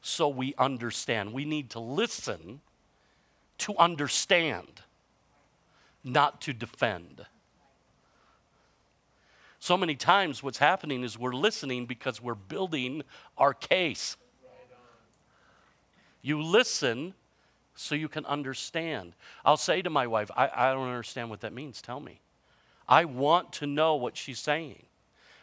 so 0.03 0.28
we 0.28 0.55
understand. 0.59 1.32
We 1.32 1.45
need 1.45 1.70
to 1.70 1.80
listen 1.80 2.61
to 3.59 3.76
understand, 3.76 4.82
not 6.05 6.41
to 6.43 6.53
defend. 6.53 7.24
So 9.59 9.76
many 9.76 9.97
times, 9.97 10.43
what's 10.43 10.59
happening 10.59 11.03
is 11.03 11.18
we're 11.18 11.32
listening 11.32 11.87
because 11.87 12.20
we're 12.20 12.34
building 12.34 13.03
our 13.39 13.55
case. 13.55 14.16
You 16.22 16.43
listen 16.43 17.14
so 17.74 17.95
you 17.95 18.09
can 18.09 18.24
understand. 18.26 19.14
I'll 19.45 19.57
say 19.57 19.82
to 19.82 19.91
my 19.91 20.07
wife, 20.07 20.30
I, 20.37 20.51
I 20.55 20.72
don't 20.72 20.89
understand 20.89 21.30
what 21.30 21.41
that 21.41 21.53
means. 21.53 21.80
Tell 21.82 22.01
me. 22.01 22.20
I 22.89 23.05
want 23.05 23.53
to 23.55 23.66
know 23.66 23.97
what 23.97 24.16
she's 24.16 24.39
saying. 24.39 24.84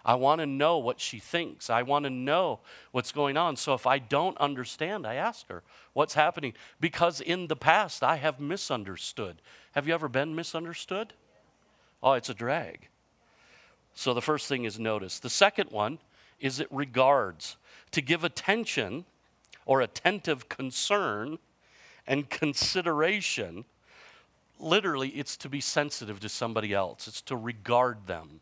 I 0.06 0.16
want 0.16 0.42
to 0.42 0.46
know 0.46 0.78
what 0.78 1.00
she 1.00 1.20
thinks. 1.20 1.70
I 1.70 1.82
want 1.84 2.04
to 2.04 2.10
know 2.10 2.60
what's 2.92 3.14
going 3.14 3.38
on. 3.38 3.56
So 3.56 3.74
if 3.74 3.88
I 3.88 4.00
don't 4.00 4.38
understand, 4.38 5.08
I 5.08 5.16
ask 5.16 5.48
her, 5.48 5.64
what's 5.94 6.14
happening? 6.14 6.54
Because 6.80 7.22
in 7.22 7.48
the 7.48 7.56
past, 7.56 8.04
I 8.04 8.18
have 8.18 8.40
misunderstood. 8.40 9.42
Have 9.72 9.88
you 9.88 9.94
ever 9.94 10.10
been 10.10 10.36
misunderstood? 10.36 11.14
Oh, 12.02 12.14
it's 12.14 12.30
a 12.30 12.34
drag. 12.34 12.90
So 13.94 14.14
the 14.14 14.22
first 14.22 14.48
thing 14.48 14.66
is 14.66 14.78
notice. 14.78 15.20
The 15.20 15.30
second 15.30 15.72
one 15.72 16.00
is 16.40 16.60
it 16.60 16.68
regards. 16.70 17.56
To 17.92 18.02
give 18.02 18.26
attention 18.26 19.06
or 19.66 19.80
attentive 19.80 20.50
concern 20.50 21.38
and 22.06 22.30
consideration, 22.30 23.64
literally, 24.60 25.10
it's 25.10 25.38
to 25.38 25.48
be 25.48 25.62
sensitive 25.62 26.20
to 26.20 26.30
somebody 26.30 26.74
else, 26.74 27.08
it's 27.08 27.22
to 27.22 27.38
regard 27.38 28.08
them. 28.08 28.42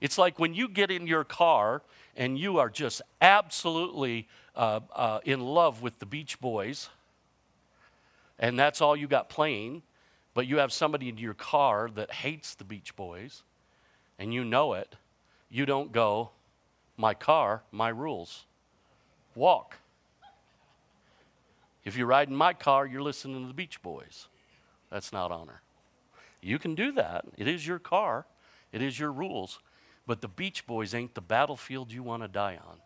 It's 0.00 0.16
like 0.16 0.38
when 0.38 0.54
you 0.54 0.68
get 0.68 0.90
in 0.90 1.06
your 1.06 1.24
car 1.24 1.82
and 2.16 2.38
you 2.38 2.58
are 2.58 2.70
just 2.70 3.02
absolutely 3.20 4.28
uh, 4.56 4.80
uh, 4.94 5.20
in 5.24 5.40
love 5.40 5.82
with 5.82 5.98
the 5.98 6.06
Beach 6.06 6.40
Boys, 6.40 6.88
and 8.38 8.58
that's 8.58 8.80
all 8.80 8.96
you 8.96 9.06
got 9.06 9.28
playing, 9.28 9.82
but 10.34 10.46
you 10.46 10.58
have 10.58 10.72
somebody 10.72 11.08
in 11.08 11.18
your 11.18 11.34
car 11.34 11.90
that 11.94 12.10
hates 12.10 12.54
the 12.54 12.64
Beach 12.64 12.96
Boys, 12.96 13.42
and 14.18 14.32
you 14.32 14.44
know 14.44 14.72
it, 14.72 14.96
you 15.50 15.66
don't 15.66 15.92
go, 15.92 16.30
my 16.96 17.14
car, 17.14 17.62
my 17.70 17.88
rules. 17.88 18.44
Walk. 19.34 19.76
If 21.84 21.96
you 21.96 22.04
ride 22.06 22.28
in 22.28 22.36
my 22.36 22.52
car, 22.52 22.86
you're 22.86 23.02
listening 23.02 23.42
to 23.42 23.48
the 23.48 23.54
Beach 23.54 23.80
Boys. 23.82 24.28
That's 24.90 25.12
not 25.12 25.30
honor. 25.30 25.62
You 26.40 26.58
can 26.58 26.74
do 26.74 26.92
that. 26.92 27.24
It 27.36 27.46
is 27.46 27.66
your 27.66 27.78
car, 27.78 28.26
it 28.72 28.82
is 28.82 28.98
your 28.98 29.12
rules. 29.12 29.60
But 30.10 30.22
the 30.22 30.26
Beach 30.26 30.66
Boys 30.66 30.92
ain't 30.92 31.14
the 31.14 31.20
battlefield 31.20 31.92
you 31.92 32.02
want 32.02 32.24
to 32.24 32.28
die 32.28 32.58
on. 32.66 32.78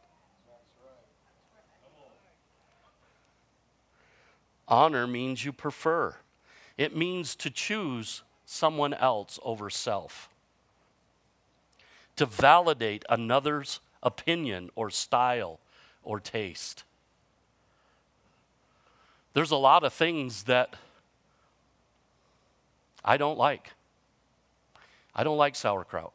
Honor 4.69 5.07
means 5.07 5.43
you 5.43 5.51
prefer, 5.51 6.17
it 6.77 6.95
means 6.95 7.35
to 7.37 7.49
choose 7.49 8.25
someone 8.45 8.93
else 8.93 9.39
over 9.43 9.71
self, 9.71 10.29
to 12.17 12.27
validate 12.27 13.07
another's 13.09 13.81
opinion 14.03 14.69
or 14.75 14.91
style 14.91 15.61
or 16.03 16.21
taste. 16.21 16.85
There's 19.33 19.51
a 19.51 19.57
lot 19.57 19.83
of 19.83 19.95
things 19.95 20.43
that 20.43 20.77
I 23.03 23.17
don't 23.17 23.39
like. 23.39 23.71
I 25.15 25.25
don't 25.25 25.39
like 25.39 25.57
sauerkraut. 25.57 26.14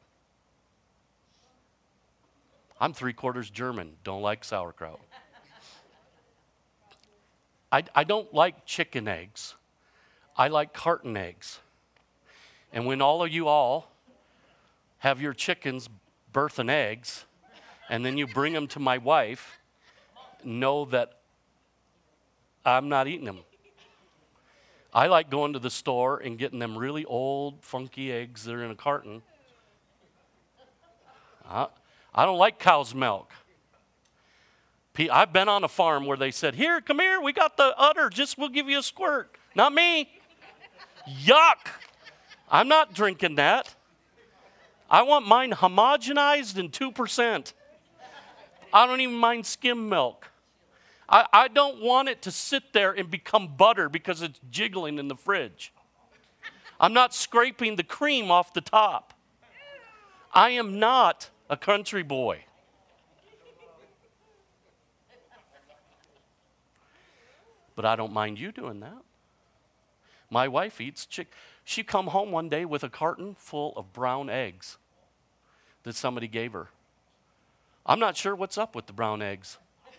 I'm 2.79 2.93
three 2.93 3.13
quarters 3.13 3.49
German, 3.49 3.93
don't 4.03 4.21
like 4.21 4.43
sauerkraut. 4.43 4.99
I, 7.71 7.83
I 7.93 8.03
don't 8.03 8.33
like 8.33 8.65
chicken 8.65 9.07
eggs. 9.07 9.55
I 10.37 10.47
like 10.47 10.73
carton 10.73 11.17
eggs. 11.17 11.59
And 12.71 12.85
when 12.85 13.01
all 13.01 13.23
of 13.23 13.31
you 13.31 13.47
all 13.47 13.91
have 14.99 15.21
your 15.21 15.33
chickens 15.33 15.89
birthing 16.33 16.69
eggs, 16.69 17.25
and 17.89 18.05
then 18.05 18.17
you 18.17 18.27
bring 18.27 18.53
them 18.53 18.67
to 18.67 18.79
my 18.79 18.99
wife, 18.99 19.59
know 20.43 20.85
that 20.85 21.19
I'm 22.65 22.87
not 22.87 23.07
eating 23.07 23.25
them. 23.25 23.39
I 24.93 25.07
like 25.07 25.29
going 25.29 25.53
to 25.53 25.59
the 25.59 25.69
store 25.69 26.19
and 26.19 26.37
getting 26.37 26.59
them 26.59 26.77
really 26.77 27.05
old, 27.05 27.61
funky 27.61 28.11
eggs 28.11 28.43
that 28.45 28.55
are 28.55 28.63
in 28.63 28.71
a 28.71 28.75
carton. 28.75 29.21
Uh, 31.47 31.67
I 32.19 32.25
don't 32.25 32.37
like 32.37 32.59
cow's 32.59 32.93
milk. 32.93 33.31
I've 35.09 35.31
been 35.31 35.47
on 35.47 35.63
a 35.63 35.69
farm 35.69 36.05
where 36.05 36.17
they 36.17 36.31
said, 36.31 36.53
Here, 36.53 36.81
come 36.81 36.99
here, 36.99 37.21
we 37.21 37.31
got 37.31 37.55
the 37.55 37.73
udder, 37.77 38.09
just 38.09 38.37
we'll 38.37 38.49
give 38.49 38.67
you 38.67 38.79
a 38.79 38.83
squirt. 38.83 39.37
Not 39.55 39.73
me. 39.73 40.09
Yuck. 41.23 41.69
I'm 42.51 42.67
not 42.67 42.93
drinking 42.93 43.35
that. 43.35 43.73
I 44.91 45.03
want 45.03 45.29
mine 45.29 45.51
homogenized 45.51 46.57
and 46.57 46.73
2%. 46.73 47.53
I 48.73 48.85
don't 48.85 48.99
even 48.99 49.15
mind 49.15 49.45
skim 49.45 49.87
milk. 49.87 50.29
I, 51.07 51.25
I 51.31 51.47
don't 51.47 51.81
want 51.81 52.09
it 52.09 52.21
to 52.23 52.31
sit 52.31 52.73
there 52.73 52.91
and 52.91 53.09
become 53.09 53.55
butter 53.55 53.87
because 53.87 54.21
it's 54.21 54.41
jiggling 54.51 54.99
in 54.99 55.07
the 55.07 55.15
fridge. 55.15 55.71
I'm 56.81 56.91
not 56.91 57.13
scraping 57.13 57.77
the 57.77 57.83
cream 57.83 58.29
off 58.29 58.53
the 58.53 58.59
top. 58.59 59.13
I 60.33 60.49
am 60.49 60.79
not 60.79 61.29
a 61.49 61.57
country 61.57 62.03
boy. 62.03 62.43
But 67.75 67.85
I 67.85 67.95
don't 67.95 68.11
mind 68.11 68.39
you 68.39 68.51
doing 68.51 68.81
that. 68.81 68.97
My 70.29 70.47
wife 70.47 70.81
eats 70.81 71.05
chick. 71.05 71.31
She 71.63 71.81
come 71.81 72.07
home 72.07 72.31
one 72.31 72.49
day 72.49 72.65
with 72.65 72.83
a 72.83 72.89
carton 72.89 73.35
full 73.35 73.73
of 73.75 73.93
brown 73.93 74.29
eggs 74.29 74.77
that 75.83 75.95
somebody 75.95 76.27
gave 76.27 76.53
her. 76.53 76.67
I'm 77.85 77.99
not 77.99 78.17
sure 78.17 78.35
what's 78.35 78.57
up 78.57 78.75
with 78.75 78.85
the 78.85 78.93
brown 78.93 79.21
eggs. 79.21 79.57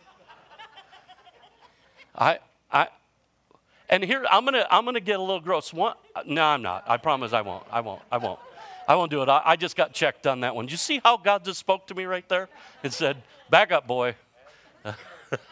I, 2.14 2.38
I, 2.70 2.88
and 3.88 4.04
here 4.04 4.24
I'm 4.30 4.44
gonna 4.44 4.66
I'm 4.70 4.84
gonna 4.84 5.00
get 5.00 5.18
a 5.18 5.22
little 5.22 5.40
gross. 5.40 5.72
One, 5.72 5.94
uh, 6.14 6.22
no, 6.26 6.44
I'm 6.44 6.62
not. 6.62 6.84
I 6.86 6.96
promise 6.96 7.32
I 7.32 7.40
won't. 7.40 7.64
I 7.70 7.80
won't. 7.80 8.02
I 8.12 8.18
won't. 8.18 8.38
I 8.90 8.96
won't 8.96 9.12
do 9.12 9.22
it. 9.22 9.28
I, 9.28 9.40
I 9.44 9.54
just 9.54 9.76
got 9.76 9.92
checked 9.92 10.26
on 10.26 10.40
that 10.40 10.56
one. 10.56 10.66
You 10.66 10.76
see 10.76 11.00
how 11.04 11.16
God 11.16 11.44
just 11.44 11.60
spoke 11.60 11.86
to 11.86 11.94
me 11.94 12.06
right 12.06 12.28
there 12.28 12.48
and 12.82 12.92
said, 12.92 13.22
"Back 13.48 13.70
up, 13.70 13.86
boy." 13.86 14.16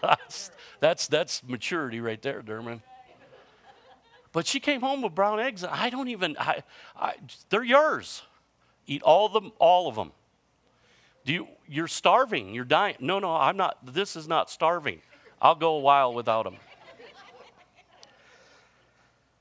that's, 0.03 0.51
that's 0.81 1.07
that's 1.07 1.45
maturity 1.45 2.01
right 2.01 2.21
there, 2.21 2.43
Derman. 2.43 2.83
But 4.33 4.49
she 4.49 4.59
came 4.59 4.81
home 4.81 5.03
with 5.03 5.15
brown 5.15 5.39
eggs. 5.39 5.63
I 5.63 5.89
don't 5.89 6.09
even. 6.09 6.37
I, 6.37 6.65
I, 6.97 7.15
they're 7.49 7.63
yours. 7.63 8.23
Eat 8.89 9.03
all 9.03 9.27
of 9.27 9.33
them. 9.33 9.53
All 9.61 9.87
of 9.87 9.95
them. 9.95 10.11
Do 11.25 11.33
you? 11.33 11.47
You're 11.69 11.87
starving. 11.87 12.57
You're 12.57 12.65
dying. 12.65 12.97
No, 12.99 13.21
no. 13.21 13.37
I'm 13.37 13.57
not. 13.57 13.95
This 13.95 14.17
is 14.17 14.27
not 14.27 14.51
starving. 14.51 15.01
I'll 15.41 15.55
go 15.55 15.77
a 15.77 15.81
while 15.81 16.13
without 16.13 16.43
them. 16.43 16.57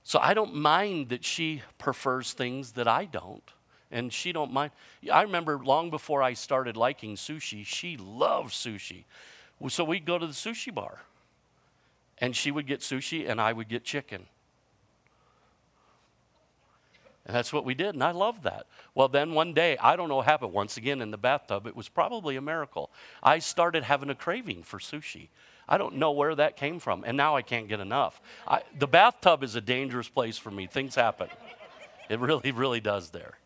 So 0.03 0.19
I 0.19 0.35
don't 0.35 0.53
mind 0.53 1.09
that 1.09 1.25
she 1.25 1.63
prefers 1.79 2.33
things 2.33 2.73
that 2.73 2.87
I 2.87 3.05
don't 3.05 3.41
and 3.91 4.11
she 4.11 4.31
don't 4.31 4.51
mind. 4.51 4.71
I 5.11 5.21
remember 5.21 5.59
long 5.63 5.89
before 5.89 6.21
I 6.21 6.33
started 6.33 6.75
liking 6.75 7.15
sushi, 7.15 7.65
she 7.65 7.97
loved 7.97 8.53
sushi. 8.53 9.03
So 9.69 9.83
we'd 9.83 10.05
go 10.05 10.17
to 10.17 10.27
the 10.27 10.33
sushi 10.33 10.73
bar, 10.73 11.01
and 12.19 12.35
she 12.35 12.51
would 12.51 12.67
get 12.67 12.81
sushi, 12.81 13.27
and 13.29 13.41
I 13.41 13.53
would 13.53 13.69
get 13.69 13.83
chicken. 13.83 14.25
And 17.25 17.35
that's 17.35 17.51
what 17.51 17.65
we 17.65 17.73
did, 17.73 17.93
and 17.93 18.03
I 18.03 18.11
loved 18.11 18.43
that. 18.43 18.67
Well, 18.95 19.09
then 19.09 19.33
one 19.33 19.53
day, 19.53 19.77
I 19.77 19.97
don't 19.97 20.07
know 20.07 20.17
what 20.17 20.25
happened, 20.25 20.53
once 20.53 20.77
again 20.77 21.01
in 21.01 21.11
the 21.11 21.17
bathtub, 21.17 21.67
it 21.67 21.75
was 21.75 21.89
probably 21.89 22.37
a 22.37 22.41
miracle. 22.41 22.89
I 23.21 23.39
started 23.39 23.83
having 23.83 24.09
a 24.09 24.15
craving 24.15 24.63
for 24.63 24.79
sushi. 24.79 25.27
I 25.67 25.77
don't 25.77 25.95
know 25.95 26.11
where 26.11 26.35
that 26.35 26.55
came 26.55 26.79
from, 26.79 27.03
and 27.05 27.17
now 27.17 27.35
I 27.35 27.41
can't 27.41 27.67
get 27.67 27.81
enough. 27.81 28.21
I, 28.47 28.61
the 28.77 28.87
bathtub 28.87 29.43
is 29.43 29.55
a 29.55 29.61
dangerous 29.61 30.07
place 30.07 30.37
for 30.37 30.51
me. 30.51 30.67
Things 30.67 30.95
happen. 30.95 31.27
It 32.09 32.19
really, 32.19 32.51
really 32.51 32.79
does 32.79 33.09
there. 33.09 33.37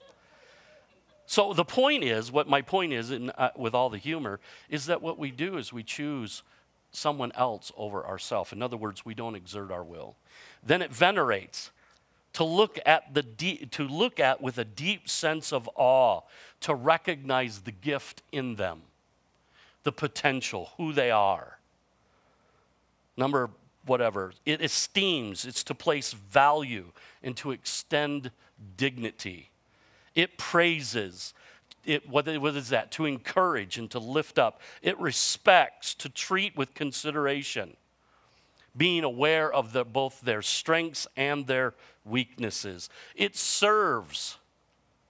So 1.31 1.53
the 1.53 1.63
point 1.63 2.03
is, 2.03 2.29
what 2.29 2.49
my 2.49 2.61
point 2.61 2.91
is, 2.91 3.09
in, 3.09 3.29
uh, 3.29 3.51
with 3.55 3.73
all 3.73 3.89
the 3.89 3.97
humor, 3.97 4.41
is 4.69 4.87
that 4.87 5.01
what 5.01 5.17
we 5.17 5.31
do 5.31 5.55
is 5.55 5.71
we 5.71 5.81
choose 5.81 6.43
someone 6.91 7.31
else 7.35 7.71
over 7.77 8.05
ourselves. 8.05 8.51
In 8.51 8.61
other 8.61 8.75
words, 8.75 9.05
we 9.05 9.13
don't 9.13 9.35
exert 9.35 9.71
our 9.71 9.81
will. 9.81 10.17
Then 10.61 10.81
it 10.81 10.91
venerates 10.91 11.71
to 12.33 12.43
look 12.43 12.79
at 12.85 13.13
the 13.13 13.23
de- 13.23 13.65
to 13.67 13.87
look 13.87 14.19
at 14.19 14.41
with 14.41 14.57
a 14.57 14.65
deep 14.65 15.07
sense 15.07 15.53
of 15.53 15.69
awe, 15.75 16.19
to 16.59 16.75
recognize 16.75 17.61
the 17.61 17.71
gift 17.71 18.23
in 18.33 18.55
them, 18.55 18.81
the 19.83 19.93
potential, 19.93 20.71
who 20.75 20.91
they 20.91 21.11
are. 21.11 21.59
Number 23.15 23.51
whatever. 23.85 24.33
It 24.45 24.61
esteems, 24.61 25.45
it's 25.45 25.63
to 25.63 25.75
place 25.75 26.11
value 26.11 26.91
and 27.23 27.37
to 27.37 27.51
extend 27.51 28.31
dignity. 28.75 29.50
It 30.15 30.37
praises. 30.37 31.33
It, 31.85 32.07
what, 32.07 32.27
what 32.39 32.55
is 32.55 32.69
that? 32.69 32.91
To 32.93 33.05
encourage 33.05 33.77
and 33.77 33.89
to 33.91 33.99
lift 33.99 34.37
up. 34.37 34.61
It 34.81 34.99
respects, 34.99 35.93
to 35.95 36.09
treat 36.09 36.55
with 36.55 36.73
consideration, 36.73 37.75
being 38.75 39.03
aware 39.03 39.51
of 39.51 39.73
the, 39.73 39.83
both 39.83 40.21
their 40.21 40.41
strengths 40.41 41.07
and 41.17 41.47
their 41.47 41.73
weaknesses. 42.05 42.89
It 43.15 43.35
serves. 43.35 44.37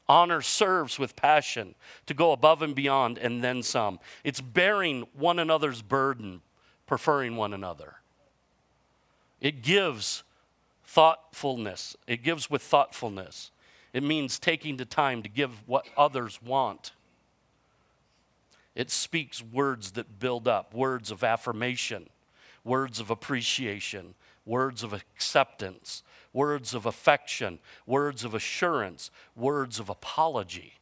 Honor 0.08 0.42
serves 0.42 1.00
with 1.00 1.16
passion 1.16 1.76
to 2.06 2.14
go 2.14 2.32
above 2.32 2.62
and 2.62 2.76
beyond 2.76 3.18
and 3.18 3.44
then 3.44 3.64
some. 3.64 4.00
It's 4.24 4.42
bearing 4.42 5.08
one 5.14 5.40
another's 5.40 5.82
burden, 5.82 6.42
preferring 6.86 7.38
one 7.38 7.54
another. 7.54 7.96
It 9.40 9.62
gives 9.62 10.24
thoughtfulness, 10.84 11.96
it 12.08 12.24
gives 12.24 12.50
with 12.50 12.62
thoughtfulness. 12.62 13.52
It 13.94 14.04
means 14.04 14.40
taking 14.40 14.78
the 14.78 14.86
time 14.86 15.22
to 15.24 15.30
give 15.30 15.68
what 15.68 15.86
others 15.98 16.42
want. 16.42 16.94
It 18.74 18.90
speaks 18.90 19.44
words 19.44 19.92
that 19.92 20.20
build 20.20 20.48
up, 20.48 20.74
words 20.74 21.12
of 21.12 21.24
affirmation, 21.24 22.08
words 22.64 23.00
of 23.00 23.10
appreciation, 23.10 24.16
words 24.46 24.82
of 24.84 24.94
acceptance, 24.94 26.04
words 26.34 26.74
of 26.74 26.86
affection, 26.86 27.60
words 27.86 28.24
of 28.24 28.34
assurance, 28.34 29.12
words 29.36 29.80
of 29.80 29.90
apology. 29.90 30.76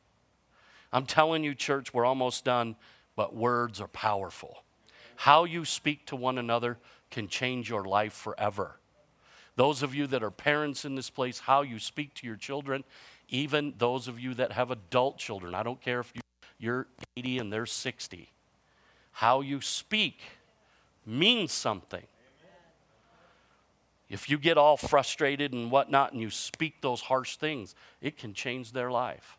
I'm 0.94 1.06
telling 1.06 1.44
you, 1.44 1.56
church, 1.56 1.94
we're 1.94 2.06
almost 2.06 2.46
done, 2.46 2.76
but 3.16 3.36
words 3.36 3.82
are 3.82 3.88
powerful. 3.88 4.64
How 5.16 5.44
you 5.44 5.66
speak 5.66 6.06
to 6.08 6.16
one 6.16 6.38
another 6.38 6.78
can 7.12 7.28
change 7.28 7.70
your 7.70 7.84
life 7.84 8.14
forever. 8.14 8.79
Those 9.60 9.84
of 9.84 9.94
you 9.94 10.08
that 10.08 10.24
are 10.24 10.32
parents 10.32 10.86
in 10.86 10.96
this 10.96 11.10
place, 11.10 11.40
how 11.40 11.64
you 11.64 11.80
speak 11.80 12.14
to 12.14 12.26
your 12.26 12.38
children, 12.38 12.86
even 13.28 13.74
those 13.78 14.08
of 14.08 14.18
you 14.18 14.34
that 14.36 14.54
have 14.54 14.72
adult 14.72 15.18
children, 15.18 15.54
I 15.54 15.64
don't 15.64 15.82
care 15.82 16.00
if 16.00 16.14
you're 16.58 16.88
80 17.18 17.40
and 17.40 17.52
they're 17.52 17.66
60, 17.66 18.32
how 19.12 19.42
you 19.42 19.60
speak 19.60 20.22
means 21.06 21.52
something. 21.52 22.06
If 24.10 24.30
you 24.30 24.38
get 24.38 24.58
all 24.58 24.78
frustrated 24.78 25.52
and 25.52 25.70
whatnot 25.70 26.14
and 26.14 26.22
you 26.22 26.30
speak 26.30 26.80
those 26.80 27.02
harsh 27.02 27.36
things, 27.36 27.76
it 28.02 28.18
can 28.18 28.34
change 28.34 28.72
their 28.72 28.90
life. 28.90 29.38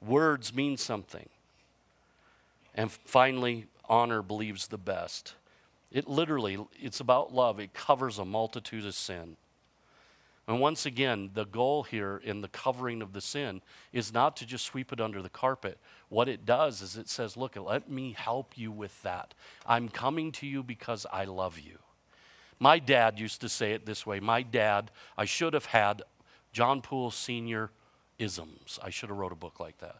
Words 0.00 0.54
mean 0.54 0.78
something. 0.78 1.28
And 2.74 2.90
finally, 2.90 3.66
honor 3.86 4.22
believes 4.22 4.68
the 4.68 4.78
best. 4.78 5.34
It 5.90 6.08
literally, 6.08 6.58
it's 6.80 7.00
about 7.00 7.32
love. 7.32 7.58
It 7.60 7.72
covers 7.72 8.18
a 8.18 8.24
multitude 8.24 8.84
of 8.84 8.94
sin. 8.94 9.36
And 10.46 10.60
once 10.60 10.86
again, 10.86 11.30
the 11.34 11.44
goal 11.44 11.82
here 11.82 12.22
in 12.24 12.40
the 12.40 12.48
covering 12.48 13.02
of 13.02 13.12
the 13.12 13.20
sin 13.20 13.60
is 13.92 14.14
not 14.14 14.34
to 14.38 14.46
just 14.46 14.64
sweep 14.64 14.94
it 14.94 15.00
under 15.00 15.20
the 15.20 15.28
carpet. 15.28 15.78
What 16.08 16.26
it 16.26 16.46
does 16.46 16.80
is 16.80 16.96
it 16.96 17.08
says, 17.08 17.36
Look, 17.36 17.56
let 17.56 17.90
me 17.90 18.14
help 18.16 18.56
you 18.56 18.72
with 18.72 19.02
that. 19.02 19.34
I'm 19.66 19.90
coming 19.90 20.32
to 20.32 20.46
you 20.46 20.62
because 20.62 21.06
I 21.12 21.24
love 21.24 21.58
you. 21.58 21.78
My 22.58 22.78
dad 22.78 23.18
used 23.18 23.42
to 23.42 23.48
say 23.48 23.72
it 23.72 23.84
this 23.84 24.06
way 24.06 24.20
My 24.20 24.42
dad, 24.42 24.90
I 25.18 25.26
should 25.26 25.52
have 25.52 25.66
had 25.66 26.02
John 26.52 26.80
Poole 26.80 27.10
Sr. 27.10 27.70
isms. 28.18 28.78
I 28.82 28.88
should 28.88 29.10
have 29.10 29.18
wrote 29.18 29.32
a 29.32 29.36
book 29.36 29.60
like 29.60 29.78
that. 29.78 29.96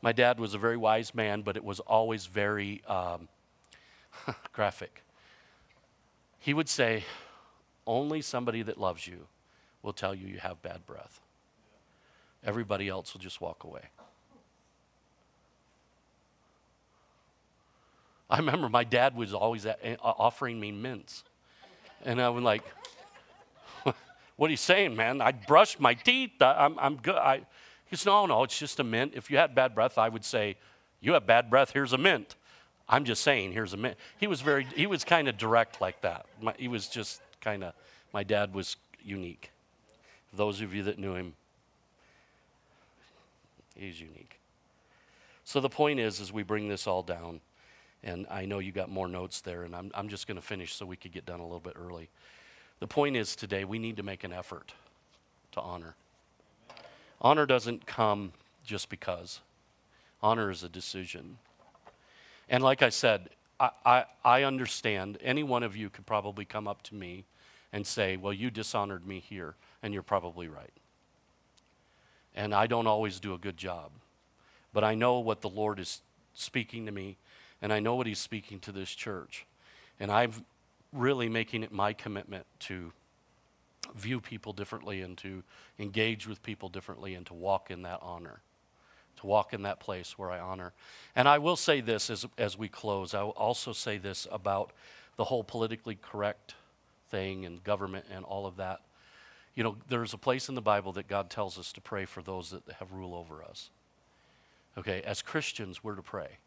My 0.00 0.12
dad 0.12 0.40
was 0.40 0.54
a 0.54 0.58
very 0.58 0.78
wise 0.78 1.14
man, 1.14 1.42
but 1.42 1.56
it 1.56 1.64
was 1.64 1.80
always 1.80 2.24
very 2.24 2.82
um, 2.86 3.28
graphic. 4.52 5.02
He 6.42 6.52
would 6.54 6.68
say, 6.68 7.04
Only 7.86 8.20
somebody 8.20 8.62
that 8.62 8.76
loves 8.76 9.06
you 9.06 9.28
will 9.80 9.92
tell 9.92 10.12
you 10.12 10.26
you 10.26 10.40
have 10.40 10.60
bad 10.60 10.84
breath. 10.84 11.20
Everybody 12.44 12.88
else 12.88 13.14
will 13.14 13.20
just 13.20 13.40
walk 13.40 13.62
away. 13.62 13.82
I 18.28 18.38
remember 18.38 18.68
my 18.68 18.82
dad 18.82 19.14
was 19.14 19.32
always 19.32 19.66
offering 20.02 20.58
me 20.58 20.72
mints. 20.72 21.22
And 22.04 22.20
I 22.20 22.28
was 22.30 22.42
like, 22.42 22.64
what 24.36 24.48
are 24.48 24.50
you 24.50 24.56
saying, 24.56 24.96
man? 24.96 25.20
I 25.20 25.30
brushed 25.30 25.78
my 25.78 25.94
teeth. 25.94 26.40
I, 26.40 26.64
am 26.64 26.76
I'm 26.80 26.96
good. 26.96 27.14
I, 27.14 27.42
he 27.86 27.94
said, 27.94 28.10
no, 28.10 28.26
no, 28.26 28.42
it's 28.42 28.58
just 28.58 28.80
a 28.80 28.84
mint. 28.84 29.12
If 29.14 29.30
you 29.30 29.36
had 29.36 29.54
bad 29.54 29.76
breath, 29.76 29.96
I 29.96 30.08
would 30.08 30.24
say, 30.24 30.56
you 31.00 31.12
have 31.12 31.24
bad 31.24 31.50
breath, 31.50 31.70
here's 31.72 31.92
a 31.92 31.98
mint. 31.98 32.34
I'm 32.92 33.06
just 33.06 33.22
saying, 33.22 33.52
here's 33.52 33.72
a 33.72 33.78
mint. 33.78 33.96
He 34.18 34.26
was 34.26 34.42
very, 34.42 34.66
he 34.76 34.86
was 34.86 35.02
kind 35.02 35.26
of 35.26 35.38
direct 35.38 35.80
like 35.80 36.02
that. 36.02 36.26
My, 36.42 36.54
he 36.58 36.68
was 36.68 36.88
just 36.88 37.22
kind 37.40 37.64
of, 37.64 37.72
my 38.12 38.22
dad 38.22 38.52
was 38.52 38.76
unique. 39.02 39.50
Those 40.34 40.60
of 40.60 40.74
you 40.74 40.82
that 40.82 40.98
knew 40.98 41.14
him, 41.14 41.32
he's 43.74 43.98
unique. 43.98 44.38
So 45.44 45.58
the 45.58 45.70
point 45.70 46.00
is, 46.00 46.20
as 46.20 46.34
we 46.34 46.42
bring 46.42 46.68
this 46.68 46.86
all 46.86 47.02
down, 47.02 47.40
and 48.04 48.26
I 48.30 48.44
know 48.44 48.58
you 48.58 48.72
got 48.72 48.90
more 48.90 49.08
notes 49.08 49.40
there, 49.40 49.62
and 49.62 49.74
I'm, 49.74 49.90
I'm 49.94 50.08
just 50.08 50.26
going 50.26 50.36
to 50.36 50.46
finish 50.46 50.74
so 50.74 50.84
we 50.84 50.96
could 50.96 51.12
get 51.12 51.24
done 51.24 51.40
a 51.40 51.44
little 51.44 51.60
bit 51.60 51.76
early. 51.82 52.10
The 52.80 52.86
point 52.86 53.16
is 53.16 53.34
today, 53.34 53.64
we 53.64 53.78
need 53.78 53.96
to 53.96 54.02
make 54.02 54.22
an 54.22 54.34
effort 54.34 54.74
to 55.52 55.62
honor. 55.62 55.94
Honor 57.22 57.46
doesn't 57.46 57.86
come 57.86 58.32
just 58.66 58.90
because, 58.90 59.40
honor 60.22 60.50
is 60.50 60.62
a 60.62 60.68
decision. 60.68 61.38
And 62.52 62.62
like 62.62 62.82
I 62.82 62.90
said, 62.90 63.30
I, 63.58 63.70
I, 63.84 64.04
I, 64.22 64.42
understand 64.42 65.16
any 65.22 65.42
one 65.42 65.62
of 65.62 65.74
you 65.74 65.88
could 65.88 66.04
probably 66.04 66.44
come 66.44 66.68
up 66.68 66.82
to 66.82 66.94
me 66.94 67.24
and 67.72 67.86
say, 67.86 68.18
Well, 68.18 68.34
you 68.34 68.50
dishonored 68.50 69.06
me 69.06 69.20
here, 69.20 69.54
and 69.82 69.94
you're 69.94 70.02
probably 70.02 70.48
right. 70.48 70.72
And 72.36 72.54
I 72.54 72.66
don't 72.66 72.86
always 72.86 73.20
do 73.20 73.32
a 73.32 73.38
good 73.38 73.56
job. 73.56 73.90
But 74.74 74.84
I 74.84 74.94
know 74.94 75.18
what 75.20 75.40
the 75.40 75.48
Lord 75.48 75.80
is 75.80 76.02
speaking 76.34 76.84
to 76.86 76.92
me, 76.92 77.16
and 77.62 77.72
I 77.72 77.80
know 77.80 77.94
what 77.94 78.06
He's 78.06 78.18
speaking 78.18 78.60
to 78.60 78.72
this 78.72 78.90
church. 78.90 79.46
And 79.98 80.12
I'm 80.12 80.32
really 80.92 81.30
making 81.30 81.62
it 81.62 81.72
my 81.72 81.94
commitment 81.94 82.44
to 82.60 82.92
view 83.94 84.20
people 84.20 84.52
differently 84.52 85.00
and 85.00 85.16
to 85.18 85.42
engage 85.78 86.28
with 86.28 86.42
people 86.42 86.68
differently 86.68 87.14
and 87.14 87.24
to 87.26 87.34
walk 87.34 87.70
in 87.70 87.80
that 87.82 88.00
honor 88.02 88.42
to 89.22 89.26
walk 89.26 89.54
in 89.54 89.62
that 89.62 89.80
place 89.80 90.18
where 90.18 90.30
I 90.30 90.38
honor. 90.38 90.72
And 91.16 91.26
I 91.26 91.38
will 91.38 91.56
say 91.56 91.80
this 91.80 92.10
as, 92.10 92.26
as 92.36 92.58
we 92.58 92.68
close. 92.68 93.14
I 93.14 93.22
will 93.22 93.30
also 93.30 93.72
say 93.72 93.96
this 93.96 94.28
about 94.30 94.72
the 95.16 95.24
whole 95.24 95.42
politically 95.42 95.96
correct 96.00 96.54
thing 97.10 97.46
and 97.46 97.62
government 97.64 98.04
and 98.12 98.24
all 98.24 98.46
of 98.46 98.56
that. 98.56 98.80
You 99.54 99.64
know, 99.64 99.76
there's 99.88 100.12
a 100.12 100.18
place 100.18 100.48
in 100.48 100.54
the 100.54 100.62
Bible 100.62 100.92
that 100.92 101.08
God 101.08 101.30
tells 101.30 101.58
us 101.58 101.72
to 101.72 101.80
pray 101.80 102.04
for 102.04 102.22
those 102.22 102.50
that 102.50 102.62
have 102.78 102.92
rule 102.92 103.14
over 103.14 103.42
us. 103.42 103.70
Okay, 104.76 105.02
as 105.02 105.22
Christians, 105.22 105.84
we're 105.84 105.94
to 105.94 106.02
pray, 106.02 106.38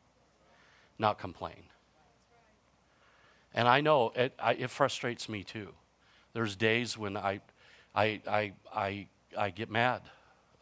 not 1.00 1.18
complain. 1.18 1.64
And 3.54 3.68
I 3.68 3.82
know 3.82 4.12
it, 4.16 4.34
I, 4.38 4.54
it 4.54 4.70
frustrates 4.70 5.30
me 5.30 5.44
too. 5.44 5.70
There's 6.34 6.56
days 6.56 6.98
when 6.98 7.16
I, 7.16 7.40
I, 7.96 8.20
I, 8.28 8.52
I, 8.74 9.08
I 9.38 9.50
get 9.52 9.72
mad. 9.72 10.02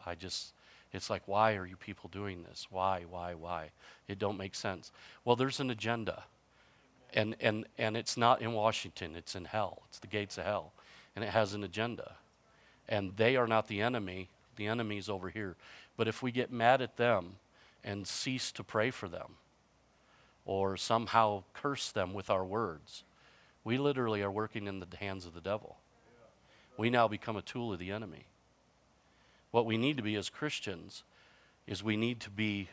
I 0.06 0.14
just, 0.14 0.53
it's 0.94 1.10
like, 1.10 1.22
why 1.26 1.56
are 1.56 1.66
you 1.66 1.76
people 1.76 2.08
doing 2.08 2.44
this? 2.44 2.68
Why, 2.70 3.02
why, 3.10 3.34
why? 3.34 3.70
It 4.06 4.18
don't 4.20 4.38
make 4.38 4.54
sense. 4.54 4.92
Well, 5.24 5.34
there's 5.34 5.58
an 5.58 5.70
agenda. 5.70 6.22
And, 7.12 7.34
and, 7.40 7.66
and 7.76 7.96
it's 7.96 8.16
not 8.16 8.40
in 8.40 8.52
Washington, 8.52 9.14
it's 9.16 9.34
in 9.34 9.44
hell. 9.44 9.82
It's 9.88 9.98
the 9.98 10.06
gates 10.06 10.38
of 10.38 10.44
hell. 10.44 10.72
And 11.16 11.24
it 11.24 11.30
has 11.30 11.52
an 11.52 11.64
agenda. 11.64 12.12
And 12.88 13.16
they 13.16 13.34
are 13.36 13.48
not 13.48 13.66
the 13.66 13.80
enemy, 13.80 14.28
the 14.56 14.68
enemy's 14.68 15.08
over 15.08 15.30
here. 15.30 15.56
But 15.96 16.06
if 16.06 16.22
we 16.22 16.30
get 16.30 16.52
mad 16.52 16.80
at 16.80 16.96
them 16.96 17.36
and 17.82 18.06
cease 18.06 18.52
to 18.52 18.62
pray 18.64 18.90
for 18.90 19.08
them, 19.08 19.34
or 20.44 20.76
somehow 20.76 21.42
curse 21.54 21.90
them 21.90 22.14
with 22.14 22.30
our 22.30 22.44
words, 22.44 23.02
we 23.64 23.78
literally 23.78 24.22
are 24.22 24.30
working 24.30 24.66
in 24.68 24.80
the 24.80 24.96
hands 24.98 25.26
of 25.26 25.34
the 25.34 25.40
devil. 25.40 25.78
We 26.76 26.90
now 26.90 27.08
become 27.08 27.36
a 27.36 27.42
tool 27.42 27.72
of 27.72 27.78
the 27.78 27.90
enemy. 27.90 28.26
What 29.54 29.66
we 29.66 29.78
need 29.78 29.98
to 29.98 30.02
be 30.02 30.16
as 30.16 30.30
Christians 30.30 31.04
is 31.68 31.80
we 31.80 31.96
need 31.96 32.18
to 32.22 32.30
be 32.30 32.70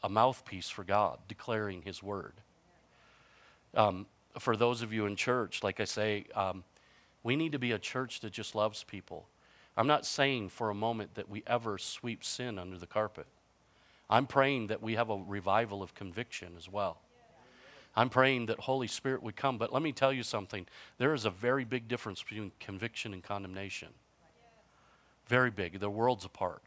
a 0.00 0.08
mouthpiece 0.08 0.68
for 0.70 0.84
God, 0.84 1.18
declaring 1.26 1.82
His 1.82 2.04
word. 2.04 2.34
Um, 3.74 4.06
for 4.38 4.56
those 4.56 4.80
of 4.80 4.92
you 4.92 5.06
in 5.06 5.16
church, 5.16 5.64
like 5.64 5.80
I 5.80 5.84
say, 5.84 6.26
um, 6.36 6.62
we 7.24 7.34
need 7.34 7.50
to 7.50 7.58
be 7.58 7.72
a 7.72 7.80
church 7.80 8.20
that 8.20 8.30
just 8.30 8.54
loves 8.54 8.84
people. 8.84 9.26
I'm 9.76 9.88
not 9.88 10.06
saying 10.06 10.50
for 10.50 10.70
a 10.70 10.74
moment 10.74 11.16
that 11.16 11.28
we 11.28 11.42
ever 11.48 11.78
sweep 11.78 12.22
sin 12.22 12.60
under 12.60 12.78
the 12.78 12.86
carpet. 12.86 13.26
I'm 14.08 14.28
praying 14.28 14.68
that 14.68 14.80
we 14.80 14.94
have 14.94 15.10
a 15.10 15.16
revival 15.16 15.82
of 15.82 15.96
conviction 15.96 16.52
as 16.56 16.68
well. 16.68 16.98
I'm 17.96 18.08
praying 18.08 18.46
that 18.46 18.60
Holy 18.60 18.86
Spirit 18.86 19.24
would 19.24 19.34
come. 19.34 19.58
But 19.58 19.72
let 19.72 19.82
me 19.82 19.90
tell 19.90 20.12
you 20.12 20.22
something 20.22 20.68
there 20.98 21.12
is 21.12 21.24
a 21.24 21.30
very 21.30 21.64
big 21.64 21.88
difference 21.88 22.22
between 22.22 22.52
conviction 22.60 23.12
and 23.12 23.20
condemnation. 23.20 23.88
Very 25.28 25.50
big. 25.50 25.78
They're 25.78 25.90
worlds 25.90 26.24
apart. 26.24 26.62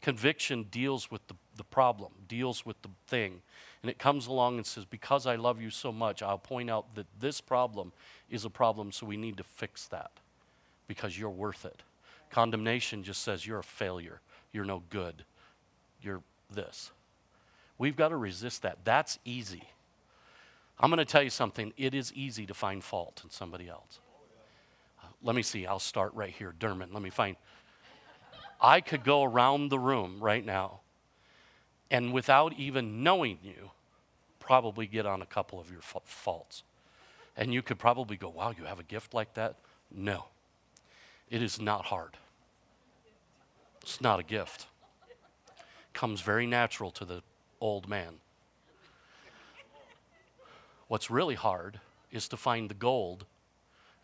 Conviction 0.00 0.64
deals 0.70 1.10
with 1.10 1.26
the, 1.28 1.34
the 1.56 1.64
problem, 1.64 2.12
deals 2.28 2.64
with 2.64 2.80
the 2.82 2.88
thing. 3.06 3.42
And 3.82 3.90
it 3.90 3.98
comes 3.98 4.26
along 4.26 4.56
and 4.56 4.66
says, 4.66 4.84
Because 4.84 5.26
I 5.26 5.36
love 5.36 5.60
you 5.60 5.70
so 5.70 5.92
much, 5.92 6.22
I'll 6.22 6.38
point 6.38 6.70
out 6.70 6.94
that 6.94 7.06
this 7.20 7.40
problem 7.40 7.92
is 8.30 8.44
a 8.44 8.50
problem, 8.50 8.92
so 8.92 9.06
we 9.06 9.16
need 9.16 9.36
to 9.36 9.44
fix 9.44 9.86
that 9.88 10.10
because 10.86 11.18
you're 11.18 11.30
worth 11.30 11.64
it. 11.64 11.82
Condemnation 12.30 13.02
just 13.02 13.22
says, 13.22 13.46
You're 13.46 13.58
a 13.58 13.64
failure. 13.64 14.20
You're 14.52 14.64
no 14.64 14.82
good. 14.90 15.24
You're 16.02 16.22
this. 16.50 16.90
We've 17.76 17.96
got 17.96 18.08
to 18.08 18.16
resist 18.16 18.62
that. 18.62 18.78
That's 18.84 19.18
easy. 19.24 19.62
I'm 20.80 20.90
going 20.90 20.98
to 20.98 21.04
tell 21.04 21.22
you 21.22 21.30
something. 21.30 21.72
It 21.76 21.94
is 21.94 22.12
easy 22.12 22.46
to 22.46 22.54
find 22.54 22.82
fault 22.82 23.20
in 23.24 23.30
somebody 23.30 23.68
else. 23.68 23.98
Uh, 25.02 25.06
let 25.22 25.34
me 25.34 25.42
see. 25.42 25.66
I'll 25.66 25.78
start 25.78 26.14
right 26.14 26.32
here. 26.32 26.54
Dermot, 26.58 26.92
let 26.92 27.02
me 27.02 27.10
find. 27.10 27.36
I 28.60 28.80
could 28.80 29.04
go 29.04 29.22
around 29.22 29.68
the 29.68 29.78
room 29.78 30.18
right 30.20 30.44
now 30.44 30.80
and 31.90 32.12
without 32.12 32.54
even 32.58 33.02
knowing 33.02 33.38
you, 33.42 33.70
probably 34.40 34.86
get 34.86 35.06
on 35.06 35.22
a 35.22 35.26
couple 35.26 35.60
of 35.60 35.70
your 35.70 35.80
fa- 35.80 36.00
faults. 36.04 36.62
And 37.36 37.54
you 37.54 37.62
could 37.62 37.78
probably 37.78 38.16
go, 38.16 38.28
wow, 38.28 38.52
you 38.56 38.64
have 38.64 38.80
a 38.80 38.82
gift 38.82 39.14
like 39.14 39.34
that? 39.34 39.56
No. 39.90 40.26
It 41.30 41.42
is 41.42 41.60
not 41.60 41.86
hard. 41.86 42.16
It's 43.82 44.00
not 44.00 44.20
a 44.20 44.22
gift. 44.22 44.66
Comes 45.92 46.20
very 46.20 46.46
natural 46.46 46.90
to 46.92 47.04
the 47.04 47.22
old 47.60 47.88
man. 47.88 48.14
What's 50.88 51.10
really 51.10 51.34
hard 51.34 51.80
is 52.10 52.28
to 52.28 52.36
find 52.36 52.68
the 52.68 52.74
gold 52.74 53.24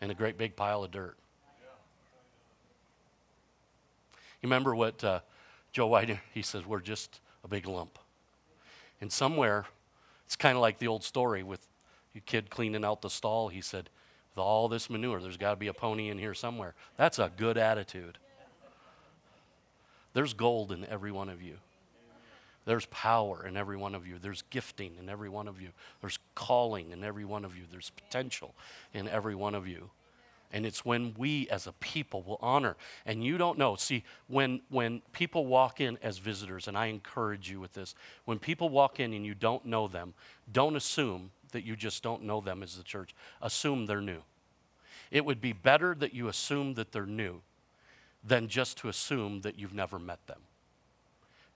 in 0.01 0.11
a 0.11 0.13
great 0.13 0.37
big 0.37 0.55
pile 0.55 0.83
of 0.83 0.91
dirt. 0.91 1.17
You 4.34 4.34
remember 4.45 4.75
what 4.75 5.03
uh, 5.03 5.19
Joe 5.71 5.87
White, 5.87 6.19
he 6.33 6.41
says, 6.41 6.65
we're 6.65 6.79
just 6.79 7.19
a 7.43 7.47
big 7.47 7.67
lump. 7.67 7.99
And 9.01 9.11
somewhere, 9.11 9.65
it's 10.25 10.35
kind 10.35 10.55
of 10.55 10.61
like 10.61 10.79
the 10.79 10.87
old 10.87 11.03
story 11.03 11.43
with 11.43 11.67
your 12.13 12.23
kid 12.25 12.49
cleaning 12.49 12.85
out 12.85 13.01
the 13.01 13.09
stall. 13.09 13.49
He 13.49 13.61
said, 13.61 13.89
with 14.33 14.41
all 14.41 14.67
this 14.67 14.89
manure, 14.89 15.19
there's 15.19 15.37
got 15.37 15.51
to 15.51 15.55
be 15.55 15.67
a 15.67 15.73
pony 15.73 16.09
in 16.09 16.17
here 16.17 16.33
somewhere. 16.33 16.73
That's 16.97 17.19
a 17.19 17.31
good 17.35 17.57
attitude. 17.57 18.17
There's 20.13 20.33
gold 20.33 20.71
in 20.71 20.85
every 20.85 21.11
one 21.11 21.27
of 21.29 21.41
you. 21.41 21.57
There's 22.65 22.85
power 22.87 23.45
in 23.45 23.57
every 23.57 23.77
one 23.77 23.93
of 23.93 24.07
you. 24.07 24.15
There's 24.19 24.43
gifting 24.49 24.93
in 24.99 25.09
every 25.09 25.29
one 25.29 25.47
of 25.47 25.61
you. 25.61 25.69
There's 26.01 26.19
calling 26.35 26.91
in 26.91 27.03
every 27.03 27.25
one 27.25 27.45
of 27.45 27.55
you. 27.55 27.63
There's 27.69 27.91
potential 27.91 28.55
in 28.93 29.07
every 29.07 29.35
one 29.35 29.55
of 29.55 29.67
you. 29.67 29.89
And 30.51 30.65
it's 30.65 30.85
when 30.85 31.13
we 31.17 31.49
as 31.49 31.67
a 31.67 31.73
people 31.73 32.21
will 32.23 32.39
honor. 32.41 32.75
And 33.05 33.23
you 33.23 33.37
don't 33.37 33.57
know. 33.57 33.75
See, 33.75 34.03
when, 34.27 34.61
when 34.69 35.01
people 35.11 35.45
walk 35.45 35.81
in 35.81 35.97
as 36.01 36.17
visitors, 36.17 36.67
and 36.67 36.77
I 36.77 36.87
encourage 36.87 37.49
you 37.49 37.59
with 37.59 37.73
this, 37.73 37.95
when 38.25 38.39
people 38.39 38.69
walk 38.69 38.99
in 38.99 39.13
and 39.13 39.25
you 39.25 39.35
don't 39.35 39.65
know 39.65 39.87
them, 39.87 40.13
don't 40.51 40.75
assume 40.75 41.31
that 41.51 41.63
you 41.63 41.75
just 41.75 42.03
don't 42.03 42.23
know 42.23 42.41
them 42.41 42.63
as 42.63 42.77
the 42.77 42.83
church. 42.83 43.15
Assume 43.41 43.85
they're 43.85 44.01
new. 44.01 44.21
It 45.11 45.25
would 45.25 45.41
be 45.41 45.53
better 45.53 45.95
that 45.95 46.13
you 46.13 46.27
assume 46.27 46.73
that 46.75 46.91
they're 46.91 47.05
new 47.05 47.41
than 48.23 48.47
just 48.47 48.77
to 48.79 48.89
assume 48.89 49.41
that 49.41 49.59
you've 49.59 49.73
never 49.73 49.99
met 49.99 50.25
them 50.27 50.41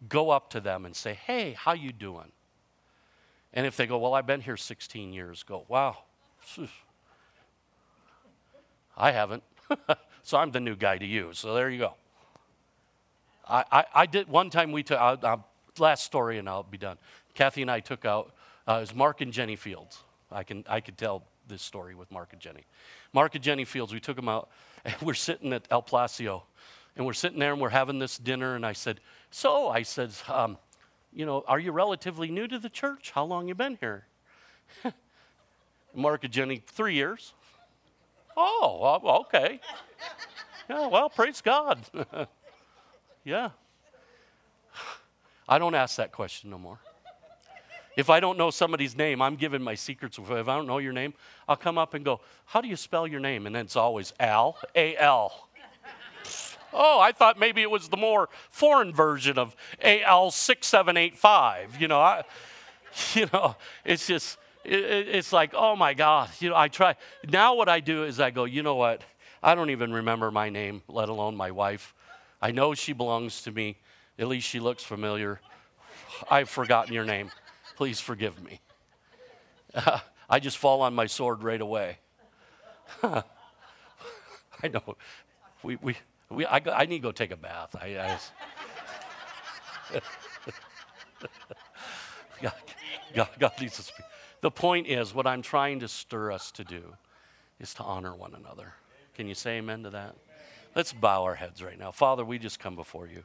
go 0.08 0.30
up 0.30 0.50
to 0.52 0.62
them 0.62 0.86
and 0.86 0.96
say, 0.96 1.14
"Hey, 1.14 1.54
how 1.54 1.74
you 1.74 1.92
doing?" 1.92 2.32
And 3.52 3.66
if 3.66 3.76
they 3.76 3.88
go, 3.88 3.98
"Well, 3.98 4.14
I've 4.14 4.28
been 4.28 4.42
here 4.42 4.58
16 4.58 5.12
years," 5.12 5.44
go, 5.44 5.66
"Wow, 5.68 6.04
I 9.00 9.12
haven't." 9.12 9.44
so 10.24 10.38
I'm 10.38 10.52
the 10.52 10.60
new 10.60 10.76
guy 10.76 10.98
to 10.98 11.06
you. 11.06 11.30
So 11.34 11.54
there 11.54 11.70
you 11.70 11.80
go. 11.80 11.94
I, 13.48 13.64
I, 13.72 13.86
I 13.96 14.06
did 14.06 14.28
one 14.28 14.50
time. 14.50 14.72
We 14.72 14.84
took 14.84 15.00
uh, 15.00 15.38
last 15.80 16.04
story, 16.04 16.38
and 16.38 16.48
I'll 16.48 16.64
be 16.64 16.78
done. 16.78 16.98
Kathy 17.34 17.62
and 17.62 17.72
I 17.72 17.80
took 17.80 18.06
out 18.06 18.34
uh, 18.68 18.74
it 18.74 18.82
was 18.82 18.96
Mark 18.96 19.22
and 19.22 19.34
Jenny 19.34 19.56
Fields. 19.56 20.04
I 20.32 20.44
can 20.44 20.64
I 20.70 20.80
could 20.80 20.98
tell 20.98 21.24
this 21.48 21.64
story 21.64 21.96
with 21.96 22.12
Mark 22.12 22.34
and 22.34 22.42
Jenny. 22.42 22.66
Mark 23.14 23.34
and 23.34 23.44
Jenny 23.44 23.66
Fields. 23.66 23.92
We 23.92 24.00
took 24.00 24.16
them 24.16 24.30
out, 24.30 24.50
and 24.86 24.96
we're 25.02 25.16
sitting 25.16 25.54
at 25.54 25.68
El 25.72 25.82
Placio, 25.82 26.44
and 26.96 27.06
we're 27.06 27.14
sitting 27.14 27.40
there 27.40 27.52
and 27.52 27.62
we're 27.62 27.70
having 27.70 27.98
this 27.98 28.18
dinner. 28.18 28.56
And 28.56 28.66
I 28.66 28.74
said, 28.74 29.00
So, 29.32 29.70
I 29.70 29.82
said, 29.82 30.12
um, 30.28 30.58
You 31.12 31.26
know, 31.26 31.44
are 31.48 31.60
you 31.60 31.72
relatively 31.72 32.30
new 32.30 32.48
to 32.48 32.60
the 32.60 32.70
church? 32.70 33.12
How 33.12 33.24
long 33.24 33.48
you 33.48 33.56
been 33.56 33.78
here? 33.80 34.06
Mark 35.96 36.24
and 36.24 36.32
Jenny, 36.32 36.62
three 36.68 36.94
years. 36.94 37.34
Oh, 38.42 39.22
okay. 39.22 39.60
Yeah, 40.70 40.88
well, 40.88 41.10
praise 41.10 41.42
God. 41.42 41.80
yeah. 43.26 43.50
I 45.48 45.60
don't 45.60 45.76
ask 45.76 45.98
that 45.98 46.14
question 46.14 46.50
no 46.50 46.58
more. 46.58 46.80
If 47.98 48.10
I 48.10 48.22
don't 48.22 48.38
know 48.38 48.50
somebody's 48.50 48.96
name, 48.96 49.22
I'm 49.22 49.36
giving 49.36 49.62
my 49.62 49.76
secrets. 49.76 50.18
If 50.18 50.32
I 50.32 50.56
don't 50.56 50.68
know 50.68 50.78
your 50.78 50.94
name, 50.94 51.14
I'll 51.50 51.58
come 51.58 51.78
up 51.78 51.96
and 51.96 52.06
go, 52.06 52.22
How 52.46 52.62
do 52.62 52.70
you 52.70 52.78
spell 52.78 53.06
your 53.06 53.20
name? 53.20 53.46
And 53.46 53.54
then 53.54 53.66
it's 53.66 53.76
always 53.76 54.14
Al, 54.22 54.58
A 54.74 54.96
L. 54.96 55.50
Oh, 56.72 57.00
I 57.02 57.12
thought 57.12 57.38
maybe 57.38 57.62
it 57.62 57.70
was 57.70 57.90
the 57.90 57.98
more 57.98 58.30
foreign 58.50 58.94
version 58.94 59.38
of 59.38 59.54
AL6785. 59.84 61.82
You 61.82 61.90
know, 61.90 62.00
I, 62.00 62.24
you 63.16 63.28
know, 63.34 63.58
it's 63.84 64.08
just, 64.08 64.38
it, 64.64 65.08
it's 65.10 65.34
like, 65.34 65.54
oh 65.54 65.76
my 65.76 65.94
God. 65.94 66.30
You 66.40 66.50
know, 66.50 66.56
I 66.56 66.68
try. 66.68 66.96
Now 67.28 67.56
what 67.56 67.70
I 67.70 67.80
do 67.80 68.04
is 68.04 68.20
I 68.20 68.32
go, 68.32 68.46
you 68.46 68.64
know 68.64 68.76
what? 68.76 69.02
I 69.42 69.56
don't 69.56 69.70
even 69.70 69.94
remember 69.94 70.32
my 70.32 70.50
name, 70.50 70.82
let 70.88 71.10
alone 71.10 71.36
my 71.36 71.52
wife. 71.52 71.94
I 72.42 72.52
know 72.52 72.74
she 72.74 72.94
belongs 72.94 73.42
to 73.44 73.52
me. 73.52 73.78
At 74.18 74.28
least 74.28 74.48
she 74.48 74.60
looks 74.60 74.84
familiar. 74.84 75.40
I've 76.30 76.50
forgotten 76.50 76.94
your 76.94 77.06
name. 77.06 77.32
Please 77.78 78.00
forgive 78.00 78.42
me. 78.44 78.60
Uh, 79.74 80.00
I 80.30 80.40
just 80.40 80.58
fall 80.58 80.82
on 80.82 80.94
my 80.94 81.08
sword 81.08 81.42
right 81.42 81.60
away. 81.60 81.98
I 83.04 83.24
know. 84.72 84.96
We, 85.64 85.78
we, 85.78 85.96
we, 86.30 86.46
I, 86.46 86.62
I 86.72 86.86
need 86.86 86.98
to 86.98 87.04
go 87.04 87.12
take 87.12 87.32
a 87.32 87.38
bath. 87.38 87.76
I, 87.80 87.98
I 87.98 88.20
God, 92.42 92.54
God, 93.16 93.30
God 93.40 93.54
needs 93.60 93.78
to 93.78 93.82
speak. 93.82 94.06
The 94.42 94.52
point 94.52 94.88
is, 94.88 95.14
what 95.14 95.28
I'm 95.28 95.42
trying 95.42 95.82
to 95.82 95.88
stir 95.88 96.32
us 96.32 96.52
to 96.52 96.64
do 96.64 96.96
is 97.60 97.74
to 97.76 97.84
honor 97.84 98.16
one 98.16 98.34
another. 98.36 98.74
Can 99.16 99.28
you 99.28 99.36
say 99.36 99.58
amen 99.58 99.84
to 99.84 99.90
that? 99.90 100.16
Let's 100.76 100.94
bow 100.94 101.24
our 101.24 101.36
heads 101.36 101.62
right 101.62 101.78
now. 101.78 101.92
Father, 101.92 102.24
we 102.24 102.40
just 102.40 102.60
come 102.60 102.76
before 102.76 103.08
you. 103.08 103.24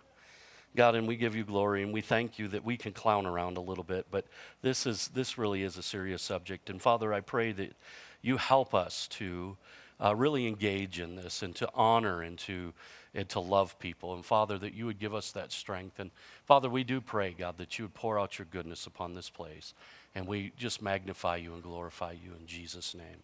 God, 0.77 0.97
and 0.97 1.07
we 1.07 1.15
give 1.15 1.37
you 1.37 1.45
glory 1.45 1.85
and 1.85 1.93
we 1.93 2.01
thank 2.01 2.37
you 2.39 2.49
that 2.49 2.65
we 2.65 2.77
can 2.77 2.93
clown 2.93 3.27
around 3.27 3.57
a 3.57 3.61
little 3.61 3.85
bit, 3.85 4.07
but 4.11 4.27
this 4.61 4.87
is 4.87 5.09
this 5.15 5.39
really 5.39 5.63
is 5.63 5.77
a 5.77 5.83
serious 5.85 6.21
subject. 6.21 6.69
And 6.69 6.83
Father, 6.83 7.15
I 7.15 7.21
pray 7.21 7.53
that 7.53 7.75
you 8.23 8.39
help 8.39 8.75
us 8.75 9.07
to 9.09 9.57
uh, 10.03 10.17
really 10.17 10.49
engage 10.49 10.99
in 10.99 11.15
this 11.15 11.45
and 11.45 11.55
to 11.57 11.71
honor 11.75 12.23
and 12.23 12.37
to 12.41 12.73
and 13.15 13.29
to 13.29 13.39
love 13.39 13.79
people. 13.79 14.15
And 14.15 14.25
Father, 14.25 14.59
that 14.59 14.75
you 14.75 14.87
would 14.87 14.99
give 14.99 15.15
us 15.15 15.31
that 15.33 15.53
strength. 15.53 16.01
And 16.01 16.11
Father, 16.45 16.69
we 16.69 16.83
do 16.83 17.01
pray, 17.01 17.37
God, 17.39 17.59
that 17.59 17.79
you 17.79 17.85
would 17.85 17.95
pour 17.95 18.19
out 18.19 18.39
your 18.41 18.47
goodness 18.51 18.87
upon 18.89 19.15
this 19.15 19.31
place. 19.31 19.75
And 20.15 20.27
we 20.27 20.53
just 20.57 20.81
magnify 20.81 21.37
you 21.37 21.55
and 21.55 21.63
glorify 21.63 22.13
you 22.13 22.33
in 22.39 22.47
Jesus' 22.47 22.95
name. 22.95 23.23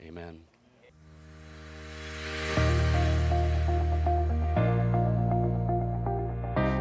Amen. 0.00 0.40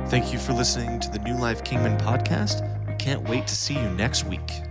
Thank 0.10 0.32
you 0.32 0.40
for 0.40 0.54
listening 0.54 1.00
to 1.02 1.10
the 1.10 1.20
New 1.20 1.38
Life 1.38 1.64
Kingman 1.64 1.98
podcast. 1.98 2.62
We 2.88 2.96
can't 2.96 3.28
wait 3.28 3.46
to 3.48 3.56
see 3.56 3.74
you 3.74 3.90
next 3.90 4.26
week. 4.26 4.62